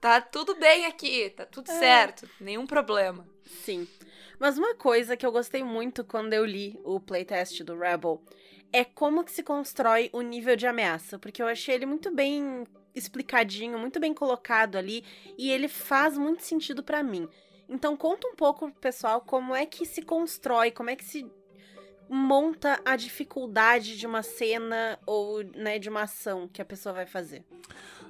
Tá 0.00 0.20
tudo 0.20 0.54
bem 0.56 0.86
aqui. 0.86 1.30
Tá 1.30 1.44
tudo 1.46 1.68
certo. 1.68 2.28
Nenhum 2.40 2.66
problema. 2.66 3.26
isso. 3.44 3.62
Sim. 3.64 3.88
Mas 4.38 4.58
uma 4.58 4.74
coisa 4.74 5.16
que 5.16 5.24
eu 5.24 5.30
gostei 5.30 5.62
muito 5.62 6.02
quando 6.04 6.32
eu 6.32 6.44
li 6.44 6.78
o 6.84 6.98
playtest 6.98 7.62
do 7.62 7.78
Rebel 7.78 8.20
é 8.72 8.84
como 8.84 9.22
que 9.22 9.30
se 9.30 9.42
constrói 9.42 10.08
o 10.12 10.20
nível 10.22 10.56
de 10.56 10.66
ameaça, 10.66 11.18
porque 11.18 11.40
eu 11.42 11.46
achei 11.46 11.74
ele 11.76 11.86
muito 11.86 12.10
bem 12.10 12.64
explicadinho, 12.94 13.78
muito 13.78 13.98
bem 13.98 14.12
colocado 14.14 14.76
ali, 14.76 15.04
e 15.38 15.50
ele 15.50 15.68
faz 15.68 16.16
muito 16.16 16.42
sentido 16.42 16.82
pra 16.82 17.02
mim. 17.02 17.28
Então 17.68 17.96
conta 17.96 18.28
um 18.28 18.34
pouco, 18.34 18.70
pessoal, 18.80 19.20
como 19.20 19.54
é 19.54 19.64
que 19.64 19.86
se 19.86 20.02
constrói, 20.02 20.70
como 20.70 20.90
é 20.90 20.96
que 20.96 21.04
se 21.04 21.30
monta 22.08 22.80
a 22.84 22.94
dificuldade 22.94 23.96
de 23.96 24.06
uma 24.06 24.22
cena 24.22 24.98
ou 25.06 25.42
né, 25.42 25.78
de 25.78 25.88
uma 25.88 26.02
ação 26.02 26.46
que 26.46 26.60
a 26.60 26.64
pessoa 26.64 26.92
vai 26.92 27.06
fazer. 27.06 27.42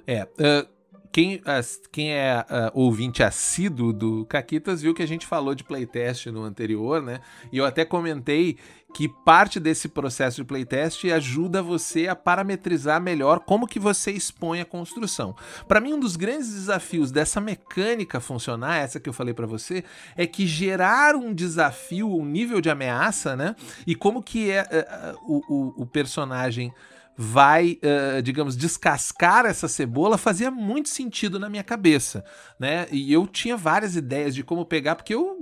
É, 0.05 0.21
ah, 0.21 0.67
quem, 1.13 1.41
as- 1.45 1.79
quem 1.91 2.11
é 2.11 2.43
ah, 2.49 2.71
ouvinte 2.73 3.21
assíduo 3.23 3.93
do 3.93 4.25
Caquitas 4.25 4.81
viu 4.81 4.93
que 4.95 5.03
a 5.03 5.07
gente 5.07 5.27
falou 5.27 5.53
de 5.55 5.63
playtest 5.63 6.25
no 6.25 6.43
anterior, 6.43 7.01
né? 7.03 7.19
E 7.51 7.57
eu 7.59 7.65
até 7.65 7.85
comentei 7.85 8.57
que 8.95 9.07
parte 9.07 9.59
desse 9.59 9.87
processo 9.87 10.37
de 10.37 10.43
playtest 10.43 11.05
ajuda 11.05 11.61
você 11.63 12.07
a 12.07 12.15
parametrizar 12.15 12.99
melhor 13.01 13.39
como 13.39 13.67
que 13.67 13.79
você 13.79 14.11
expõe 14.11 14.59
a 14.61 14.65
construção. 14.65 15.35
Para 15.67 15.79
mim, 15.79 15.93
um 15.93 15.99
dos 15.99 16.15
grandes 16.15 16.51
desafios 16.53 17.11
dessa 17.11 17.39
mecânica 17.39 18.19
funcionar, 18.19 18.77
essa 18.77 18.99
que 18.99 19.07
eu 19.09 19.13
falei 19.13 19.33
para 19.33 19.47
você, 19.47 19.83
é 20.15 20.25
que 20.27 20.45
gerar 20.47 21.15
um 21.15 21.33
desafio, 21.33 22.07
um 22.11 22.25
nível 22.25 22.59
de 22.61 22.69
ameaça, 22.71 23.35
né? 23.35 23.55
E 23.85 23.95
como 23.95 24.21
que 24.21 24.49
é, 24.51 24.67
é, 24.69 24.77
é, 24.79 25.15
o, 25.27 25.41
o- 25.47 25.73
o 25.83 25.85
personagem 25.85 26.71
vai, 27.17 27.77
eh, 27.81 28.21
digamos, 28.21 28.55
descascar 28.57 29.45
essa 29.45 29.67
cebola 29.67 30.17
fazia 30.17 30.49
muito 30.49 30.89
sentido 30.89 31.39
na 31.39 31.49
minha 31.49 31.63
cabeça, 31.63 32.23
né? 32.59 32.87
E 32.91 33.11
eu 33.13 33.27
tinha 33.27 33.55
várias 33.55 33.95
ideias 33.95 34.33
de 34.33 34.43
como 34.43 34.65
pegar, 34.65 34.95
porque 34.95 35.13
eu 35.13 35.37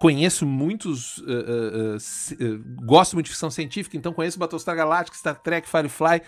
conheço 0.00 0.44
muitos, 0.44 1.22
eh, 1.26 1.96
ci- 1.98 2.36
eh, 2.38 2.58
gosto 2.84 3.14
muito 3.14 3.26
de 3.26 3.30
ficção 3.32 3.50
científica, 3.50 3.96
então 3.96 4.12
conheço 4.12 4.38
Battlestar 4.38 4.76
Galactica, 4.76 5.16
Star 5.16 5.40
Trek, 5.40 5.68
Firefly, 5.68 6.20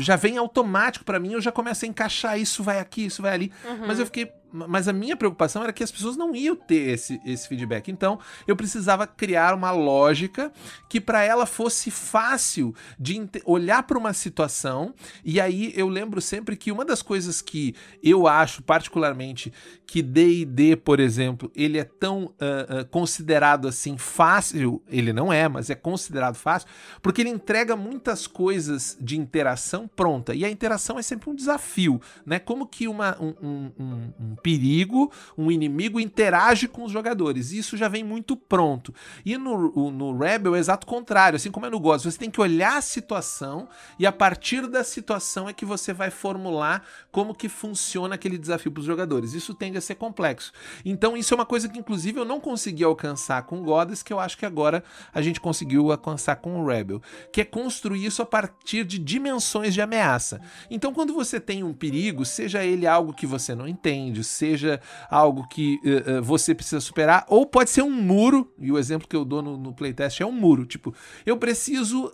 já 0.00 0.16
vem 0.16 0.36
automático 0.36 1.04
pra 1.04 1.18
mim, 1.18 1.32
eu 1.32 1.40
já 1.40 1.50
começo 1.50 1.84
a 1.84 1.88
encaixar 1.88 2.38
isso 2.38 2.62
vai 2.62 2.78
aqui, 2.78 3.06
isso 3.06 3.22
vai 3.22 3.32
ali, 3.32 3.52
mas 3.86 3.98
eu 3.98 4.04
fiquei. 4.06 4.30
Mas 4.52 4.86
a 4.88 4.92
minha 4.92 5.16
preocupação 5.16 5.62
era 5.62 5.72
que 5.72 5.82
as 5.82 5.90
pessoas 5.90 6.16
não 6.16 6.34
iam 6.34 6.54
ter 6.54 6.90
esse, 6.90 7.20
esse 7.24 7.48
feedback. 7.48 7.90
Então, 7.90 8.18
eu 8.46 8.54
precisava 8.54 9.06
criar 9.06 9.54
uma 9.54 9.70
lógica 9.70 10.52
que 10.88 11.00
para 11.00 11.22
ela 11.22 11.46
fosse 11.46 11.90
fácil 11.90 12.74
de 12.98 13.28
olhar 13.44 13.82
para 13.84 13.98
uma 13.98 14.12
situação. 14.12 14.94
E 15.24 15.40
aí 15.40 15.72
eu 15.74 15.88
lembro 15.88 16.20
sempre 16.20 16.56
que 16.56 16.70
uma 16.72 16.84
das 16.84 17.02
coisas 17.02 17.40
que 17.40 17.74
eu 18.02 18.26
acho 18.26 18.62
particularmente 18.62 19.52
que 19.86 20.02
D&D, 20.02 20.76
por 20.76 21.00
exemplo, 21.00 21.50
ele 21.54 21.78
é 21.78 21.84
tão 21.84 22.32
ah, 22.40 22.80
ah, 22.80 22.84
considerado 22.84 23.68
assim 23.68 23.98
fácil, 23.98 24.82
ele 24.88 25.12
não 25.12 25.30
é, 25.32 25.48
mas 25.48 25.68
é 25.68 25.74
considerado 25.74 26.34
fácil, 26.36 26.68
porque 27.02 27.20
ele 27.20 27.28
entrega 27.28 27.76
muitas 27.76 28.26
coisas 28.26 28.96
de 29.00 29.18
interação 29.18 29.86
pronta. 29.86 30.34
E 30.34 30.44
a 30.44 30.50
interação 30.50 30.98
é 30.98 31.02
sempre 31.02 31.28
um 31.28 31.34
desafio, 31.34 32.00
né? 32.24 32.38
Como 32.38 32.66
que 32.66 32.88
uma, 32.88 33.16
um, 33.20 33.34
um- 33.42 33.72
um- 33.78 34.12
um 34.20 34.34
perigo, 34.42 35.10
um 35.38 35.50
inimigo 35.50 36.00
interage 36.00 36.66
com 36.66 36.84
os 36.84 36.92
jogadores. 36.92 37.52
Isso 37.52 37.76
já 37.76 37.88
vem 37.88 38.02
muito 38.02 38.36
pronto. 38.36 38.92
E 39.24 39.36
no, 39.38 39.90
no 39.90 40.18
Rebel 40.18 40.54
é 40.54 40.58
o 40.58 40.60
exato 40.60 40.86
contrário, 40.86 41.36
assim 41.36 41.50
como 41.50 41.66
é 41.66 41.70
no 41.70 41.80
God, 41.80 42.02
você 42.02 42.18
tem 42.18 42.30
que 42.30 42.40
olhar 42.40 42.76
a 42.76 42.82
situação 42.82 43.68
e 43.98 44.06
a 44.06 44.12
partir 44.12 44.66
da 44.66 44.82
situação 44.84 45.48
é 45.48 45.52
que 45.52 45.64
você 45.64 45.92
vai 45.92 46.10
formular 46.10 46.84
como 47.10 47.34
que 47.34 47.48
funciona 47.48 48.14
aquele 48.14 48.36
desafio 48.36 48.72
para 48.72 48.80
os 48.80 48.86
jogadores. 48.86 49.32
Isso 49.32 49.54
tende 49.54 49.78
a 49.78 49.80
ser 49.80 49.94
complexo. 49.94 50.52
Então 50.84 51.16
isso 51.16 51.32
é 51.32 51.36
uma 51.36 51.46
coisa 51.46 51.68
que 51.68 51.78
inclusive 51.78 52.18
eu 52.18 52.24
não 52.24 52.40
consegui 52.40 52.84
alcançar 52.84 53.42
com 53.44 53.60
o 53.60 53.64
Goddess, 53.64 54.02
que 54.02 54.12
eu 54.12 54.20
acho 54.20 54.36
que 54.36 54.46
agora 54.46 54.82
a 55.14 55.22
gente 55.22 55.40
conseguiu 55.40 55.92
alcançar 55.92 56.36
com 56.36 56.60
o 56.60 56.66
Rebel, 56.66 57.00
que 57.32 57.40
é 57.40 57.44
construir 57.44 58.04
isso 58.04 58.22
a 58.22 58.26
partir 58.26 58.84
de 58.84 58.98
dimensões 58.98 59.74
de 59.74 59.80
ameaça. 59.80 60.40
Então 60.70 60.92
quando 60.92 61.14
você 61.14 61.38
tem 61.38 61.62
um 61.62 61.72
perigo, 61.72 62.24
seja 62.24 62.64
ele 62.64 62.86
algo 62.86 63.12
que 63.12 63.26
você 63.26 63.54
não 63.54 63.68
entende, 63.68 64.24
seja 64.32 64.80
algo 65.10 65.46
que 65.48 65.78
eh, 65.84 66.20
você 66.20 66.54
precisa 66.54 66.80
superar, 66.80 67.24
ou 67.28 67.46
pode 67.46 67.70
ser 67.70 67.82
um 67.82 67.90
muro, 67.90 68.52
e 68.58 68.72
o 68.72 68.78
exemplo 68.78 69.06
que 69.06 69.16
eu 69.16 69.24
dou 69.24 69.42
no, 69.42 69.56
no 69.56 69.72
playtest 69.74 70.20
é 70.20 70.26
um 70.26 70.32
muro, 70.32 70.66
tipo, 70.66 70.94
eu 71.24 71.36
preciso 71.36 72.12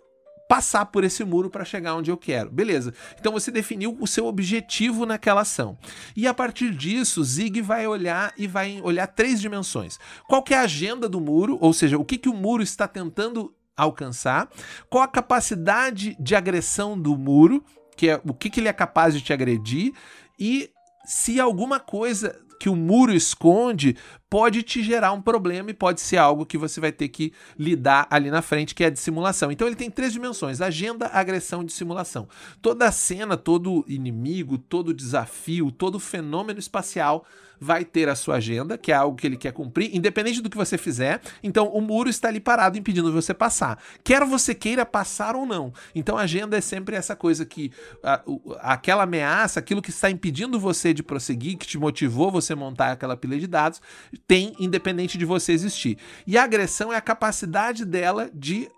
passar 0.48 0.86
por 0.86 1.04
esse 1.04 1.22
muro 1.22 1.50
para 1.50 1.64
chegar 1.64 1.94
onde 1.94 2.10
eu 2.10 2.16
quero. 2.16 2.50
Beleza. 2.50 2.94
Então 3.20 3.32
você 3.32 3.50
definiu 3.50 3.96
o 4.00 4.06
seu 4.06 4.26
objetivo 4.26 5.04
naquela 5.04 5.42
ação. 5.42 5.78
E 6.16 6.26
a 6.26 6.32
partir 6.32 6.74
disso, 6.74 7.22
Zig 7.22 7.60
vai 7.60 7.86
olhar 7.86 8.32
e 8.36 8.46
vai 8.46 8.80
olhar 8.82 9.06
três 9.06 9.40
dimensões. 9.40 9.98
Qual 10.26 10.42
que 10.42 10.54
é 10.54 10.56
a 10.56 10.62
agenda 10.62 11.08
do 11.08 11.20
muro, 11.20 11.58
ou 11.60 11.74
seja, 11.74 11.98
o 11.98 12.04
que, 12.04 12.16
que 12.16 12.30
o 12.30 12.34
muro 12.34 12.62
está 12.62 12.88
tentando 12.88 13.54
alcançar, 13.76 14.50
qual 14.90 15.04
a 15.04 15.08
capacidade 15.08 16.16
de 16.18 16.34
agressão 16.34 16.98
do 16.98 17.16
muro, 17.16 17.62
que 17.96 18.08
é 18.08 18.20
o 18.24 18.34
que, 18.34 18.50
que 18.50 18.58
ele 18.58 18.68
é 18.68 18.72
capaz 18.72 19.14
de 19.14 19.20
te 19.20 19.32
agredir, 19.32 19.92
e 20.38 20.70
se 21.08 21.40
alguma 21.40 21.80
coisa 21.80 22.38
que 22.60 22.68
o 22.68 22.76
muro 22.76 23.14
esconde 23.14 23.96
pode 24.30 24.62
te 24.62 24.82
gerar 24.82 25.12
um 25.12 25.22
problema 25.22 25.70
e 25.70 25.74
pode 25.74 26.00
ser 26.00 26.18
algo 26.18 26.44
que 26.44 26.58
você 26.58 26.80
vai 26.80 26.92
ter 26.92 27.08
que 27.08 27.32
lidar 27.58 28.06
ali 28.10 28.30
na 28.30 28.42
frente, 28.42 28.74
que 28.74 28.84
é 28.84 28.88
a 28.88 28.90
dissimulação. 28.90 29.50
Então 29.50 29.66
ele 29.66 29.76
tem 29.76 29.90
três 29.90 30.12
dimensões: 30.12 30.60
agenda, 30.60 31.06
agressão 31.06 31.62
e 31.62 31.66
dissimulação. 31.66 32.28
Toda 32.60 32.90
cena, 32.92 33.36
todo 33.36 33.84
inimigo, 33.88 34.58
todo 34.58 34.94
desafio, 34.94 35.70
todo 35.70 35.98
fenômeno 35.98 36.58
espacial 36.58 37.24
vai 37.60 37.84
ter 37.84 38.08
a 38.08 38.14
sua 38.14 38.36
agenda, 38.36 38.78
que 38.78 38.92
é 38.92 38.94
algo 38.94 39.16
que 39.16 39.26
ele 39.26 39.36
quer 39.36 39.52
cumprir, 39.52 39.94
independente 39.94 40.40
do 40.40 40.48
que 40.48 40.56
você 40.56 40.78
fizer. 40.78 41.20
Então 41.42 41.66
o 41.68 41.80
muro 41.80 42.08
está 42.08 42.28
ali 42.28 42.38
parado 42.38 42.78
impedindo 42.78 43.12
você 43.12 43.34
passar. 43.34 43.82
Quer 44.04 44.24
você 44.24 44.54
queira 44.54 44.86
passar 44.86 45.34
ou 45.34 45.44
não. 45.44 45.72
Então 45.92 46.16
a 46.16 46.22
agenda 46.22 46.56
é 46.56 46.60
sempre 46.60 46.94
essa 46.94 47.16
coisa 47.16 47.44
que 47.44 47.72
a- 48.02 48.22
aquela 48.60 49.02
ameaça, 49.02 49.58
aquilo 49.58 49.82
que 49.82 49.90
está 49.90 50.08
impedindo 50.10 50.60
você 50.60 50.94
de 50.94 51.02
prosseguir, 51.02 51.58
que 51.58 51.66
te 51.66 51.78
motivou 51.78 52.30
você 52.30 52.54
montar 52.54 52.92
aquela 52.92 53.16
pilha 53.16 53.38
de 53.38 53.48
dados, 53.48 53.80
tem 54.26 54.54
independente 54.58 55.16
de 55.16 55.24
você 55.24 55.52
existir. 55.52 55.98
E 56.26 56.36
a 56.36 56.44
agressão 56.44 56.92
é 56.92 56.96
a 56.96 57.00
capacidade 57.00 57.84
dela 57.84 58.30
de 58.34 58.68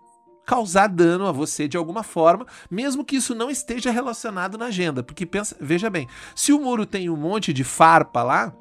causar 0.45 0.87
dano 0.87 1.27
a 1.27 1.31
você 1.31 1.67
de 1.67 1.77
alguma 1.77 2.03
forma, 2.03 2.45
mesmo 2.69 3.05
que 3.05 3.15
isso 3.15 3.33
não 3.33 3.49
esteja 3.49 3.91
relacionado 3.91 4.57
na 4.57 4.65
agenda, 4.65 5.03
porque 5.03 5.25
pensa, 5.25 5.55
veja 5.59 5.89
bem, 5.89 6.07
se 6.35 6.51
o 6.51 6.59
muro 6.59 6.85
tem 6.85 7.09
um 7.09 7.15
monte 7.15 7.53
de 7.53 7.63
farpa 7.63 8.23
lá, 8.23 8.53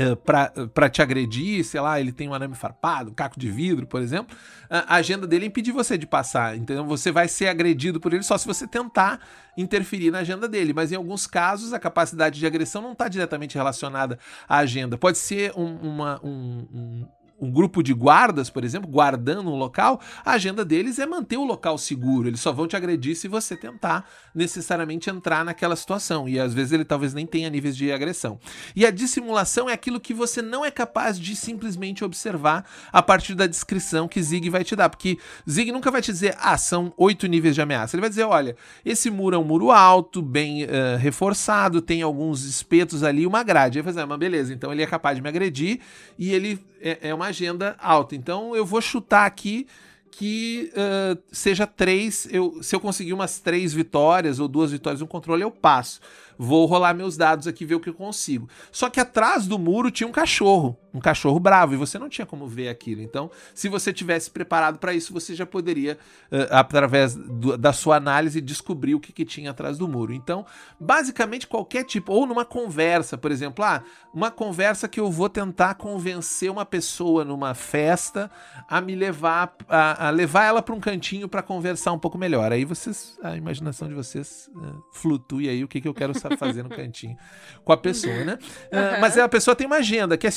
eh, 0.00 0.66
pra 0.72 0.88
te 0.88 1.02
agredir, 1.02 1.62
sei 1.64 1.80
lá, 1.80 2.00
ele 2.00 2.10
tem 2.12 2.28
um 2.28 2.34
arame 2.34 2.54
farpado, 2.54 3.10
um 3.10 3.14
caco 3.14 3.38
de 3.38 3.50
vidro, 3.50 3.86
por 3.86 4.00
exemplo, 4.00 4.34
a 4.70 4.94
agenda 4.96 5.26
dele 5.26 5.44
é 5.44 5.48
impedir 5.48 5.72
você 5.72 5.98
de 5.98 6.06
passar. 6.06 6.56
Então 6.56 6.86
você 6.86 7.12
vai 7.12 7.28
ser 7.28 7.48
agredido 7.48 8.00
por 8.00 8.12
ele 8.14 8.22
só 8.22 8.38
se 8.38 8.46
você 8.46 8.66
tentar 8.66 9.20
interferir 9.56 10.10
na 10.10 10.20
agenda 10.20 10.48
dele. 10.48 10.72
Mas 10.72 10.90
em 10.92 10.94
alguns 10.96 11.26
casos 11.26 11.72
a 11.72 11.78
capacidade 11.78 12.38
de 12.38 12.46
agressão 12.46 12.80
não 12.80 12.92
está 12.92 13.08
diretamente 13.08 13.56
relacionada 13.56 14.18
à 14.48 14.58
agenda. 14.58 14.96
Pode 14.96 15.18
ser 15.18 15.52
um, 15.56 15.74
uma- 15.76 16.20
um- 16.24 16.66
um- 16.72 17.08
um 17.40 17.50
grupo 17.50 17.82
de 17.82 17.94
guardas, 17.94 18.50
por 18.50 18.64
exemplo, 18.64 18.88
guardando 18.88 19.50
um 19.50 19.56
local, 19.56 20.00
a 20.24 20.32
agenda 20.32 20.64
deles 20.64 20.98
é 20.98 21.06
manter 21.06 21.36
o 21.36 21.44
local 21.44 21.78
seguro. 21.78 22.28
Eles 22.28 22.40
só 22.40 22.52
vão 22.52 22.66
te 22.68 22.76
agredir 22.76 23.16
se 23.16 23.28
você 23.28 23.56
tentar 23.56 24.08
necessariamente 24.34 25.08
entrar 25.08 25.44
naquela 25.44 25.74
situação. 25.74 26.28
E 26.28 26.38
às 26.38 26.52
vezes 26.52 26.72
ele 26.72 26.84
talvez 26.84 27.14
nem 27.14 27.26
tenha 27.26 27.48
níveis 27.48 27.76
de 27.76 27.90
agressão. 27.90 28.38
E 28.76 28.84
a 28.84 28.90
dissimulação 28.90 29.68
é 29.68 29.72
aquilo 29.72 30.00
que 30.00 30.12
você 30.12 30.42
não 30.42 30.64
é 30.64 30.70
capaz 30.70 31.18
de 31.18 31.34
simplesmente 31.34 32.04
observar 32.04 32.64
a 32.92 33.02
partir 33.02 33.34
da 33.34 33.46
descrição 33.46 34.06
que 34.06 34.22
Zig 34.22 34.48
vai 34.50 34.64
te 34.64 34.76
dar. 34.76 34.88
Porque 34.88 35.18
Zig 35.48 35.72
nunca 35.72 35.90
vai 35.90 36.02
te 36.02 36.12
dizer, 36.12 36.36
ah, 36.38 36.58
são 36.58 36.92
oito 36.96 37.26
níveis 37.26 37.54
de 37.54 37.62
ameaça. 37.62 37.96
Ele 37.96 38.02
vai 38.02 38.10
dizer, 38.10 38.24
olha, 38.24 38.56
esse 38.84 39.10
muro 39.10 39.36
é 39.36 39.38
um 39.38 39.44
muro 39.44 39.70
alto, 39.70 40.20
bem 40.20 40.64
uh, 40.64 40.96
reforçado, 40.98 41.80
tem 41.80 42.02
alguns 42.02 42.44
espetos 42.44 43.02
ali, 43.02 43.26
uma 43.26 43.42
grade. 43.42 43.78
Aí 43.78 43.82
vai 43.82 43.92
dizer, 43.92 44.02
ah, 44.02 44.06
mas 44.06 44.18
beleza, 44.18 44.52
então 44.52 44.72
ele 44.72 44.82
é 44.82 44.86
capaz 44.86 45.16
de 45.16 45.22
me 45.22 45.28
agredir 45.28 45.80
e 46.18 46.32
ele 46.32 46.58
é, 46.80 47.08
é 47.08 47.14
uma 47.14 47.26
agenda 47.26 47.76
alta. 47.78 48.14
Então 48.14 48.56
eu 48.56 48.64
vou 48.64 48.80
chutar 48.80 49.26
aqui 49.26 49.66
que 50.10 50.72
uh, 50.72 51.18
seja 51.32 51.66
três. 51.66 52.28
Eu, 52.30 52.62
se 52.62 52.74
eu 52.74 52.80
conseguir 52.80 53.12
umas 53.12 53.38
três 53.38 53.72
vitórias 53.72 54.38
ou 54.38 54.48
duas 54.48 54.70
vitórias 54.70 55.00
no 55.00 55.06
controle, 55.06 55.42
eu 55.42 55.50
passo. 55.50 56.00
Vou 56.42 56.64
rolar 56.64 56.94
meus 56.94 57.18
dados 57.18 57.46
aqui 57.46 57.66
ver 57.66 57.74
o 57.74 57.80
que 57.80 57.90
eu 57.90 57.94
consigo. 57.94 58.48
Só 58.72 58.88
que 58.88 58.98
atrás 58.98 59.46
do 59.46 59.58
muro 59.58 59.90
tinha 59.90 60.08
um 60.08 60.10
cachorro, 60.10 60.74
um 60.94 60.98
cachorro 60.98 61.38
bravo, 61.38 61.74
e 61.74 61.76
você 61.76 61.98
não 61.98 62.08
tinha 62.08 62.24
como 62.24 62.46
ver 62.46 62.70
aquilo. 62.70 63.02
Então, 63.02 63.30
se 63.54 63.68
você 63.68 63.92
tivesse 63.92 64.30
preparado 64.30 64.78
para 64.78 64.94
isso, 64.94 65.12
você 65.12 65.34
já 65.34 65.44
poderia, 65.44 65.98
uh, 66.32 66.48
através 66.48 67.14
do, 67.14 67.58
da 67.58 67.74
sua 67.74 67.96
análise, 67.96 68.40
descobrir 68.40 68.94
o 68.94 69.00
que, 69.00 69.12
que, 69.12 69.26
tinha 69.26 69.50
atrás 69.50 69.76
do 69.76 69.86
muro. 69.86 70.14
Então, 70.14 70.46
basicamente, 70.80 71.46
qualquer 71.46 71.84
tipo, 71.84 72.10
ou 72.10 72.24
numa 72.24 72.46
conversa, 72.46 73.18
por 73.18 73.30
exemplo, 73.30 73.62
ah, 73.62 73.82
uma 74.14 74.30
conversa 74.30 74.88
que 74.88 74.98
eu 74.98 75.10
vou 75.10 75.28
tentar 75.28 75.74
convencer 75.74 76.50
uma 76.50 76.64
pessoa 76.64 77.22
numa 77.22 77.52
festa 77.52 78.30
a 78.66 78.80
me 78.80 78.94
levar, 78.94 79.54
a, 79.68 80.06
a 80.06 80.10
levar 80.10 80.44
ela 80.44 80.62
para 80.62 80.74
um 80.74 80.80
cantinho 80.80 81.28
para 81.28 81.42
conversar 81.42 81.92
um 81.92 81.98
pouco 81.98 82.16
melhor. 82.16 82.50
Aí 82.50 82.64
vocês, 82.64 83.18
a 83.22 83.36
imaginação 83.36 83.88
de 83.88 83.94
vocês 83.94 84.48
uh, 84.56 84.82
flutue 84.90 85.50
aí 85.50 85.62
o 85.62 85.68
que, 85.68 85.82
que 85.82 85.88
eu 85.88 85.92
quero 85.92 86.18
saber 86.18 86.29
sabe 86.36 86.50
fazer 86.50 86.62
no 86.62 86.70
cantinho 86.70 87.16
com 87.64 87.72
a 87.72 87.76
pessoa, 87.76 88.24
né? 88.24 88.38
Uh, 88.66 89.00
mas 89.00 89.16
a 89.18 89.28
pessoa 89.28 89.54
tem 89.54 89.66
uma 89.66 89.76
agenda 89.76 90.16
que, 90.16 90.26
é, 90.26 90.30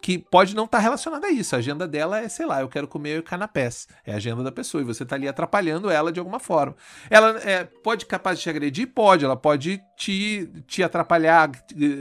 que 0.00 0.18
pode 0.18 0.54
não 0.54 0.64
estar 0.64 0.78
tá 0.78 0.82
relacionada 0.82 1.26
a 1.26 1.30
isso. 1.30 1.54
A 1.54 1.58
agenda 1.58 1.86
dela 1.86 2.20
é, 2.20 2.28
sei 2.28 2.46
lá, 2.46 2.60
eu 2.60 2.68
quero 2.68 2.88
comer 2.88 3.22
canapés. 3.22 3.88
É 4.04 4.12
a 4.12 4.16
agenda 4.16 4.42
da 4.42 4.52
pessoa. 4.52 4.80
E 4.80 4.84
você 4.84 5.02
está 5.02 5.16
ali 5.16 5.28
atrapalhando 5.28 5.90
ela 5.90 6.12
de 6.12 6.18
alguma 6.18 6.38
forma. 6.38 6.76
Ela 7.10 7.38
é, 7.44 7.64
pode 7.64 8.06
capaz 8.06 8.38
de 8.38 8.44
te 8.44 8.50
agredir? 8.50 8.86
Pode. 8.88 9.24
Ela 9.24 9.36
pode 9.36 9.80
te, 9.96 10.48
te 10.66 10.82
atrapalhar, 10.82 11.50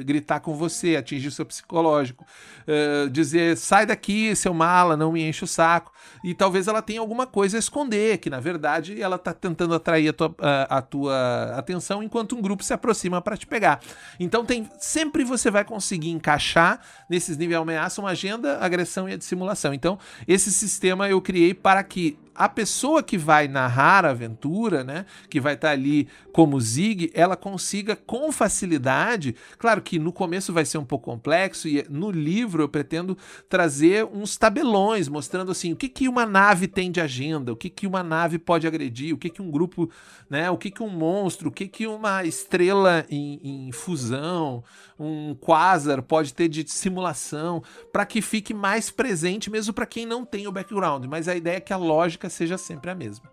gritar 0.04 0.42
com 0.42 0.54
você, 0.54 0.98
atingir 0.98 1.30
o 1.30 1.32
seu 1.32 1.46
psicológico, 1.46 2.26
uh, 2.68 3.10
dizer 3.10 3.56
sai 3.56 3.86
daqui, 3.86 4.36
seu 4.36 4.54
mala, 4.54 4.98
não 4.98 5.14
me 5.14 5.24
enche 5.28 5.46
o 5.46 5.48
saco. 5.48 5.94
E 6.24 6.34
talvez 6.34 6.68
ela 6.68 6.82
tenha 6.82 7.00
alguma 7.00 7.26
coisa 7.26 7.58
a 7.58 7.60
esconder, 7.60 8.18
que 8.18 8.30
na 8.30 8.40
verdade 8.40 9.02
ela 9.02 9.16
está 9.16 9.34
tentando 9.34 9.74
atrair 9.74 10.10
a 10.10 10.14
tua, 10.14 10.36
a, 10.40 10.78
a 10.78 10.82
tua 10.82 11.54
atenção 11.58 12.04
enquanto 12.04 12.36
um 12.36 12.42
grupo 12.42 12.64
se 12.64 12.74
aproxima 12.74 13.22
para 13.22 13.38
te 13.38 13.48
pegar. 13.48 13.80
Então 14.20 14.46
tem 14.46 14.70
sempre 14.78 15.24
você 15.24 15.50
vai 15.50 15.64
conseguir 15.64 16.10
encaixar 16.10 16.82
nesses 17.10 17.38
níveis 17.38 17.58
de 17.58 17.62
ameaça 17.62 18.02
uma 18.02 18.10
agenda, 18.10 18.60
agressão 18.60 19.08
e 19.08 19.16
dissimulação. 19.18 19.74
Então 19.74 19.98
esse 20.28 20.52
sistema 20.52 21.08
eu 21.08 21.22
criei 21.22 21.54
para 21.54 21.82
que 21.82 22.20
a 22.36 22.50
pessoa 22.50 23.02
que 23.02 23.18
vai 23.18 23.48
narrar 23.48 24.06
a 24.06 24.10
aventura, 24.10 24.84
né, 24.84 25.06
que 25.30 25.40
vai 25.40 25.54
estar 25.54 25.70
tá 25.70 25.74
ali 25.74 26.08
como 26.34 26.60
Zig, 26.60 27.10
ela 27.14 27.38
consiga 27.38 27.96
com 27.96 28.32
facilidade, 28.32 29.36
claro 29.58 29.82
que 29.82 29.98
no 29.98 30.12
começo 30.12 30.52
vai 30.52 30.66
ser 30.66 30.78
um 30.78 30.84
pouco 30.84 31.06
complexo 31.06 31.68
e 31.68 31.86
no 31.90 32.12
livro 32.12 32.64
eu 32.64 32.68
pretendo 32.68 33.18
trazer 33.48 34.06
uns 34.06 34.36
tabelões 34.36 35.08
mostrando 35.08 35.52
assim 35.52 35.72
o 35.72 35.76
que 35.78 35.88
que 35.88 36.10
uma 36.10 36.26
nave 36.26 36.68
tem 36.68 36.92
de 36.92 37.00
agenda, 37.00 37.54
o 37.54 37.56
que 37.56 37.70
que 37.70 37.88
uma 37.88 38.04
nave 38.04 38.38
pode 38.38 38.68
agredir, 38.68 39.14
o 39.14 39.18
que 39.18 39.30
que 39.30 39.42
um 39.42 39.50
grupo, 39.50 39.90
né, 40.30 40.50
o 40.52 40.58
que 40.58 40.70
que 40.70 40.84
um 40.84 40.90
monstro, 40.90 41.48
o 41.48 41.52
que 41.52 41.68
que 41.68 41.88
uma 41.88 42.26
estrela 42.26 43.06
em, 43.10 43.68
em 43.68 43.72
fusão, 43.72 44.64
um 45.00 45.34
quasar 45.36 46.02
pode 46.02 46.34
ter 46.34 46.50
de 46.50 46.70
simulação, 46.70 47.64
para 47.94 48.06
que 48.06 48.22
fique 48.22 48.54
mais 48.54 48.92
presente 48.92 49.50
mesmo 49.50 49.74
para 49.74 49.86
quem 49.86 50.06
não 50.06 50.26
tem 50.26 50.48
o 50.48 50.52
background, 50.52 51.06
mas 51.06 51.28
a 51.28 51.36
ideia 51.36 51.58
é 51.58 51.62
que 51.62 51.72
a 51.74 51.78
lógica 51.78 52.25
seja 52.30 52.58
sempre 52.58 52.92
a 52.92 52.96
mesma. 52.96 53.32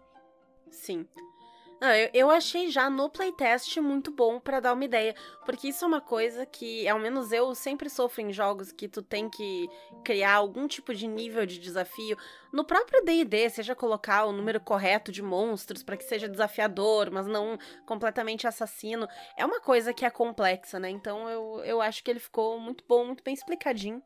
Sim. 0.70 1.06
Não, 1.82 1.92
eu, 1.92 2.10
eu 2.14 2.30
achei 2.30 2.70
já 2.70 2.88
no 2.88 3.10
playtest 3.10 3.76
muito 3.78 4.12
bom 4.12 4.38
para 4.38 4.60
dar 4.60 4.72
uma 4.72 4.84
ideia, 4.84 5.16
porque 5.44 5.66
isso 5.66 5.84
é 5.84 5.88
uma 5.88 6.00
coisa 6.00 6.46
que, 6.46 6.86
ao 6.86 6.96
menos 6.96 7.32
eu, 7.32 7.52
sempre 7.56 7.90
sofro 7.90 8.22
em 8.22 8.32
jogos 8.32 8.70
que 8.70 8.86
tu 8.86 9.02
tem 9.02 9.28
que 9.28 9.68
criar 10.04 10.34
algum 10.34 10.68
tipo 10.68 10.94
de 10.94 11.08
nível 11.08 11.44
de 11.44 11.58
desafio. 11.58 12.16
No 12.52 12.64
próprio 12.64 13.04
D&D, 13.04 13.50
seja 13.50 13.74
colocar 13.74 14.26
o 14.26 14.32
número 14.32 14.60
correto 14.60 15.10
de 15.10 15.24
monstros 15.24 15.82
para 15.82 15.96
que 15.96 16.04
seja 16.04 16.28
desafiador, 16.28 17.10
mas 17.10 17.26
não 17.26 17.58
completamente 17.84 18.46
assassino, 18.46 19.08
é 19.36 19.44
uma 19.44 19.60
coisa 19.60 19.92
que 19.92 20.04
é 20.04 20.10
complexa, 20.10 20.78
né? 20.78 20.88
Então 20.88 21.28
eu, 21.28 21.64
eu 21.64 21.82
acho 21.82 22.04
que 22.04 22.12
ele 22.12 22.20
ficou 22.20 22.60
muito 22.60 22.84
bom, 22.86 23.04
muito 23.04 23.24
bem 23.24 23.34
explicadinho, 23.34 24.00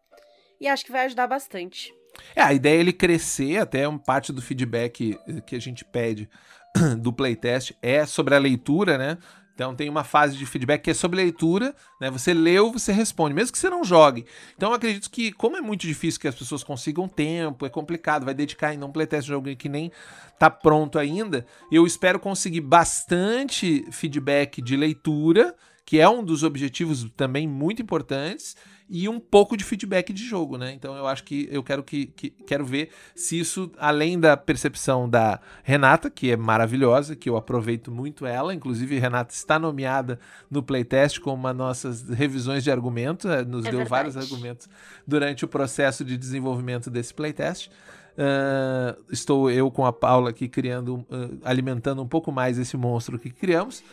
e 0.59 0.67
acho 0.67 0.83
que 0.83 0.93
vai 0.93 1.05
ajudar 1.05 1.27
bastante. 1.27 1.95
É, 2.35 2.43
a 2.43 2.53
ideia 2.53 2.77
é 2.77 2.81
ele 2.81 2.93
crescer, 2.93 3.59
até 3.59 3.89
um 3.89 3.99
parte 3.99 4.33
do 4.33 4.43
feedback 4.43 5.19
eh, 5.27 5.41
que 5.41 5.57
a 5.57 5.61
gente 5.61 5.85
pede 5.85 6.29
do 6.99 7.13
playtest 7.13 7.73
é 7.81 8.05
sobre 8.07 8.35
a 8.35 8.39
leitura, 8.39 8.99
né? 8.99 9.19
Então 9.57 9.75
tem 9.75 9.89
uma 9.89 10.05
fase 10.05 10.37
de 10.37 10.45
feedback 10.45 10.83
que 10.83 10.91
é 10.91 10.95
sobre 10.95 11.17
leitura, 11.17 11.75
né? 11.99 12.11
Você 12.11 12.35
leu, 12.35 12.71
você 12.71 12.93
responde, 12.93 13.35
mesmo 13.35 13.53
que 13.53 13.59
você 13.59 13.71
não 13.71 13.83
jogue. 13.83 14.27
Então 14.55 14.71
acredito 14.75 15.11
que, 15.11 15.33
como 15.33 15.57
é 15.57 15.63
muito 15.63 15.87
difícil 15.87 16.21
que 16.21 16.29
as 16.29 16.35
pessoas 16.35 16.63
consigam 16.63 17.09
tempo, 17.09 17.65
é 17.65 17.71
complicado, 17.71 18.27
vai 18.27 18.35
dedicar 18.35 18.69
ainda 18.69 18.85
um 18.85 18.93
playtest 18.93 19.27
de 19.27 19.33
alguém 19.33 19.57
que 19.57 19.69
nem 19.69 19.91
tá 20.39 20.51
pronto 20.51 20.99
ainda, 20.99 21.47
eu 21.73 21.87
espero 21.87 22.21
conseguir 22.21 22.61
bastante 22.61 23.87
feedback 23.91 24.61
de 24.61 24.77
leitura, 24.77 25.57
que 25.87 26.01
é 26.01 26.09
um 26.09 26.23
dos 26.23 26.43
objetivos 26.43 27.09
também 27.17 27.47
muito 27.47 27.81
importantes 27.81 28.57
e 28.91 29.09
um 29.09 29.21
pouco 29.21 29.57
de 29.57 29.65
feedback 29.65 30.13
de 30.13 30.25
jogo, 30.25 30.59
né? 30.59 30.73
Então 30.73 30.97
eu 30.97 31.07
acho 31.07 31.23
que 31.23 31.49
eu 31.51 31.63
quero 31.63 31.83
que, 31.83 32.07
que, 32.07 32.31
quero 32.31 32.65
ver 32.65 32.91
se 33.15 33.39
isso, 33.39 33.71
além 33.79 34.19
da 34.19 34.37
percepção 34.37 35.09
da 35.09 35.41
Renata, 35.63 36.11
que 36.11 36.31
é 36.33 36.37
maravilhosa, 36.37 37.15
que 37.15 37.31
eu 37.31 37.37
aproveito 37.37 37.91
muito 37.91 38.27
ela, 38.27 38.53
inclusive 38.53 38.99
Renata 38.99 39.33
está 39.33 39.61
nomeada 39.61 40.19
no 40.51 40.61
playtest 40.61 41.21
como 41.21 41.37
uma 41.37 41.55
nossas 41.55 42.09
revisões 42.09 42.65
de 42.65 42.71
argumentos, 42.71 43.27
eh, 43.27 43.45
nos 43.45 43.65
é 43.65 43.71
deu 43.71 43.79
verdade. 43.79 43.91
vários 43.91 44.17
argumentos 44.17 44.69
durante 45.07 45.45
o 45.45 45.49
processo 45.49 46.05
de 46.05 46.17
desenvolvimento 46.17 46.91
desse 46.91 47.15
playtest. 47.15 47.71
Uh, 48.17 48.97
estou 49.13 49.51
eu 49.51 49.71
com 49.71 49.85
a 49.85 49.93
Paula 49.93 50.31
aqui 50.31 50.49
criando, 50.49 50.97
uh, 50.97 51.39
alimentando 51.45 52.03
um 52.03 52.09
pouco 52.09 52.33
mais 52.33 52.59
esse 52.59 52.77
monstro 52.77 53.19
que 53.19 53.31
criamos. 53.31 53.85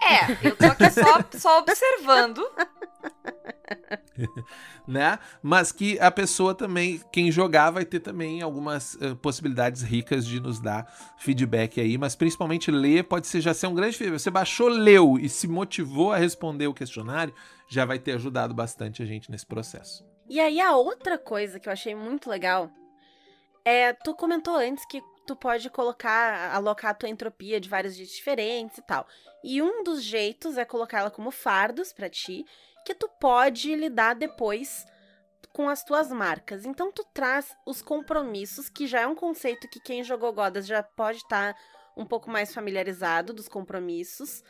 É, 0.00 0.48
eu 0.48 0.56
tô 0.56 0.66
aqui 0.66 0.90
só, 0.90 1.38
só 1.38 1.58
observando. 1.58 2.42
né? 4.86 5.18
Mas 5.42 5.72
que 5.72 5.98
a 5.98 6.10
pessoa 6.10 6.54
também, 6.54 7.00
quem 7.12 7.30
jogar, 7.30 7.70
vai 7.70 7.84
ter 7.84 8.00
também 8.00 8.42
algumas 8.42 8.94
uh, 8.94 9.16
possibilidades 9.16 9.82
ricas 9.82 10.26
de 10.26 10.40
nos 10.40 10.60
dar 10.60 10.86
feedback 11.18 11.80
aí, 11.80 11.98
mas 11.98 12.14
principalmente 12.14 12.70
ler 12.70 13.04
pode 13.04 13.26
ser 13.26 13.40
já 13.40 13.52
ser 13.52 13.66
um 13.66 13.74
grande 13.74 13.96
feedback. 13.96 14.20
Você 14.20 14.30
baixou, 14.30 14.68
leu 14.68 15.18
e 15.18 15.28
se 15.28 15.48
motivou 15.48 16.12
a 16.12 16.18
responder 16.18 16.66
o 16.66 16.74
questionário, 16.74 17.34
já 17.68 17.84
vai 17.84 17.98
ter 17.98 18.12
ajudado 18.12 18.54
bastante 18.54 19.02
a 19.02 19.06
gente 19.06 19.30
nesse 19.30 19.46
processo. 19.46 20.04
E 20.28 20.40
aí 20.40 20.60
a 20.60 20.76
outra 20.76 21.18
coisa 21.18 21.60
que 21.60 21.68
eu 21.68 21.72
achei 21.72 21.94
muito 21.94 22.28
legal 22.28 22.70
é, 23.64 23.92
tu 23.92 24.14
comentou 24.14 24.56
antes 24.56 24.84
que 24.86 25.02
tu 25.26 25.36
pode 25.36 25.68
colocar, 25.70 26.54
alocar 26.54 26.92
a 26.92 26.94
tua 26.94 27.08
entropia 27.08 27.60
de 27.60 27.68
vários 27.68 27.94
jeitos 27.94 28.14
diferentes 28.14 28.78
e 28.78 28.82
tal. 28.82 29.06
E 29.42 29.60
um 29.60 29.82
dos 29.82 30.02
jeitos 30.02 30.56
é 30.56 30.64
colocá-la 30.64 31.10
como 31.10 31.30
fardos 31.30 31.92
para 31.92 32.08
ti, 32.08 32.44
que 32.84 32.94
tu 32.94 33.08
pode 33.20 33.74
lidar 33.74 34.14
depois 34.14 34.86
com 35.52 35.68
as 35.68 35.82
tuas 35.82 36.10
marcas. 36.10 36.64
Então 36.64 36.92
tu 36.92 37.04
traz 37.12 37.54
os 37.66 37.82
compromissos, 37.82 38.68
que 38.68 38.86
já 38.86 39.00
é 39.00 39.06
um 39.06 39.14
conceito 39.14 39.68
que 39.68 39.80
quem 39.80 40.04
jogou 40.04 40.32
Godas 40.32 40.66
já 40.66 40.82
pode 40.82 41.18
estar 41.18 41.54
tá 41.54 41.60
um 41.96 42.04
pouco 42.04 42.30
mais 42.30 42.52
familiarizado 42.52 43.32
dos 43.32 43.48
compromissos. 43.48 44.44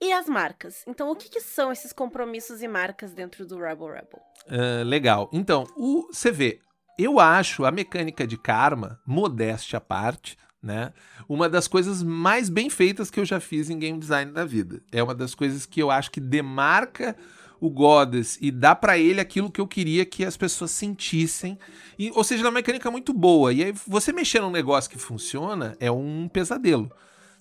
E 0.00 0.12
as 0.12 0.28
marcas. 0.28 0.84
Então, 0.86 1.10
o 1.10 1.16
que, 1.16 1.30
que 1.30 1.40
são 1.40 1.72
esses 1.72 1.92
compromissos 1.92 2.62
e 2.62 2.68
marcas 2.68 3.14
dentro 3.14 3.46
do 3.46 3.56
Rebel 3.56 3.86
Rebel? 3.86 4.20
Uh, 4.46 4.84
legal. 4.84 5.30
Então, 5.32 5.64
o, 5.76 6.08
você 6.12 6.30
vê, 6.30 6.60
eu 6.98 7.18
acho 7.18 7.64
a 7.64 7.70
mecânica 7.70 8.26
de 8.26 8.36
karma, 8.36 9.00
modéstia 9.06 9.78
à 9.78 9.80
parte, 9.80 10.36
né? 10.62 10.92
Uma 11.28 11.48
das 11.48 11.68
coisas 11.68 12.02
mais 12.02 12.48
bem 12.48 12.70
feitas 12.70 13.10
que 13.10 13.20
eu 13.20 13.24
já 13.24 13.38
fiz 13.38 13.68
em 13.68 13.78
game 13.78 13.98
design 13.98 14.32
da 14.32 14.44
vida. 14.44 14.82
É 14.90 15.02
uma 15.02 15.14
das 15.14 15.34
coisas 15.34 15.66
que 15.66 15.80
eu 15.80 15.90
acho 15.90 16.10
que 16.10 16.20
demarca 16.20 17.14
o 17.60 17.70
Goddess 17.70 18.38
e 18.40 18.50
dá 18.50 18.74
para 18.74 18.98
ele 18.98 19.20
aquilo 19.20 19.50
que 19.50 19.60
eu 19.60 19.66
queria 19.66 20.04
que 20.04 20.24
as 20.24 20.36
pessoas 20.36 20.70
sentissem. 20.70 21.58
E, 21.98 22.10
ou 22.14 22.24
seja, 22.24 22.42
é 22.42 22.46
uma 22.46 22.52
mecânica 22.52 22.90
muito 22.90 23.12
boa. 23.12 23.52
E 23.52 23.62
aí 23.62 23.74
você 23.86 24.12
mexer 24.12 24.40
num 24.40 24.50
negócio 24.50 24.90
que 24.90 24.98
funciona 24.98 25.76
é 25.78 25.90
um 25.90 26.28
pesadelo. 26.28 26.90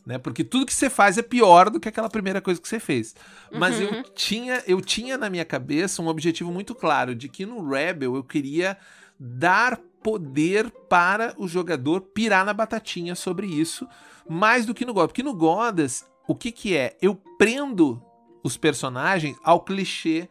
Né? 0.06 0.18
Porque 0.18 0.43
tudo 0.43 0.66
que 0.66 0.74
você 0.74 0.89
faz 0.89 1.18
é 1.18 1.22
pior 1.22 1.70
do 1.70 1.80
que 1.80 1.88
aquela 1.88 2.10
primeira 2.10 2.41
coisa 2.41 2.62
que 2.62 2.68
você 2.68 2.80
fez. 2.80 3.16
Mas 3.51 3.78
uhum. 3.78 3.84
eu 3.84 4.04
tinha 4.04 4.64
eu 4.68 4.82
tinha 4.82 5.18
na 5.18 5.30
minha 5.30 5.45
cabeça 5.45 6.01
um 6.01 6.08
objetivo 6.08 6.51
muito 6.51 6.76
claro 6.76 7.16
de 7.16 7.30
que 7.30 7.45
no 7.45 7.66
Rebel 7.70 8.16
eu 8.16 8.24
queria 8.24 8.78
dar 9.20 9.80
poder 10.01 10.70
para 10.89 11.34
o 11.38 11.47
jogador 11.47 12.01
pirar 12.01 12.45
na 12.45 12.53
batatinha 12.53 13.16
sobre 13.16 13.47
isso, 13.47 13.88
mais 14.30 14.66
do 14.66 14.74
que 14.74 14.86
no 14.86 14.93
Godas. 14.93 15.07
Porque 15.07 15.24
no 15.24 15.34
Godas, 15.34 16.05
o 16.28 16.36
que 16.36 16.51
que 16.51 16.76
é? 16.76 16.97
Eu 17.01 17.16
prendo 17.38 18.03
os 18.43 18.57
personagens 18.57 19.38
ao 19.43 19.61
clichê 19.61 20.30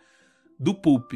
do 0.58 0.74
pulp. 0.74 1.14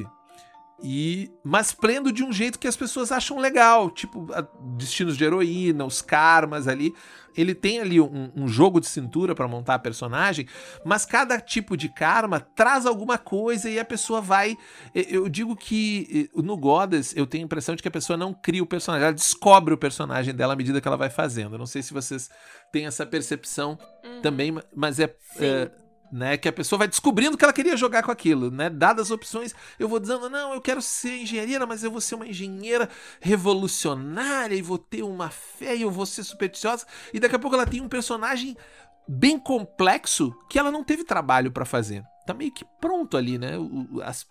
E, 0.82 1.30
mas 1.42 1.72
prendo 1.72 2.12
de 2.12 2.22
um 2.22 2.30
jeito 2.30 2.58
que 2.58 2.68
as 2.68 2.76
pessoas 2.76 3.10
acham 3.10 3.38
legal, 3.38 3.90
tipo 3.90 4.28
a, 4.32 4.46
destinos 4.76 5.16
de 5.16 5.24
heroína, 5.24 5.84
os 5.84 6.02
karmas 6.02 6.68
ali. 6.68 6.94
Ele 7.34 7.54
tem 7.54 7.80
ali 7.80 8.00
um, 8.00 8.30
um 8.34 8.48
jogo 8.48 8.80
de 8.80 8.86
cintura 8.86 9.34
para 9.34 9.46
montar 9.46 9.74
a 9.74 9.78
personagem, 9.78 10.46
mas 10.84 11.04
cada 11.04 11.38
tipo 11.38 11.76
de 11.76 11.88
karma 11.88 12.40
traz 12.40 12.86
alguma 12.86 13.18
coisa 13.18 13.68
e 13.68 13.78
a 13.78 13.84
pessoa 13.84 14.22
vai. 14.22 14.56
Eu 14.94 15.28
digo 15.28 15.54
que 15.54 16.30
no 16.34 16.56
Godas 16.56 17.14
eu 17.14 17.26
tenho 17.26 17.44
a 17.44 17.46
impressão 17.46 17.74
de 17.74 17.82
que 17.82 17.88
a 17.88 17.90
pessoa 17.90 18.16
não 18.16 18.32
cria 18.32 18.62
o 18.62 18.66
personagem, 18.66 19.04
ela 19.04 19.12
descobre 19.12 19.74
o 19.74 19.78
personagem 19.78 20.34
dela 20.34 20.54
à 20.54 20.56
medida 20.56 20.80
que 20.80 20.88
ela 20.88 20.96
vai 20.96 21.10
fazendo. 21.10 21.56
Eu 21.56 21.58
não 21.58 21.66
sei 21.66 21.82
se 21.82 21.92
vocês 21.92 22.30
têm 22.72 22.86
essa 22.86 23.04
percepção 23.04 23.78
uhum. 24.02 24.22
também, 24.22 24.58
mas 24.74 24.98
é 24.98 25.14
né? 26.12 26.36
Que 26.36 26.48
a 26.48 26.52
pessoa 26.52 26.78
vai 26.78 26.88
descobrindo 26.88 27.36
que 27.36 27.44
ela 27.44 27.52
queria 27.52 27.76
jogar 27.76 28.02
com 28.02 28.10
aquilo, 28.10 28.50
né? 28.50 28.70
Dadas 28.70 29.06
as 29.06 29.10
opções, 29.10 29.54
eu 29.78 29.88
vou 29.88 30.00
dizendo, 30.00 30.28
não, 30.28 30.54
eu 30.54 30.60
quero 30.60 30.82
ser 30.82 31.22
engenheira, 31.22 31.66
mas 31.66 31.84
eu 31.84 31.90
vou 31.90 32.00
ser 32.00 32.14
uma 32.14 32.26
engenheira 32.26 32.88
revolucionária 33.20 34.54
e 34.54 34.62
vou 34.62 34.78
ter 34.78 35.02
uma 35.02 35.30
fé 35.30 35.76
e 35.76 35.82
eu 35.82 35.90
vou 35.90 36.06
ser 36.06 36.24
supersticiosa. 36.24 36.86
E 37.12 37.20
daqui 37.20 37.36
a 37.36 37.38
pouco 37.38 37.56
ela 37.56 37.66
tem 37.66 37.80
um 37.80 37.88
personagem 37.88 38.56
bem 39.08 39.38
complexo 39.38 40.34
que 40.48 40.58
ela 40.58 40.70
não 40.70 40.82
teve 40.82 41.04
trabalho 41.04 41.52
para 41.52 41.64
fazer. 41.64 42.02
Tá 42.26 42.34
meio 42.34 42.50
que 42.50 42.64
pronto 42.80 43.16
ali, 43.16 43.38
né? 43.38 43.52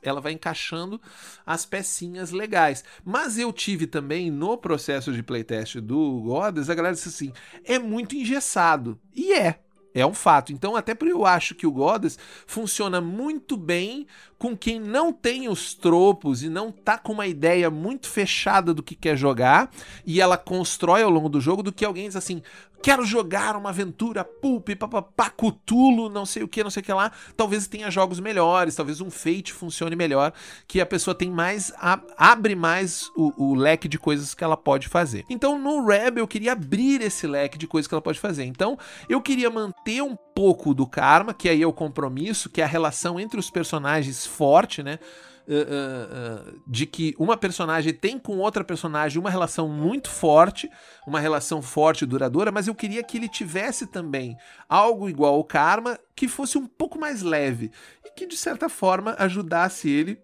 ela 0.03 0.19
vai 0.19 0.33
encaixando 0.33 1.01
as 1.45 1.65
pecinhas 1.65 2.31
legais. 2.31 2.83
Mas 3.05 3.37
eu 3.37 3.53
tive 3.53 3.87
também 3.87 4.29
no 4.29 4.57
processo 4.57 5.13
de 5.13 5.23
playtest 5.23 5.77
do 5.77 6.21
Goddess, 6.23 6.69
a 6.69 6.75
galera 6.75 6.93
disse 6.93 7.07
assim: 7.07 7.31
é 7.63 7.79
muito 7.79 8.13
engessado. 8.13 8.99
E 9.13 9.31
é, 9.31 9.61
é 9.95 10.05
um 10.05 10.13
fato. 10.13 10.51
Então, 10.51 10.75
até 10.75 10.93
por 10.93 11.07
eu 11.07 11.25
acho 11.25 11.55
que 11.55 11.65
o 11.65 11.71
Goddess 11.71 12.19
funciona 12.45 12.99
muito 12.99 13.55
bem 13.55 14.05
com 14.37 14.55
quem 14.55 14.79
não 14.79 15.13
tem 15.13 15.47
os 15.47 15.73
tropos 15.73 16.43
e 16.43 16.49
não 16.49 16.71
tá 16.71 16.97
com 16.97 17.13
uma 17.13 17.27
ideia 17.27 17.69
muito 17.69 18.07
fechada 18.07 18.73
do 18.73 18.83
que 18.83 18.95
quer 18.95 19.17
jogar 19.17 19.71
e 20.05 20.19
ela 20.19 20.37
constrói 20.37 21.03
ao 21.03 21.09
longo 21.09 21.29
do 21.29 21.41
jogo 21.41 21.63
do 21.63 21.71
que 21.71 21.85
alguém 21.85 22.07
diz 22.07 22.15
assim: 22.15 22.41
quero 22.85 23.03
jogar 23.03 23.55
uma 23.55 23.69
aventura 23.69 24.23
pulp, 24.23 24.69
papapá, 24.77 25.27
cutulo, 25.31 26.07
não 26.07 26.23
sei 26.23 26.43
o 26.43 26.47
que, 26.47 26.63
não 26.63 26.69
sei 26.69 26.81
o 26.81 26.83
que 26.83 26.93
lá. 26.93 27.11
Talvez 27.35 27.65
tenha 27.65 27.89
jogos 27.89 28.19
melhores, 28.19 28.75
talvez 28.75 29.01
um 29.01 29.09
Fate 29.09 29.51
funcione 29.51 29.95
melhor, 29.95 30.31
que 30.67 30.79
a 30.79 30.85
pessoa 30.85 31.15
tem 31.15 31.31
mais, 31.31 31.73
a, 31.77 31.99
abre 32.15 32.53
mais 32.53 33.09
o, 33.15 33.33
o 33.43 33.55
leque 33.55 33.87
de 33.87 33.97
coisas 33.97 34.35
que 34.35 34.43
ela 34.43 34.55
pode 34.55 34.87
fazer. 34.87 35.25
Então, 35.27 35.57
no 35.57 35.83
Rebel, 35.83 36.23
eu 36.23 36.27
queria 36.27 36.51
abrir 36.51 37.01
esse 37.01 37.25
leque 37.25 37.57
de 37.57 37.65
coisas 37.65 37.87
que 37.87 37.93
ela 37.95 38.03
pode 38.03 38.19
fazer. 38.19 38.43
Então, 38.43 38.77
eu 39.09 39.19
queria 39.19 39.49
manter 39.49 40.03
um 40.03 40.15
pouco 40.35 40.71
do 40.71 40.85
karma, 40.85 41.33
que 41.33 41.49
aí 41.49 41.63
é 41.63 41.67
o 41.67 41.73
compromisso, 41.73 42.49
que 42.49 42.61
é 42.61 42.65
a 42.65 42.67
relação 42.67 43.19
entre 43.19 43.39
os 43.39 43.49
personagens 43.49 44.24
forte, 44.27 44.83
né? 44.83 44.99
Uh, 45.47 45.53
uh, 45.53 46.49
uh, 46.49 46.61
de 46.65 46.87
que 46.87 47.13
uma 47.19 47.37
personagem 47.37 47.93
tem 47.93 48.17
com 48.17 48.39
outra 48.39 48.63
personagem 48.63 49.19
uma 49.19 49.29
relação 49.29 49.69
muito 49.69 50.09
forte, 50.09 50.67
uma 51.05 51.19
relação 51.19 51.61
forte 51.61 52.01
e 52.01 52.07
duradoura, 52.07 52.51
mas 52.51 52.67
eu 52.67 52.73
queria 52.73 53.03
que 53.03 53.17
ele 53.17 53.29
tivesse 53.29 53.85
também 53.85 54.35
algo 54.67 55.07
igual 55.07 55.35
ao 55.35 55.43
Karma, 55.43 55.99
que 56.15 56.27
fosse 56.27 56.57
um 56.57 56.65
pouco 56.65 56.97
mais 56.97 57.21
leve 57.21 57.71
e 58.03 58.09
que 58.09 58.25
de 58.25 58.35
certa 58.35 58.67
forma 58.67 59.15
ajudasse 59.19 59.87
ele 59.87 60.19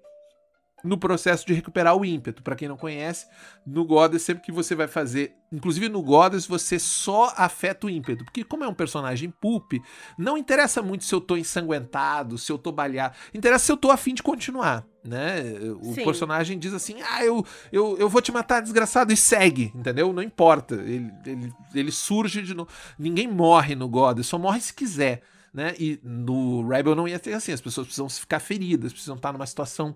no 0.84 0.98
processo 0.98 1.46
de 1.46 1.54
recuperar 1.54 1.96
o 1.96 2.06
ímpeto. 2.06 2.42
Para 2.42 2.56
quem 2.56 2.68
não 2.68 2.78
conhece, 2.78 3.28
no 3.66 3.86
Goddess, 3.86 4.24
sempre 4.24 4.44
que 4.44 4.52
você 4.52 4.76
vai 4.76 4.88
fazer, 4.88 5.36
inclusive 5.52 5.90
no 5.90 6.02
Goddess, 6.02 6.46
você 6.46 6.80
só 6.80 7.34
afeta 7.36 7.88
o 7.88 7.90
ímpeto, 7.90 8.24
porque 8.26 8.44
como 8.44 8.64
é 8.64 8.68
um 8.68 8.74
personagem 8.74 9.30
pulp, 9.30 9.74
não 10.18 10.38
interessa 10.38 10.82
muito 10.82 11.04
se 11.04 11.14
eu 11.14 11.22
tô 11.22 11.38
ensanguentado, 11.38 12.38
se 12.38 12.52
eu 12.52 12.58
tô 12.58 12.72
balhado, 12.72 13.16
interessa 13.34 13.66
se 13.66 13.72
eu 13.72 13.78
tô 13.78 13.92
afim 13.92 14.14
de 14.14 14.24
continuar, 14.24 14.86
né? 15.04 15.42
O 15.82 15.94
Sim. 15.94 16.04
personagem 16.04 16.58
diz 16.58 16.74
assim, 16.74 16.96
ah, 17.02 17.24
eu, 17.24 17.46
eu, 17.72 17.98
eu 17.98 18.10
vou 18.10 18.22
te 18.22 18.32
matar, 18.32 18.62
desgraçado, 18.62 19.12
e 19.12 19.18
segue, 19.18 19.72
entendeu? 19.76 20.12
Não 20.14 20.24
importa, 20.24 20.76
ele, 20.76 21.12
ele, 21.26 21.54
ele 21.74 21.92
surge 21.92 22.42
de 22.42 22.54
novo. 22.54 22.70
Ninguém 22.98 23.28
morre 23.28 23.76
no 23.76 23.88
Goddess, 23.88 24.28
só 24.28 24.38
morre 24.38 24.62
se 24.62 24.74
quiser 24.74 25.22
né? 25.54 25.74
E 25.78 26.00
no 26.04 26.68
Rebel 26.68 26.96
não 26.96 27.08
ia 27.08 27.20
ter 27.20 27.34
assim, 27.34 27.52
as 27.52 27.62
pessoas 27.62 27.88
precisam 27.88 28.10
ficar 28.10 28.40
feridas, 28.40 28.92
precisam 28.92 29.16
estar 29.16 29.34
numa 29.34 29.46
situação 29.46 29.96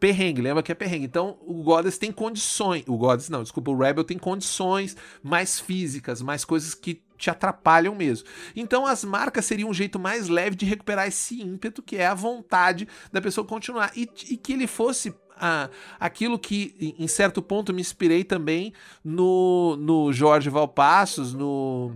perrengue, 0.00 0.42
lembra 0.42 0.62
que 0.62 0.72
é 0.72 0.74
perrengue. 0.74 1.04
Então 1.04 1.36
o 1.42 1.62
Goddess 1.62 1.98
tem 1.98 2.10
condições, 2.10 2.84
o 2.86 2.96
Goddess 2.96 3.28
não, 3.28 3.42
desculpa, 3.42 3.70
o 3.70 3.76
Rebel 3.76 4.04
tem 4.04 4.18
condições 4.18 4.96
mais 5.22 5.60
físicas, 5.60 6.22
mais 6.22 6.44
coisas 6.44 6.74
que 6.74 7.02
te 7.16 7.30
atrapalham 7.30 7.94
mesmo. 7.94 8.28
Então 8.56 8.86
as 8.86 9.04
marcas 9.04 9.44
seriam 9.44 9.70
um 9.70 9.74
jeito 9.74 9.98
mais 9.98 10.28
leve 10.28 10.56
de 10.56 10.64
recuperar 10.64 11.06
esse 11.06 11.40
ímpeto, 11.40 11.82
que 11.82 11.96
é 11.96 12.06
a 12.06 12.14
vontade 12.14 12.88
da 13.12 13.20
pessoa 13.20 13.46
continuar. 13.46 13.92
E, 13.96 14.08
e 14.28 14.36
que 14.36 14.52
ele 14.52 14.66
fosse 14.66 15.14
ah, 15.36 15.68
aquilo 15.98 16.38
que, 16.38 16.94
em 16.98 17.08
certo 17.08 17.42
ponto, 17.42 17.72
me 17.72 17.80
inspirei 17.80 18.24
também 18.24 18.72
no, 19.04 19.76
no 19.76 20.12
Jorge 20.12 20.48
Valpassos, 20.48 21.34
no 21.34 21.92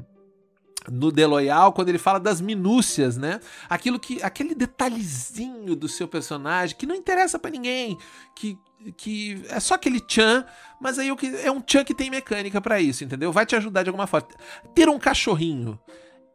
no 0.90 1.10
Deloyal, 1.10 1.72
quando 1.72 1.88
ele 1.88 1.98
fala 1.98 2.18
das 2.18 2.40
minúcias, 2.40 3.16
né? 3.16 3.40
Aquilo 3.68 3.98
que 3.98 4.22
aquele 4.22 4.54
detalhezinho 4.54 5.74
do 5.76 5.88
seu 5.88 6.08
personagem 6.08 6.76
que 6.76 6.86
não 6.86 6.94
interessa 6.94 7.38
para 7.38 7.50
ninguém, 7.50 7.98
que 8.34 8.58
que 8.96 9.42
é 9.48 9.58
só 9.58 9.74
aquele 9.74 10.00
chan, 10.06 10.44
mas 10.80 11.00
aí 11.00 11.08
é 11.42 11.50
um 11.50 11.62
chan 11.66 11.84
que 11.84 11.92
tem 11.92 12.10
mecânica 12.10 12.60
para 12.60 12.80
isso, 12.80 13.02
entendeu? 13.02 13.32
Vai 13.32 13.44
te 13.44 13.56
ajudar 13.56 13.82
de 13.82 13.88
alguma 13.88 14.06
forma. 14.06 14.28
Ter 14.72 14.88
um 14.88 15.00
cachorrinho 15.00 15.78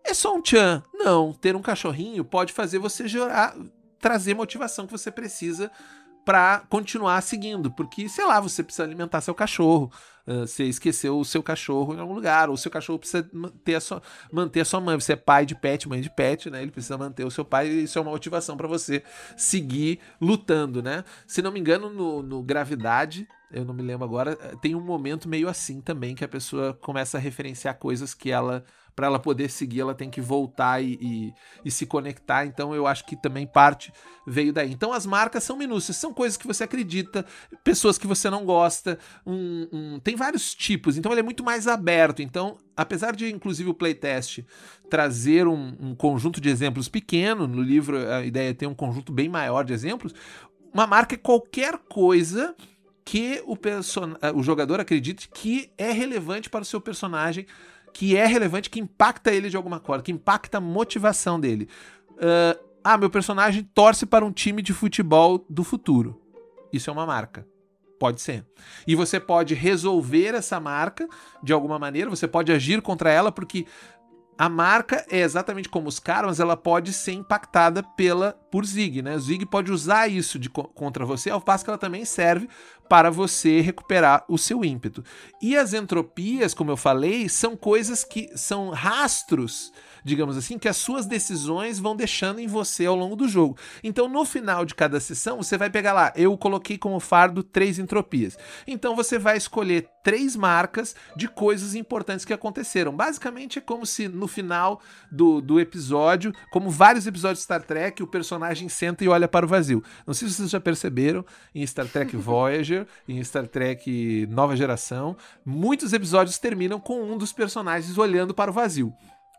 é 0.03 0.13
só 0.13 0.35
um 0.35 0.43
chan. 0.43 0.83
Não, 0.93 1.31
ter 1.31 1.55
um 1.55 1.61
cachorrinho 1.61 2.25
pode 2.25 2.51
fazer 2.51 2.79
você 2.79 3.07
gerar, 3.07 3.55
trazer 3.97 4.33
motivação 4.33 4.85
que 4.85 4.91
você 4.91 5.09
precisa 5.09 5.71
para 6.25 6.59
continuar 6.69 7.21
seguindo, 7.21 7.71
porque 7.71 8.07
sei 8.07 8.25
lá, 8.25 8.39
você 8.39 8.63
precisa 8.63 8.83
alimentar 8.83 9.21
seu 9.21 9.35
cachorro, 9.35 9.91
você 10.25 10.63
esqueceu 10.63 11.19
o 11.19 11.25
seu 11.25 11.43
cachorro 11.43 11.93
em 11.93 11.99
algum 11.99 12.13
lugar, 12.13 12.49
ou 12.49 12.55
seu 12.55 12.71
cachorro 12.71 12.99
precisa 12.99 13.29
ter 13.63 13.75
a 13.75 13.81
sua, 13.81 14.01
manter 14.31 14.61
a 14.61 14.65
sua 14.65 14.79
mãe, 14.79 14.95
você 14.99 15.13
é 15.13 15.17
pai 15.17 15.45
de 15.45 15.53
pet, 15.53 15.87
mãe 15.87 15.99
de 15.99 16.09
pet, 16.09 16.49
né? 16.49 16.61
Ele 16.61 16.71
precisa 16.71 16.97
manter 16.97 17.25
o 17.25 17.31
seu 17.31 17.43
pai, 17.43 17.67
e 17.67 17.83
isso 17.83 17.99
é 17.99 18.01
uma 18.01 18.11
motivação 18.11 18.55
para 18.55 18.67
você 18.67 19.03
seguir 19.35 19.99
lutando, 20.21 20.81
né? 20.81 21.03
Se 21.27 21.41
não 21.41 21.51
me 21.51 21.59
engano, 21.59 21.89
no, 21.89 22.23
no 22.23 22.41
Gravidade, 22.41 23.27
eu 23.51 23.65
não 23.65 23.73
me 23.73 23.83
lembro 23.83 24.05
agora, 24.05 24.35
tem 24.61 24.75
um 24.75 24.81
momento 24.81 25.27
meio 25.27 25.49
assim 25.49 25.81
também 25.81 26.15
que 26.15 26.23
a 26.23 26.27
pessoa 26.27 26.73
começa 26.73 27.17
a 27.17 27.21
referenciar 27.21 27.77
coisas 27.77 28.13
que 28.13 28.31
ela 28.31 28.63
para 28.95 29.07
ela 29.07 29.19
poder 29.19 29.49
seguir, 29.49 29.81
ela 29.81 29.95
tem 29.95 30.09
que 30.09 30.21
voltar 30.21 30.81
e, 30.83 30.97
e, 31.01 31.33
e, 31.65 31.71
se 31.71 31.85
conectar. 31.85 32.45
Então 32.45 32.73
eu 32.75 32.85
acho 32.85 33.05
que 33.05 33.15
também 33.15 33.47
parte 33.47 33.91
veio 34.25 34.53
daí. 34.53 34.71
Então 34.71 34.93
as 34.93 35.05
marcas 35.05 35.43
são 35.43 35.57
minúcias, 35.57 35.97
são 35.97 36.13
coisas 36.13 36.37
que 36.37 36.47
você 36.47 36.63
acredita, 36.63 37.25
pessoas 37.63 37.97
que 37.97 38.07
você 38.07 38.29
não 38.29 38.45
gosta, 38.45 38.99
um, 39.25 39.67
um, 39.71 39.99
tem 39.99 40.15
vários 40.15 40.53
tipos. 40.53 40.97
Então 40.97 41.11
ele 41.11 41.21
é 41.21 41.23
muito 41.23 41.43
mais 41.43 41.67
aberto. 41.67 42.21
Então, 42.21 42.57
apesar 42.75 43.15
de 43.15 43.31
inclusive 43.31 43.69
o 43.69 43.73
playtest 43.73 44.39
trazer 44.89 45.47
um, 45.47 45.75
um 45.79 45.95
conjunto 45.95 46.39
de 46.39 46.49
exemplos 46.49 46.87
pequeno, 46.87 47.47
no 47.47 47.61
livro 47.61 47.97
a 48.11 48.23
ideia 48.23 48.51
é 48.51 48.53
ter 48.53 48.67
um 48.67 48.75
conjunto 48.75 49.11
bem 49.11 49.27
maior 49.27 49.63
de 49.63 49.73
exemplos, 49.73 50.13
uma 50.73 50.87
marca 50.87 51.15
é 51.15 51.17
qualquer 51.17 51.77
coisa 51.77 52.55
que 53.05 53.43
o, 53.45 53.55
person... 53.55 54.15
o 54.33 54.41
jogador 54.41 54.79
acredite 54.79 55.29
que 55.29 55.69
é 55.77 55.91
relevante 55.91 56.49
para 56.49 56.61
o 56.61 56.65
seu 56.65 56.79
personagem 56.79 57.45
que 57.93 58.17
é 58.17 58.25
relevante, 58.25 58.69
que 58.69 58.79
impacta 58.79 59.31
ele 59.31 59.49
de 59.49 59.55
alguma 59.55 59.79
forma, 59.79 60.03
que 60.03 60.11
impacta 60.11 60.57
a 60.57 60.61
motivação 60.61 61.39
dele. 61.39 61.69
Uh, 62.13 62.59
ah, 62.83 62.97
meu 62.97 63.09
personagem 63.09 63.63
torce 63.73 64.05
para 64.05 64.25
um 64.25 64.31
time 64.31 64.61
de 64.61 64.73
futebol 64.73 65.45
do 65.49 65.63
futuro. 65.63 66.19
Isso 66.71 66.89
é 66.89 66.93
uma 66.93 67.05
marca. 67.05 67.47
Pode 67.99 68.19
ser. 68.19 68.45
E 68.85 68.95
você 68.95 69.19
pode 69.19 69.53
resolver 69.53 70.33
essa 70.33 70.59
marca 70.59 71.07
de 71.41 71.53
alguma 71.53 71.79
maneira, 71.79 72.09
você 72.09 72.27
pode 72.27 72.51
agir 72.51 72.81
contra 72.81 73.09
ela, 73.09 73.31
porque 73.31 73.65
a 74.37 74.49
marca 74.49 75.05
é 75.09 75.19
exatamente 75.19 75.69
como 75.69 75.87
os 75.87 75.99
karmas, 75.99 76.39
ela 76.39 76.57
pode 76.57 76.91
ser 76.91 77.13
impactada 77.13 77.83
pela 77.83 78.33
por 78.51 78.65
Zig, 78.65 79.01
né? 79.01 79.17
Zig 79.17 79.45
pode 79.45 79.71
usar 79.71 80.07
isso 80.07 80.37
de, 80.39 80.49
contra 80.49 81.05
você, 81.05 81.29
ao 81.29 81.41
passo 81.41 81.63
que 81.63 81.69
ela 81.69 81.77
também 81.77 82.05
serve 82.05 82.47
para 82.89 83.09
você 83.09 83.61
recuperar 83.61 84.23
o 84.27 84.37
seu 84.37 84.63
ímpeto. 84.63 85.03
E 85.41 85.55
as 85.55 85.73
entropias, 85.73 86.53
como 86.53 86.71
eu 86.71 86.77
falei, 86.77 87.29
são 87.29 87.55
coisas 87.55 88.03
que 88.03 88.29
são 88.35 88.69
rastros 88.69 89.71
digamos 90.03 90.37
assim, 90.37 90.57
que 90.57 90.67
as 90.67 90.77
suas 90.77 91.05
decisões 91.05 91.79
vão 91.79 91.95
deixando 91.95 92.39
em 92.39 92.47
você 92.47 92.85
ao 92.85 92.95
longo 92.95 93.15
do 93.15 93.27
jogo. 93.27 93.57
Então, 93.83 94.07
no 94.07 94.25
final 94.25 94.65
de 94.65 94.75
cada 94.75 94.99
sessão, 94.99 95.37
você 95.37 95.57
vai 95.57 95.69
pegar 95.69 95.93
lá, 95.93 96.13
eu 96.15 96.37
coloquei 96.37 96.77
como 96.77 96.99
fardo 96.99 97.43
três 97.43 97.79
entropias. 97.79 98.37
Então, 98.67 98.95
você 98.95 99.17
vai 99.17 99.37
escolher 99.37 99.89
três 100.03 100.35
marcas 100.35 100.95
de 101.15 101.27
coisas 101.27 101.73
importantes 101.73 102.25
que 102.25 102.33
aconteceram. 102.33 102.93
Basicamente, 102.93 103.59
é 103.59 103.61
como 103.61 103.85
se 103.85 104.07
no 104.07 104.27
final 104.27 104.81
do, 105.09 105.41
do 105.41 105.59
episódio, 105.59 106.33
como 106.51 106.69
vários 106.69 107.07
episódios 107.07 107.39
de 107.39 107.45
Star 107.45 107.63
Trek, 107.63 108.03
o 108.03 108.07
personagem 108.07 108.67
senta 108.67 109.03
e 109.03 109.07
olha 109.07 109.27
para 109.27 109.45
o 109.45 109.49
vazio. 109.49 109.81
Não 110.05 110.13
sei 110.13 110.27
se 110.27 110.35
vocês 110.35 110.49
já 110.49 110.59
perceberam, 110.59 111.25
em 111.55 111.65
Star 111.65 111.87
Trek 111.87 112.15
Voyager, 112.17 112.85
em 113.07 113.23
Star 113.23 113.47
Trek 113.47 114.27
Nova 114.29 114.55
Geração, 114.55 115.15
muitos 115.45 115.93
episódios 115.93 116.37
terminam 116.37 116.79
com 116.79 117.01
um 117.01 117.17
dos 117.17 117.31
personagens 117.31 117.97
olhando 117.97 118.33
para 118.33 118.51
o 118.51 118.53
vazio 118.53 118.93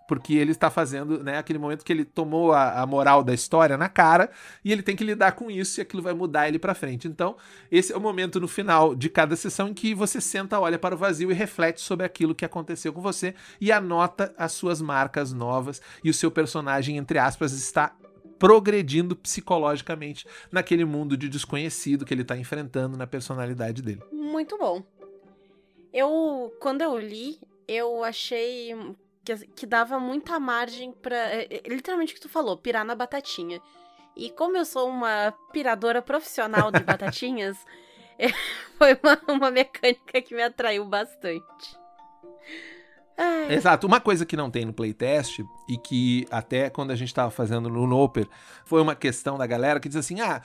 porque 0.06 0.34
ele 0.34 0.52
está 0.52 0.70
fazendo, 0.70 1.22
né, 1.22 1.38
aquele 1.38 1.58
momento 1.58 1.84
que 1.84 1.92
ele 1.92 2.04
tomou 2.04 2.52
a, 2.52 2.80
a, 2.80 2.86
moral 2.86 3.22
da 3.22 3.32
história 3.32 3.76
na 3.76 3.88
cara 3.88 4.30
e 4.64 4.70
ele 4.70 4.82
tem 4.82 4.94
que 4.94 5.04
lidar 5.04 5.32
com 5.32 5.50
isso 5.50 5.80
e 5.80 5.82
aquilo 5.82 6.02
vai 6.02 6.12
mudar 6.12 6.48
ele 6.48 6.58
para 6.58 6.74
frente. 6.74 7.08
Então, 7.08 7.36
esse 7.70 7.92
é 7.92 7.96
o 7.96 8.00
momento 8.00 8.40
no 8.40 8.48
final 8.48 8.94
de 8.94 9.08
cada 9.08 9.34
sessão 9.36 9.68
em 9.68 9.74
que 9.74 9.94
você 9.94 10.20
senta, 10.20 10.60
olha 10.60 10.78
para 10.78 10.94
o 10.94 10.98
vazio 10.98 11.30
e 11.30 11.34
reflete 11.34 11.80
sobre 11.80 12.04
aquilo 12.04 12.34
que 12.34 12.44
aconteceu 12.44 12.92
com 12.92 13.00
você 13.00 13.34
e 13.60 13.72
anota 13.72 14.34
as 14.36 14.52
suas 14.52 14.80
marcas 14.80 15.32
novas 15.32 15.80
e 16.02 16.10
o 16.10 16.14
seu 16.14 16.30
personagem, 16.30 16.96
entre 16.96 17.18
aspas, 17.18 17.52
está 17.52 17.94
progredindo 18.38 19.16
psicologicamente 19.16 20.26
naquele 20.50 20.84
mundo 20.84 21.16
de 21.16 21.28
desconhecido 21.28 22.04
que 22.04 22.12
ele 22.12 22.22
está 22.22 22.36
enfrentando 22.36 22.96
na 22.96 23.06
personalidade 23.06 23.80
dele. 23.80 24.02
Muito 24.12 24.58
bom. 24.58 24.82
Eu, 25.92 26.52
quando 26.60 26.82
eu 26.82 26.98
li, 26.98 27.38
eu 27.68 28.02
achei 28.02 28.74
que, 29.24 29.36
que 29.48 29.66
dava 29.66 29.98
muita 29.98 30.38
margem 30.38 30.92
para 30.92 31.16
é, 31.16 31.48
é, 31.50 31.68
literalmente 31.68 32.12
o 32.12 32.16
que 32.16 32.20
tu 32.20 32.28
falou, 32.28 32.56
pirar 32.56 32.84
na 32.84 32.94
batatinha. 32.94 33.60
E 34.16 34.30
como 34.30 34.56
eu 34.56 34.64
sou 34.64 34.88
uma 34.88 35.32
piradora 35.52 36.02
profissional 36.02 36.70
de 36.70 36.80
batatinhas, 36.84 37.56
é, 38.18 38.28
foi 38.78 38.98
uma, 39.02 39.34
uma 39.34 39.50
mecânica 39.50 40.20
que 40.20 40.34
me 40.34 40.42
atraiu 40.42 40.84
bastante. 40.84 41.84
Ai. 43.16 43.54
Exato. 43.54 43.86
Uma 43.86 44.00
coisa 44.00 44.26
que 44.26 44.36
não 44.36 44.50
tem 44.50 44.64
no 44.64 44.72
playtest 44.72 45.40
e 45.68 45.78
que 45.78 46.26
até 46.30 46.68
quando 46.68 46.90
a 46.90 46.96
gente 46.96 47.08
estava 47.08 47.30
fazendo 47.30 47.68
no 47.68 47.86
Noper 47.86 48.28
foi 48.64 48.82
uma 48.82 48.94
questão 48.94 49.38
da 49.38 49.46
galera 49.46 49.78
que 49.78 49.88
diz 49.88 49.96
assim: 49.96 50.20
ah, 50.20 50.42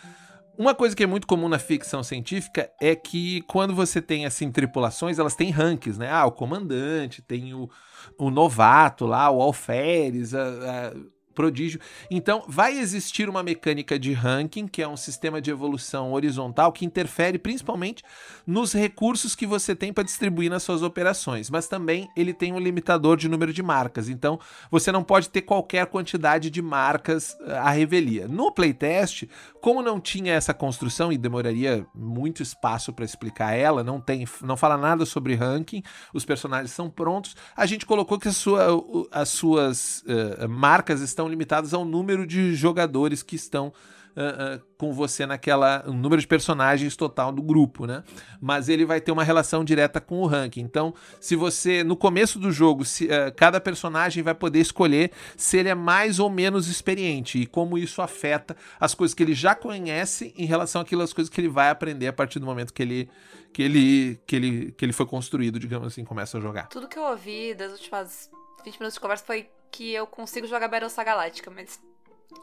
uma 0.60 0.76
coisa 0.76 0.94
que 0.94 1.02
é 1.02 1.08
muito 1.08 1.26
comum 1.26 1.48
na 1.48 1.58
ficção 1.58 2.04
científica 2.04 2.70
é 2.82 2.94
que 2.94 3.42
quando 3.44 3.74
você 3.74 4.02
tem 4.02 4.26
assim 4.26 4.52
tripulações, 4.52 5.18
elas 5.18 5.34
têm 5.34 5.52
ranks, 5.52 5.98
né? 5.98 6.12
Ah, 6.12 6.26
o 6.26 6.34
comandante, 6.34 7.22
tem 7.22 7.54
o, 7.54 7.70
o 8.18 8.30
novato 8.30 9.06
lá, 9.06 9.32
o 9.32 9.42
alferes, 9.42 10.34
a, 10.34 10.44
a 10.44 10.94
prodígio. 11.40 11.80
Então, 12.12 12.44
vai 12.50 12.78
existir 12.78 13.30
uma 13.30 13.42
mecânica 13.42 13.98
de 13.98 14.12
ranking, 14.12 14.68
que 14.68 14.82
é 14.82 14.88
um 14.88 14.98
sistema 14.98 15.40
de 15.42 15.50
evolução 15.50 16.12
horizontal 16.12 16.70
que 16.74 16.84
interfere 16.84 17.40
principalmente 17.40 18.04
nos 18.46 18.74
recursos 18.74 19.38
que 19.38 19.48
você 19.48 19.74
tem 19.74 19.94
para 19.94 20.04
distribuir 20.04 20.50
nas 20.52 20.64
suas 20.64 20.84
operações, 20.84 21.50
mas 21.50 21.66
também 21.66 22.10
ele 22.14 22.34
tem 22.34 22.52
um 22.52 22.60
limitador 22.60 23.16
de 23.16 23.30
número 23.30 23.54
de 23.54 23.64
marcas. 23.64 24.10
Então, 24.10 24.38
você 24.70 24.92
não 24.92 25.02
pode 25.02 25.30
ter 25.30 25.44
qualquer 25.44 25.86
quantidade 25.86 26.50
de 26.50 26.62
marcas 26.62 27.38
eh, 27.40 27.58
à 27.58 27.70
revelia. 27.70 28.28
No 28.28 28.52
playtest, 28.52 29.24
como 29.62 29.82
não 29.82 29.98
tinha 29.98 30.34
essa 30.34 30.54
construção 30.54 31.10
e 31.10 31.18
demoraria 31.18 31.88
muito 31.96 32.44
espaço 32.44 32.92
para 32.92 33.06
explicar 33.06 33.54
ela, 33.54 33.82
não 33.82 34.02
tem, 34.02 34.28
não 34.42 34.58
fala 34.58 34.76
nada 34.76 35.06
sobre 35.06 35.36
ranking, 35.36 35.84
os 36.14 36.26
personagens 36.26 36.72
são 36.72 36.90
prontos, 36.90 37.34
a 37.56 37.66
gente 37.66 37.86
colocou 37.86 38.20
que 38.20 38.28
a 38.28 38.34
sua, 38.34 38.68
as 39.10 39.30
suas 39.30 40.04
uh, 40.04 40.50
marcas 40.50 41.00
estão 41.00 41.29
limitadas 41.30 41.74
ao 41.74 41.86
número 41.86 42.26
de 42.26 42.54
jogadores 42.56 43.24
que 43.24 43.36
estão 43.36 43.72
Uh, 44.10 44.58
uh, 44.58 44.62
com 44.76 44.92
você 44.92 45.26
naquela 45.26 45.84
um 45.88 45.94
número 45.94 46.20
de 46.20 46.28
personagens 46.28 46.96
total 46.96 47.32
do 47.32 47.44
grupo, 47.44 47.86
né? 47.86 48.04
Mas 48.42 48.68
ele 48.68 48.84
vai 48.84 49.00
ter 49.00 49.12
uma 49.12 49.24
relação 49.24 49.64
direta 49.64 50.02
com 50.02 50.20
o 50.22 50.26
ranking. 50.26 50.62
Então, 50.62 50.94
se 51.22 51.36
você 51.36 51.84
no 51.84 51.96
começo 51.96 52.40
do 52.40 52.52
jogo, 52.52 52.84
se, 52.84 53.06
uh, 53.06 53.32
cada 53.38 53.62
personagem 53.62 54.24
vai 54.24 54.34
poder 54.34 54.60
escolher 54.60 55.12
se 55.38 55.58
ele 55.58 55.70
é 55.70 55.76
mais 55.76 56.20
ou 56.20 56.30
menos 56.30 56.68
experiente 56.68 57.38
e 57.38 57.46
como 57.46 57.78
isso 57.78 58.02
afeta 58.02 58.58
as 58.80 58.96
coisas 58.96 59.14
que 59.14 59.22
ele 59.22 59.36
já 59.36 59.54
conhece 59.54 60.34
em 60.36 60.46
relação 60.46 60.82
àquelas 60.82 61.14
coisas 61.14 61.32
que 61.32 61.40
ele 61.40 61.48
vai 61.48 61.70
aprender 61.70 62.08
a 62.08 62.14
partir 62.14 62.40
do 62.40 62.48
momento 62.48 62.74
que 62.74 62.82
ele 62.82 63.10
que 63.54 63.62
ele 63.62 64.20
que 64.26 64.36
ele 64.36 64.72
que 64.72 64.84
ele 64.84 64.94
foi 64.94 65.06
construído, 65.06 65.60
digamos 65.60 65.88
assim, 65.88 66.04
começa 66.04 66.40
a 66.40 66.42
jogar. 66.42 66.68
Tudo 66.68 66.88
que 66.88 66.98
eu 66.98 67.04
ouvi 67.04 67.54
das 67.54 67.74
últimas 67.74 68.30
20 68.66 68.80
minutos 68.80 68.96
de 68.96 69.00
conversa 69.00 69.24
foi 69.24 69.48
que 69.72 69.94
eu 69.94 70.06
consigo 70.08 70.48
jogar 70.48 70.68
Battlestar 70.68 71.06
Galáctica, 71.06 71.52
mas. 71.52 71.80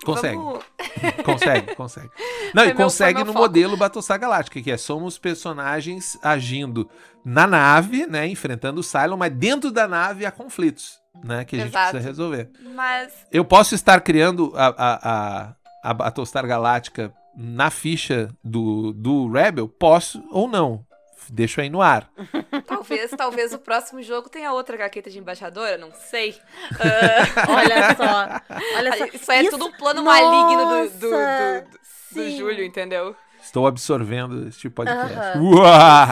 Consegue. 0.04 0.36
Vamos... 0.36 0.64
consegue, 1.24 1.74
consegue. 1.76 2.10
Não, 2.54 2.62
Foi 2.64 2.72
e 2.72 2.74
meu- 2.74 2.84
consegue 2.84 3.14
foi 3.14 3.20
no 3.20 3.24
meu 3.26 3.32
foco. 3.34 3.44
modelo 3.46 3.76
Battlestar 3.76 4.18
Galáctica, 4.18 4.60
que 4.60 4.70
é 4.70 4.76
somos 4.76 5.16
personagens 5.18 6.18
agindo 6.22 6.88
na 7.24 7.46
nave, 7.46 8.06
né, 8.06 8.26
enfrentando 8.26 8.80
o 8.80 8.84
Cylon, 8.84 9.16
mas 9.16 9.32
dentro 9.32 9.70
da 9.70 9.86
nave 9.88 10.24
há 10.26 10.30
conflitos, 10.30 10.98
né, 11.24 11.44
que 11.44 11.56
a 11.56 11.58
gente 11.60 11.68
Exato. 11.68 11.90
precisa 11.90 12.08
resolver. 12.08 12.50
Mas. 12.74 13.12
Eu 13.32 13.44
posso 13.44 13.74
estar 13.74 14.00
criando 14.00 14.52
a, 14.56 14.66
a, 14.66 15.10
a, 15.42 15.54
a 15.90 15.94
Battlestar 15.94 16.46
Galáctica 16.46 17.12
na 17.36 17.70
ficha 17.70 18.30
do, 18.42 18.92
do 18.92 19.30
Rebel? 19.30 19.68
Posso 19.68 20.22
ou 20.30 20.48
não. 20.48 20.84
Deixo 21.28 21.60
aí 21.60 21.68
no 21.68 21.82
ar. 21.82 22.08
Talvez, 22.88 23.10
talvez 23.16 23.52
o 23.52 23.58
próximo 23.58 24.02
jogo 24.02 24.28
tenha 24.28 24.52
outra 24.52 24.76
gaqueta 24.76 25.10
de 25.10 25.18
embaixadora, 25.18 25.76
não 25.78 25.92
sei. 25.92 26.36
Ah, 26.80 27.52
Olha 27.52 27.94
só. 27.96 28.56
Olha 28.76 28.96
só. 28.96 29.04
isso 29.06 29.32
aí 29.32 29.46
é 29.46 29.50
tudo 29.50 29.66
um 29.66 29.72
plano 29.72 30.02
maligno 30.02 30.88
do, 30.90 30.98
do, 30.98 31.10
Nossa, 31.10 31.66
do, 31.68 31.70
do 31.70 31.78
sim. 32.22 32.38
Júlio, 32.38 32.64
entendeu? 32.64 33.14
Estou 33.42 33.66
absorvendo 33.66 34.48
este 34.48 34.68
podcast. 34.68 35.14
Aham. 35.14 35.42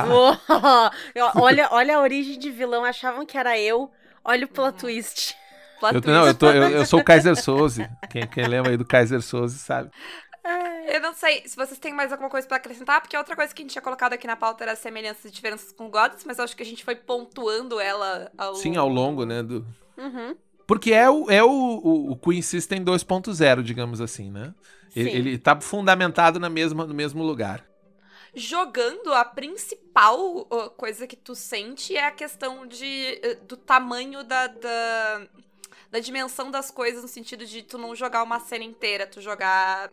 Uau! 0.08 0.36
Oh, 1.36 1.40
olha, 1.42 1.68
olha 1.72 1.96
a 1.96 2.00
origem 2.00 2.38
de 2.38 2.50
vilão, 2.50 2.84
achavam 2.84 3.26
que 3.26 3.36
era 3.36 3.58
eu. 3.58 3.90
Olha 4.24 4.44
o 4.44 4.48
Uhum. 4.48 4.54
plot 4.54 4.78
twist. 4.78 5.34
Plot 5.80 5.94
Eu, 5.96 6.00
twist. 6.00 6.16
não, 6.18 6.26
eu, 6.26 6.34
tô, 6.34 6.46
eu, 6.50 6.68
eu 6.70 6.86
sou 6.86 7.00
o 7.00 7.04
Kaiser 7.04 7.34
Soze. 7.36 7.88
Quem, 8.08 8.26
quem 8.26 8.46
lembra 8.46 8.70
aí 8.70 8.76
do 8.76 8.84
Kaiser 8.84 9.20
Soze 9.20 9.58
sabe. 9.58 9.90
Eu 10.92 11.00
não 11.00 11.14
sei 11.14 11.42
se 11.46 11.56
vocês 11.56 11.78
têm 11.78 11.94
mais 11.94 12.12
alguma 12.12 12.28
coisa 12.28 12.46
pra 12.46 12.58
acrescentar, 12.58 13.00
porque 13.00 13.16
outra 13.16 13.34
coisa 13.34 13.54
que 13.54 13.62
a 13.62 13.64
gente 13.64 13.72
tinha 13.72 13.82
colocado 13.82 14.12
aqui 14.12 14.26
na 14.26 14.36
pauta 14.36 14.62
era 14.64 14.72
as 14.72 14.78
semelhanças 14.78 15.24
e 15.24 15.30
diferenças 15.30 15.72
com 15.72 15.88
Gods, 15.88 16.24
mas 16.24 16.38
acho 16.38 16.54
que 16.54 16.62
a 16.62 16.66
gente 16.66 16.84
foi 16.84 16.94
pontuando 16.94 17.80
ela 17.80 18.30
ao 18.36 18.54
Sim, 18.54 18.76
ao 18.76 18.88
longo, 18.88 19.24
né? 19.24 19.42
Do... 19.42 19.66
Uhum. 19.96 20.36
Porque 20.66 20.92
é 20.92 21.08
o, 21.08 21.30
é 21.30 21.42
o, 21.42 21.48
o, 21.48 22.12
o 22.12 22.16
Queen 22.16 22.42
System 22.42 22.84
2.0, 22.84 23.62
digamos 23.62 24.00
assim, 24.00 24.30
né? 24.30 24.54
Ele, 24.94 25.10
Sim. 25.10 25.16
ele 25.16 25.38
tá 25.38 25.58
fundamentado 25.60 26.38
na 26.38 26.50
mesma, 26.50 26.86
no 26.86 26.94
mesmo 26.94 27.22
lugar. 27.22 27.64
Jogando, 28.34 29.12
a 29.12 29.24
principal 29.24 30.46
ó, 30.50 30.68
coisa 30.68 31.06
que 31.06 31.16
tu 31.16 31.34
sente 31.34 31.96
é 31.96 32.06
a 32.06 32.10
questão 32.10 32.66
de, 32.66 33.18
eh, 33.22 33.38
do 33.46 33.56
tamanho 33.56 34.24
da, 34.24 34.48
da, 34.48 35.26
da 35.94 36.00
dimensão 36.00 36.50
das 36.50 36.72
coisas, 36.72 37.02
no 37.02 37.08
sentido 37.08 37.46
de 37.46 37.62
tu 37.62 37.78
não 37.78 37.94
jogar 37.94 38.24
uma 38.24 38.40
cena 38.40 38.64
inteira, 38.64 39.06
tu 39.06 39.20
jogar 39.20 39.90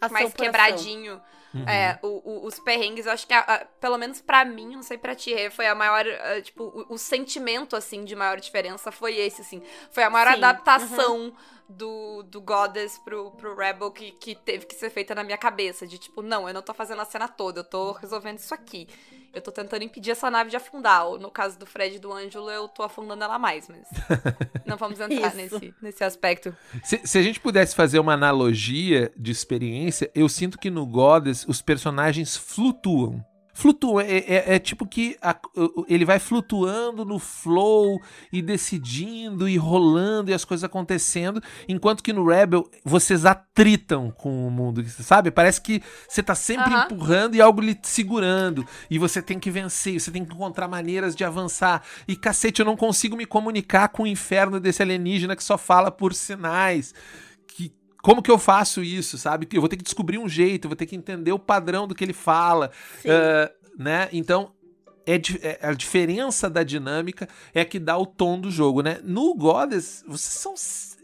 Ação 0.00 0.14
mais 0.14 0.32
quebradinho. 0.32 1.20
Uhum. 1.52 1.68
É, 1.68 1.98
o- 2.00 2.22
o- 2.30 2.46
os 2.46 2.58
perrengues, 2.60 3.04
eu 3.04 3.12
acho 3.12 3.26
que, 3.26 3.34
a- 3.34 3.40
a- 3.40 3.64
pelo 3.80 3.98
menos 3.98 4.20
pra 4.22 4.44
mim, 4.46 4.74
não 4.76 4.82
sei 4.82 4.96
pra 4.96 5.14
ti, 5.14 5.34
foi 5.50 5.66
a 5.66 5.74
maior, 5.74 6.06
ah, 6.06 6.40
tipo, 6.40 6.64
o, 6.64 6.94
o 6.94 6.98
sentimento, 6.98 7.76
assim, 7.76 8.04
de 8.04 8.16
maior 8.16 8.40
diferença 8.40 8.90
foi 8.90 9.16
esse, 9.16 9.42
assim. 9.42 9.62
Foi 9.90 10.02
a 10.04 10.08
maior 10.08 10.28
Sim, 10.28 10.34
adaptação 10.38 11.36
do, 11.70 12.22
do 12.24 12.40
Goddess 12.40 12.98
pro, 12.98 13.30
pro 13.32 13.56
Rebel 13.56 13.90
que, 13.90 14.12
que 14.12 14.34
teve 14.34 14.66
que 14.66 14.74
ser 14.74 14.90
feita 14.90 15.14
na 15.14 15.22
minha 15.22 15.38
cabeça. 15.38 15.86
De 15.86 15.98
tipo, 15.98 16.22
não, 16.22 16.48
eu 16.48 16.54
não 16.54 16.62
tô 16.62 16.74
fazendo 16.74 17.00
a 17.00 17.04
cena 17.04 17.28
toda, 17.28 17.60
eu 17.60 17.64
tô 17.64 17.92
resolvendo 17.92 18.38
isso 18.38 18.52
aqui. 18.52 18.88
Eu 19.32 19.40
tô 19.40 19.52
tentando 19.52 19.84
impedir 19.84 20.10
essa 20.10 20.28
nave 20.28 20.50
de 20.50 20.56
afundar. 20.56 21.06
Ou 21.06 21.18
no 21.18 21.30
caso 21.30 21.56
do 21.58 21.64
Fred 21.64 21.96
e 21.96 21.98
do 22.00 22.12
Ângelo, 22.12 22.50
eu 22.50 22.66
tô 22.66 22.82
afundando 22.82 23.22
ela 23.22 23.38
mais, 23.38 23.68
mas. 23.68 23.86
não 24.66 24.76
vamos 24.76 24.98
entrar 24.98 25.34
nesse, 25.34 25.72
nesse 25.80 26.02
aspecto. 26.02 26.54
Se, 26.82 27.00
se 27.04 27.18
a 27.18 27.22
gente 27.22 27.38
pudesse 27.38 27.76
fazer 27.76 28.00
uma 28.00 28.14
analogia 28.14 29.12
de 29.16 29.30
experiência, 29.30 30.10
eu 30.14 30.28
sinto 30.28 30.58
que 30.58 30.68
no 30.68 30.84
Goddess 30.84 31.46
os 31.46 31.62
personagens 31.62 32.36
flutuam. 32.36 33.24
Flutuam, 33.52 34.00
é, 34.00 34.18
é- 34.18 34.54
é 34.54 34.58
tipo 34.58 34.86
que 34.86 35.16
a- 35.20 35.36
ele 35.88 36.04
vai 36.04 36.18
flutuando 36.18 37.04
no 37.04 37.18
flow 37.18 38.00
e 38.32 38.40
decidindo 38.40 39.48
e 39.48 39.56
rolando 39.56 40.30
e 40.30 40.34
as 40.34 40.44
coisas 40.44 40.64
acontecendo, 40.64 41.42
enquanto 41.68 42.02
que 42.02 42.12
no 42.12 42.26
Rebel 42.26 42.68
vocês 42.84 43.26
atritam 43.26 44.10
com 44.10 44.46
o 44.46 44.50
mundo, 44.50 44.84
sabe? 44.88 45.30
Parece 45.30 45.60
que 45.60 45.82
você 46.08 46.22
tá 46.22 46.34
sempre 46.34 46.72
Aham. 46.72 46.84
empurrando 46.84 47.34
e 47.34 47.40
algo 47.40 47.60
lhe 47.60 47.76
segurando, 47.82 48.64
e 48.90 48.98
você 48.98 49.20
tem 49.20 49.38
que 49.38 49.50
vencer, 49.50 50.00
você 50.00 50.10
tem 50.10 50.24
que 50.24 50.32
encontrar 50.34 50.68
maneiras 50.68 51.14
de 51.16 51.24
avançar. 51.24 51.82
E 52.06 52.16
cacete, 52.16 52.60
eu 52.60 52.66
não 52.66 52.76
consigo 52.76 53.16
me 53.16 53.26
comunicar 53.26 53.88
com 53.88 54.04
o 54.04 54.06
inferno 54.06 54.60
desse 54.60 54.82
alienígena 54.82 55.34
que 55.36 55.44
só 55.44 55.58
fala 55.58 55.90
por 55.90 56.14
sinais. 56.14 56.94
Como 58.02 58.22
que 58.22 58.30
eu 58.30 58.38
faço 58.38 58.82
isso, 58.82 59.18
sabe? 59.18 59.46
Eu 59.52 59.60
vou 59.60 59.68
ter 59.68 59.76
que 59.76 59.84
descobrir 59.84 60.18
um 60.18 60.28
jeito, 60.28 60.68
vou 60.68 60.76
ter 60.76 60.86
que 60.86 60.96
entender 60.96 61.32
o 61.32 61.38
padrão 61.38 61.86
do 61.86 61.94
que 61.94 62.04
ele 62.04 62.12
fala, 62.12 62.70
ah, 63.06 63.50
né? 63.78 64.08
Então 64.12 64.52
é, 65.06 65.14
é, 65.42 65.58
a 65.66 65.72
diferença 65.72 66.48
da 66.48 66.62
dinâmica 66.62 67.28
é 67.54 67.64
que 67.64 67.78
dá 67.78 67.98
o 67.98 68.06
tom 68.06 68.40
do 68.40 68.50
jogo, 68.50 68.82
né? 68.82 69.00
No 69.02 69.34
Goddess, 69.34 70.04
vocês 70.06 70.34
são 70.34 70.54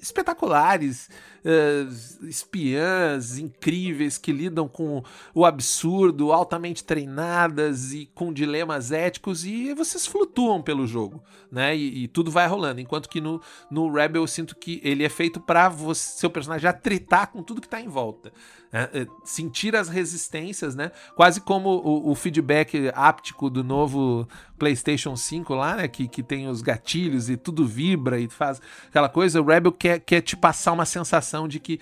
espetaculares, 0.01 1.09
uh, 1.45 2.27
espiãs 2.27 3.39
incríveis 3.39 4.19
que 4.19 4.33
lidam 4.33 4.69
com 4.69 5.03
o 5.35 5.45
absurdo, 5.45 6.33
altamente 6.33 6.85
treinadas 6.85 7.93
e 7.93 8.07
com 8.15 8.33
dilemas 8.33 8.93
éticos, 8.93 9.45
e 9.45 9.75
vocês 9.75 10.07
flutuam 10.07 10.63
pelo 10.63 10.87
jogo, 10.87 11.23
né? 11.51 11.77
E, 11.77 12.05
e 12.05 12.09
tudo 12.09 12.31
vai 12.31 12.47
rolando. 12.47 12.81
Enquanto 12.81 13.09
que 13.09 13.21
no, 13.21 13.41
no 13.71 13.93
Rebel 13.93 14.23
eu 14.23 14.27
sinto 14.27 14.57
que 14.57 14.81
ele 14.85 15.05
é 15.05 15.09
feito 15.09 15.41
para 15.41 15.73
seu 15.95 16.31
personagem 16.31 16.69
atritar 16.69 17.29
com 17.29 17.43
tudo 17.43 17.61
que 17.61 17.69
tá 17.69 17.81
em 17.81 17.89
volta. 17.89 18.33
Né? 18.73 18.89
É, 18.93 19.07
sentir 19.25 19.77
as 19.77 19.89
resistências, 19.89 20.75
né? 20.75 20.91
Quase 21.15 21.41
como 21.41 21.71
o, 21.71 22.11
o, 22.11 22.15
feedback 22.15 22.91
áptico 22.95 23.49
do 23.49 23.63
novo 23.63 24.29
PlayStation 24.59 25.17
5 25.17 25.55
lá, 25.55 25.77
né? 25.77 25.89
Que, 25.89 26.09
que 26.09 26.23
tem 26.23 26.49
os 26.49 26.63
gatilhos 26.63 27.29
e 27.31 27.37
tudo 27.37 27.67
vibra 27.67 28.19
e 28.19 28.29
faz 28.29 28.61
aquela 28.89 29.09
coisa. 29.09 29.41
O 29.41 29.45
Rebel 29.45 29.73
quer, 29.73 30.01
quer 30.01 30.21
te 30.21 30.37
passar 30.37 30.73
uma 30.73 30.85
sensação 30.85 31.47
de 31.47 31.61
que 31.61 31.81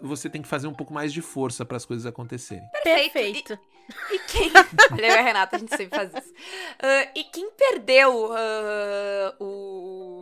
você 0.00 0.28
tem 0.28 0.42
que 0.42 0.48
fazer 0.48 0.66
um 0.66 0.74
pouco 0.74 0.92
mais 0.92 1.12
de 1.12 1.20
força 1.20 1.64
para 1.64 1.76
as 1.76 1.84
coisas 1.84 2.06
acontecerem. 2.06 2.64
Perfeito. 2.82 3.58
E, 4.10 4.14
e 4.14 4.18
quem. 4.20 4.50
Olha, 4.92 5.06
eu 5.06 5.14
e 5.14 5.18
a 5.18 5.22
Renata, 5.22 5.56
a 5.56 5.58
gente 5.58 5.76
sempre 5.76 5.96
faz 5.96 6.10
isso. 6.14 6.32
Uh, 6.32 7.10
e 7.14 7.24
quem 7.24 7.50
perdeu 7.50 8.30
uh, 8.30 9.34
o 9.44 10.21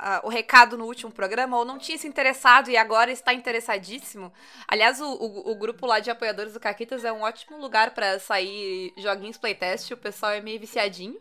uh, 0.00 0.26
o 0.26 0.28
recado 0.28 0.76
no 0.76 0.86
último 0.86 1.12
programa 1.12 1.56
ou 1.56 1.64
não 1.64 1.78
tinha 1.78 1.96
se 1.98 2.08
interessado 2.08 2.70
e 2.70 2.76
agora 2.76 3.12
está 3.12 3.32
interessadíssimo. 3.32 4.32
Aliás, 4.66 5.00
o, 5.00 5.06
o, 5.06 5.52
o 5.52 5.54
grupo 5.54 5.86
lá 5.86 6.00
de 6.00 6.10
apoiadores 6.10 6.52
do 6.52 6.60
Caquitas 6.60 7.04
é 7.04 7.12
um 7.12 7.22
ótimo 7.22 7.58
lugar 7.58 7.92
para 7.92 8.18
sair 8.18 8.92
joguinhos 8.96 9.36
playtest. 9.36 9.92
O 9.92 9.96
pessoal 9.96 10.32
é 10.32 10.40
meio 10.40 10.58
viciadinho. 10.58 11.20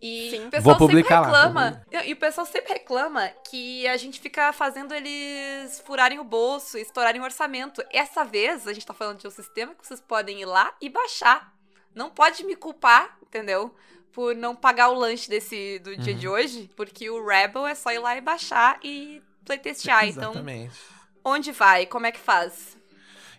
E 0.00 0.30
Sim. 0.30 0.46
o 0.46 0.50
pessoal 0.50 0.78
sempre 0.78 0.96
reclama. 0.96 1.82
Lá, 1.90 2.04
e 2.04 2.12
o 2.12 2.16
pessoal 2.16 2.46
sempre 2.46 2.74
reclama 2.74 3.28
que 3.48 3.86
a 3.88 3.96
gente 3.96 4.20
fica 4.20 4.52
fazendo 4.52 4.92
eles 4.92 5.80
furarem 5.80 6.18
o 6.18 6.24
bolso, 6.24 6.76
estourarem 6.76 7.20
o 7.20 7.24
orçamento. 7.24 7.82
Essa 7.90 8.24
vez, 8.24 8.68
a 8.68 8.72
gente 8.72 8.86
tá 8.86 8.92
falando 8.92 9.20
de 9.20 9.26
um 9.26 9.30
sistema 9.30 9.74
que 9.74 9.86
vocês 9.86 10.00
podem 10.00 10.42
ir 10.42 10.44
lá 10.44 10.74
e 10.80 10.90
baixar. 10.90 11.54
Não 11.94 12.10
pode 12.10 12.44
me 12.44 12.54
culpar, 12.54 13.16
entendeu? 13.22 13.74
Por 14.14 14.34
não 14.34 14.54
pagar 14.54 14.90
o 14.90 14.94
lanche 14.94 15.28
desse 15.28 15.80
do 15.80 15.96
dia 15.96 16.14
uhum. 16.14 16.18
de 16.18 16.28
hoje, 16.28 16.70
porque 16.76 17.10
o 17.10 17.26
Rebel 17.26 17.66
é 17.66 17.74
só 17.74 17.92
ir 17.92 17.98
lá 17.98 18.16
e 18.16 18.20
baixar 18.20 18.78
e 18.82 19.20
playtestear. 19.44 20.04
Então, 20.08 20.30
Exatamente. 20.30 20.78
Então, 21.20 21.32
onde 21.32 21.52
vai? 21.52 21.84
Como 21.84 22.06
é 22.06 22.12
que 22.12 22.20
faz? 22.20 22.78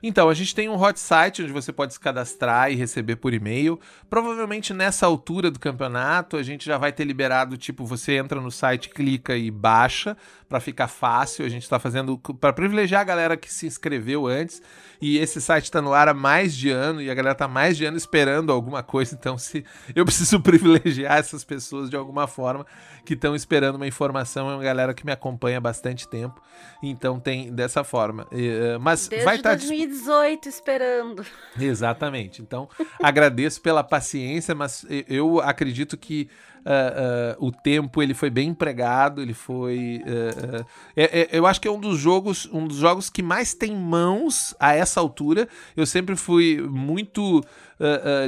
Então, 0.03 0.29
a 0.29 0.33
gente 0.33 0.53
tem 0.53 0.69
um 0.69 0.79
hot 0.79 0.99
site 0.99 1.41
onde 1.41 1.51
você 1.51 1.71
pode 1.71 1.93
se 1.93 1.99
cadastrar 1.99 2.71
e 2.71 2.75
receber 2.75 3.15
por 3.15 3.33
e-mail. 3.33 3.79
Provavelmente 4.09 4.73
nessa 4.73 5.05
altura 5.05 5.49
do 5.49 5.59
campeonato, 5.59 6.37
a 6.37 6.43
gente 6.43 6.65
já 6.65 6.77
vai 6.77 6.91
ter 6.91 7.05
liberado, 7.05 7.57
tipo, 7.57 7.85
você 7.85 8.17
entra 8.17 8.39
no 8.41 8.51
site, 8.51 8.89
clica 8.89 9.35
e 9.35 9.49
baixa 9.49 10.15
para 10.47 10.59
ficar 10.59 10.87
fácil. 10.87 11.45
A 11.45 11.49
gente 11.49 11.63
está 11.63 11.79
fazendo 11.79 12.17
para 12.39 12.53
privilegiar 12.53 13.01
a 13.01 13.03
galera 13.03 13.37
que 13.37 13.51
se 13.51 13.65
inscreveu 13.65 14.27
antes. 14.27 14.61
E 15.01 15.17
esse 15.17 15.41
site 15.41 15.65
está 15.65 15.81
no 15.81 15.93
ar 15.93 16.07
há 16.07 16.13
mais 16.13 16.55
de 16.55 16.69
ano 16.69 17.01
e 17.01 17.09
a 17.09 17.13
galera 17.13 17.35
tá 17.35 17.47
mais 17.47 17.77
de 17.77 17.85
ano 17.85 17.97
esperando 17.97 18.51
alguma 18.51 18.81
coisa. 18.81 19.15
Então, 19.15 19.37
se 19.37 19.65
eu 19.95 20.05
preciso 20.05 20.39
privilegiar 20.41 21.17
essas 21.17 21.43
pessoas 21.43 21.89
de 21.89 21.95
alguma 21.95 22.27
forma 22.27 22.65
que 23.05 23.13
estão 23.13 23.35
esperando 23.35 23.75
uma 23.75 23.87
informação, 23.87 24.49
é 24.49 24.55
uma 24.55 24.63
galera 24.63 24.93
que 24.93 25.05
me 25.05 25.11
acompanha 25.11 25.57
há 25.57 25.61
bastante 25.61 26.07
tempo. 26.07 26.41
Então 26.81 27.19
tem 27.19 27.51
dessa 27.53 27.83
forma. 27.83 28.23
Uh, 28.31 28.79
mas 28.79 29.07
Desde 29.07 29.25
vai 29.25 29.35
estar 29.37 29.51
tá 29.51 29.55
2018 29.55 30.49
esperando. 30.49 31.25
Exatamente. 31.59 32.41
Então 32.41 32.69
agradeço 33.01 33.61
pela 33.61 33.83
paciência, 33.83 34.55
mas 34.55 34.85
eu 35.07 35.39
acredito 35.39 35.97
que 35.97 36.29
Uh, 36.65 37.45
o 37.45 37.51
tempo 37.51 38.01
ele 38.01 38.15
foi 38.15 38.31
bem 38.31 38.49
empregado, 38.49 39.21
ele 39.21 39.35
foi. 39.35 40.01
Uh, 40.03 40.65
é, 40.95 41.21
é, 41.21 41.29
eu 41.31 41.45
acho 41.45 41.61
que 41.61 41.67
é 41.67 41.71
um 41.71 41.79
dos 41.79 41.99
jogos, 41.99 42.49
um 42.51 42.67
dos 42.67 42.77
jogos 42.77 43.07
que 43.07 43.21
mais 43.21 43.53
tem 43.53 43.75
mãos 43.75 44.55
a 44.59 44.73
essa 44.73 44.99
altura. 44.99 45.47
Eu 45.77 45.85
sempre 45.85 46.15
fui 46.15 46.59
muito 46.61 47.43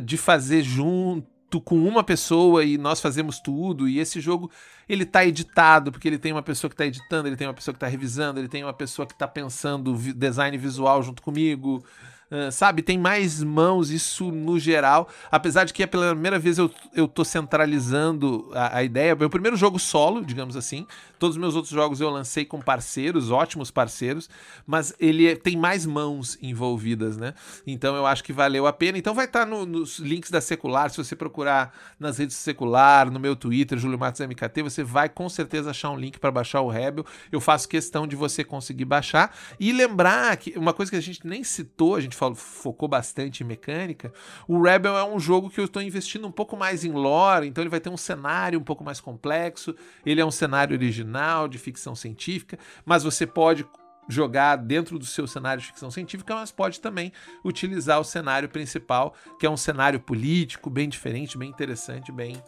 de 0.04 0.18
fazer 0.18 0.62
junto 0.62 1.62
com 1.62 1.78
uma 1.78 2.04
pessoa 2.04 2.64
e 2.64 2.78
nós 2.78 3.00
fazemos 3.00 3.40
tudo. 3.40 3.88
E 3.88 4.00
esse 4.00 4.20
jogo 4.20 4.52
ele 4.88 5.06
tá 5.06 5.26
editado, 5.26 5.92
porque 5.92 6.08
ele 6.08 6.18
tem 6.18 6.32
uma 6.32 6.44
pessoa 6.44 6.70
que 6.70 6.76
tá 6.76 6.86
editando, 6.86 7.28
ele 7.28 7.38
tem 7.38 7.48
uma 7.48 7.54
pessoa 7.54 7.74
que 7.74 7.80
tá 7.80 7.88
revisando, 7.88 8.40
ele 8.40 8.50
tem 8.50 8.64
uma 8.64 8.74
pessoa 8.74 9.06
que 9.08 9.18
tá 9.18 9.28
pensando 9.28 9.96
design 10.14 10.58
visual 10.58 11.02
junto 11.02 11.22
comigo. 11.22 11.84
Uh, 12.30 12.52
sabe, 12.52 12.82
tem 12.82 12.98
mais 12.98 13.42
mãos, 13.42 13.90
isso 13.90 14.32
no 14.32 14.60
geral. 14.60 15.08
Apesar 15.32 15.64
de 15.64 15.74
que 15.74 15.82
é 15.82 15.88
pela 15.88 16.12
primeira 16.12 16.38
vez 16.38 16.58
eu, 16.58 16.70
eu 16.94 17.08
tô 17.08 17.24
centralizando 17.24 18.50
a, 18.54 18.78
a 18.78 18.84
ideia. 18.84 19.16
Meu 19.16 19.30
primeiro 19.30 19.56
jogo 19.56 19.80
solo, 19.80 20.26
digamos 20.26 20.58
assim. 20.58 20.86
Todos 21.18 21.36
os 21.36 21.42
meus 21.42 21.56
outros 21.56 21.74
jogos 21.74 22.02
eu 22.02 22.10
lancei 22.10 22.46
com 22.46 22.60
parceiros, 22.62 23.32
ótimos 23.32 23.72
parceiros, 23.72 24.30
mas 24.66 24.94
ele 25.00 25.28
é, 25.28 25.36
tem 25.36 25.56
mais 25.56 25.86
mãos 25.86 26.38
envolvidas, 26.42 27.18
né? 27.18 27.34
Então 27.66 27.96
eu 27.96 28.06
acho 28.06 28.24
que 28.24 28.34
valeu 28.34 28.68
a 28.68 28.74
pena. 28.74 28.98
Então 28.98 29.14
vai 29.16 29.26
estar 29.26 29.42
tá 29.42 29.46
no, 29.46 29.66
nos 29.66 29.98
links 30.00 30.30
da 30.30 30.42
Secular, 30.42 30.90
se 30.90 30.98
você 30.98 31.16
procurar 31.16 31.74
nas 32.00 32.18
redes 32.18 32.36
Secular, 32.36 33.10
no 33.10 33.20
meu 33.20 33.36
Twitter, 33.36 33.78
Júlio 33.78 33.98
Matos 33.98 34.20
MKT, 34.22 34.64
você 34.64 34.84
vai 34.84 35.08
com 35.08 35.30
certeza 35.30 35.72
achar 35.72 35.92
um 35.92 35.98
link 35.98 36.20
para 36.20 36.30
baixar 36.30 36.62
o 36.62 36.70
Rebel. 36.70 37.06
Eu 37.32 37.40
faço 37.40 37.70
questão 37.70 38.06
de 38.06 38.16
você 38.16 38.44
conseguir 38.44 38.86
baixar 38.86 39.34
e 39.60 39.72
lembrar 39.72 40.36
que 40.38 40.58
uma 40.58 40.74
coisa 40.74 40.92
que 40.92 40.98
a 40.98 41.02
gente 41.02 41.26
nem 41.26 41.44
citou, 41.44 41.96
a 41.96 42.02
gente 42.02 42.17
falou, 42.18 42.36
focou 42.36 42.88
bastante 42.88 43.44
em 43.44 43.46
mecânica, 43.46 44.12
o 44.48 44.62
Rebel 44.62 44.98
é 44.98 45.04
um 45.04 45.20
jogo 45.20 45.50
que 45.50 45.60
eu 45.60 45.66
estou 45.66 45.82
investindo 45.82 46.28
um 46.28 46.32
pouco 46.32 46.58
mais 46.58 46.84
em 46.84 46.92
lore, 46.92 47.48
então 47.48 47.64
ele 47.64 47.70
vai 47.70 47.80
ter 47.80 47.90
um 47.90 47.98
cenário 47.98 48.60
um 48.60 48.64
pouco 48.64 48.84
mais 48.84 49.00
complexo, 49.00 49.76
ele 50.06 50.22
é 50.22 50.26
um 50.26 50.32
cenário 50.32 50.76
original 50.76 51.48
de 51.48 51.58
ficção 51.58 51.96
científica, 51.96 52.58
mas 52.86 53.04
você 53.04 53.26
pode 53.26 53.66
jogar 54.10 54.56
dentro 54.56 54.98
do 54.98 55.06
seu 55.06 55.28
cenário 55.28 55.62
de 55.62 55.68
ficção 55.68 55.92
científica, 55.92 56.34
mas 56.34 56.52
pode 56.52 56.80
também 56.80 57.12
utilizar 57.44 58.00
o 58.00 58.04
cenário 58.04 58.48
principal, 58.48 59.14
que 59.40 59.46
é 59.46 59.50
um 59.50 59.58
cenário 59.58 60.00
político 60.00 60.70
bem 60.70 60.88
diferente, 60.88 61.38
bem 61.38 61.50
interessante, 61.50 62.12
bem 62.12 62.42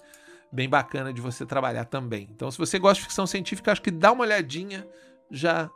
bem 0.51 0.67
bacana 0.67 1.13
de 1.13 1.22
você 1.22 1.45
trabalhar 1.45 1.86
também. 1.86 2.28
Então, 2.32 2.49
se 2.49 2.57
você 2.57 2.80
gosta 2.80 2.95
de 2.95 3.03
ficção 3.03 3.28
científica, 3.28 3.72
acho 3.72 3.84
que 3.84 3.91
dá 3.91 4.11
uma 4.11 4.24
olhadinha, 4.24 4.88
já 5.30 5.70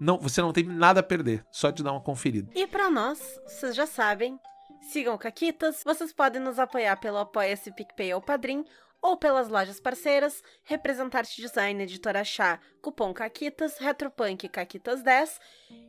não, 0.00 0.18
você 0.18 0.40
não 0.40 0.52
tem 0.52 0.64
nada 0.64 1.00
a 1.00 1.02
perder, 1.02 1.44
só 1.50 1.70
de 1.70 1.82
dar 1.82 1.92
uma 1.92 2.00
conferida. 2.00 2.50
E 2.54 2.66
para 2.66 2.90
nós, 2.90 3.40
vocês 3.46 3.74
já 3.74 3.86
sabem, 3.86 4.38
sigam 4.82 5.14
o 5.14 5.18
Caquitas, 5.18 5.82
vocês 5.84 6.12
podem 6.12 6.40
nos 6.40 6.58
apoiar 6.58 6.96
pelo 6.96 7.18
Apoia-se 7.18 7.72
PicPay 7.72 8.14
ou 8.14 8.20
Padrim, 8.20 8.64
ou 9.04 9.18
pelas 9.18 9.48
lojas 9.48 9.78
parceiras, 9.78 10.42
Representarte 10.62 11.40
Design 11.40 11.82
Editora 11.82 12.24
Chá, 12.24 12.58
Cupom 12.80 13.12
Caquitas, 13.12 13.76
Retropunk 13.76 14.48
Caquitas 14.48 15.02
10 15.02 15.40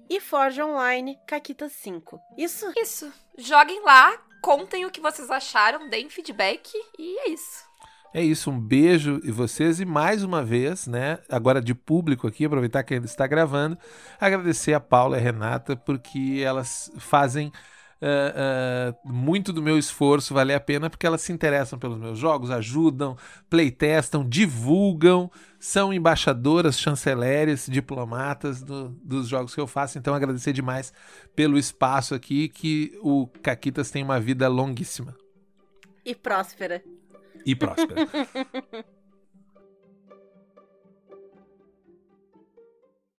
e 0.10 0.20
Forja 0.20 0.66
Online 0.66 1.18
Caquitas 1.26 1.72
5. 1.72 2.20
Isso? 2.38 2.74
Isso. 2.76 3.12
Joguem 3.38 3.82
lá, 3.84 4.22
contem 4.42 4.86
o 4.86 4.92
que 4.92 5.00
vocês 5.00 5.32
acharam, 5.32 5.88
deem 5.90 6.10
feedback 6.10 6.74
e 7.00 7.18
é 7.20 7.30
isso. 7.30 7.64
É 8.16 8.24
isso, 8.24 8.50
um 8.50 8.58
beijo 8.58 9.20
e 9.26 9.30
vocês 9.30 9.82
e 9.82 9.86
mais 9.86 10.24
uma 10.24 10.42
vez, 10.42 10.88
né, 10.88 11.20
agora 11.30 11.62
de 11.62 11.76
público 11.76 12.26
aqui, 12.26 12.46
aproveitar 12.46 12.82
que 12.82 12.94
ainda 12.94 13.06
está 13.06 13.28
gravando, 13.28 13.78
agradecer 14.18 14.74
a 14.74 14.80
Paula 14.80 15.18
e 15.18 15.20
a 15.20 15.22
Renata 15.22 15.76
porque 15.76 16.42
elas 16.42 16.90
fazem 16.98 17.52
Uh, 18.02 18.92
uh, 18.92 19.10
muito 19.12 19.54
do 19.54 19.62
meu 19.62 19.80
esforço 19.80 20.34
vale 20.34 20.54
a 20.54 20.60
pena 20.60 20.90
porque 20.90 21.08
elas 21.08 21.22
se 21.22 21.32
interessam 21.32 21.80
pelos 21.80 21.98
meus 21.98 22.20
jogos, 22.20 22.52
ajudam, 22.52 23.18
playtestam, 23.50 24.28
divulgam, 24.28 25.32
são 25.58 25.94
embaixadoras, 25.94 26.78
chanceleres, 26.78 27.68
diplomatas 27.68 28.62
do, 28.62 28.90
dos 29.02 29.30
jogos 29.30 29.56
que 29.56 29.62
eu 29.62 29.66
faço. 29.66 29.98
Então, 29.98 30.14
agradecer 30.14 30.52
demais 30.52 30.94
pelo 31.36 31.58
espaço 31.58 32.14
aqui, 32.14 32.50
que 32.50 32.92
o 33.02 33.28
Caquitas 33.42 33.90
tem 33.90 34.04
uma 34.04 34.20
vida 34.20 34.48
longuíssima. 34.50 35.16
E 36.06 36.14
próspera 36.14 36.84
e 37.46 37.56
próspera. 37.56 38.08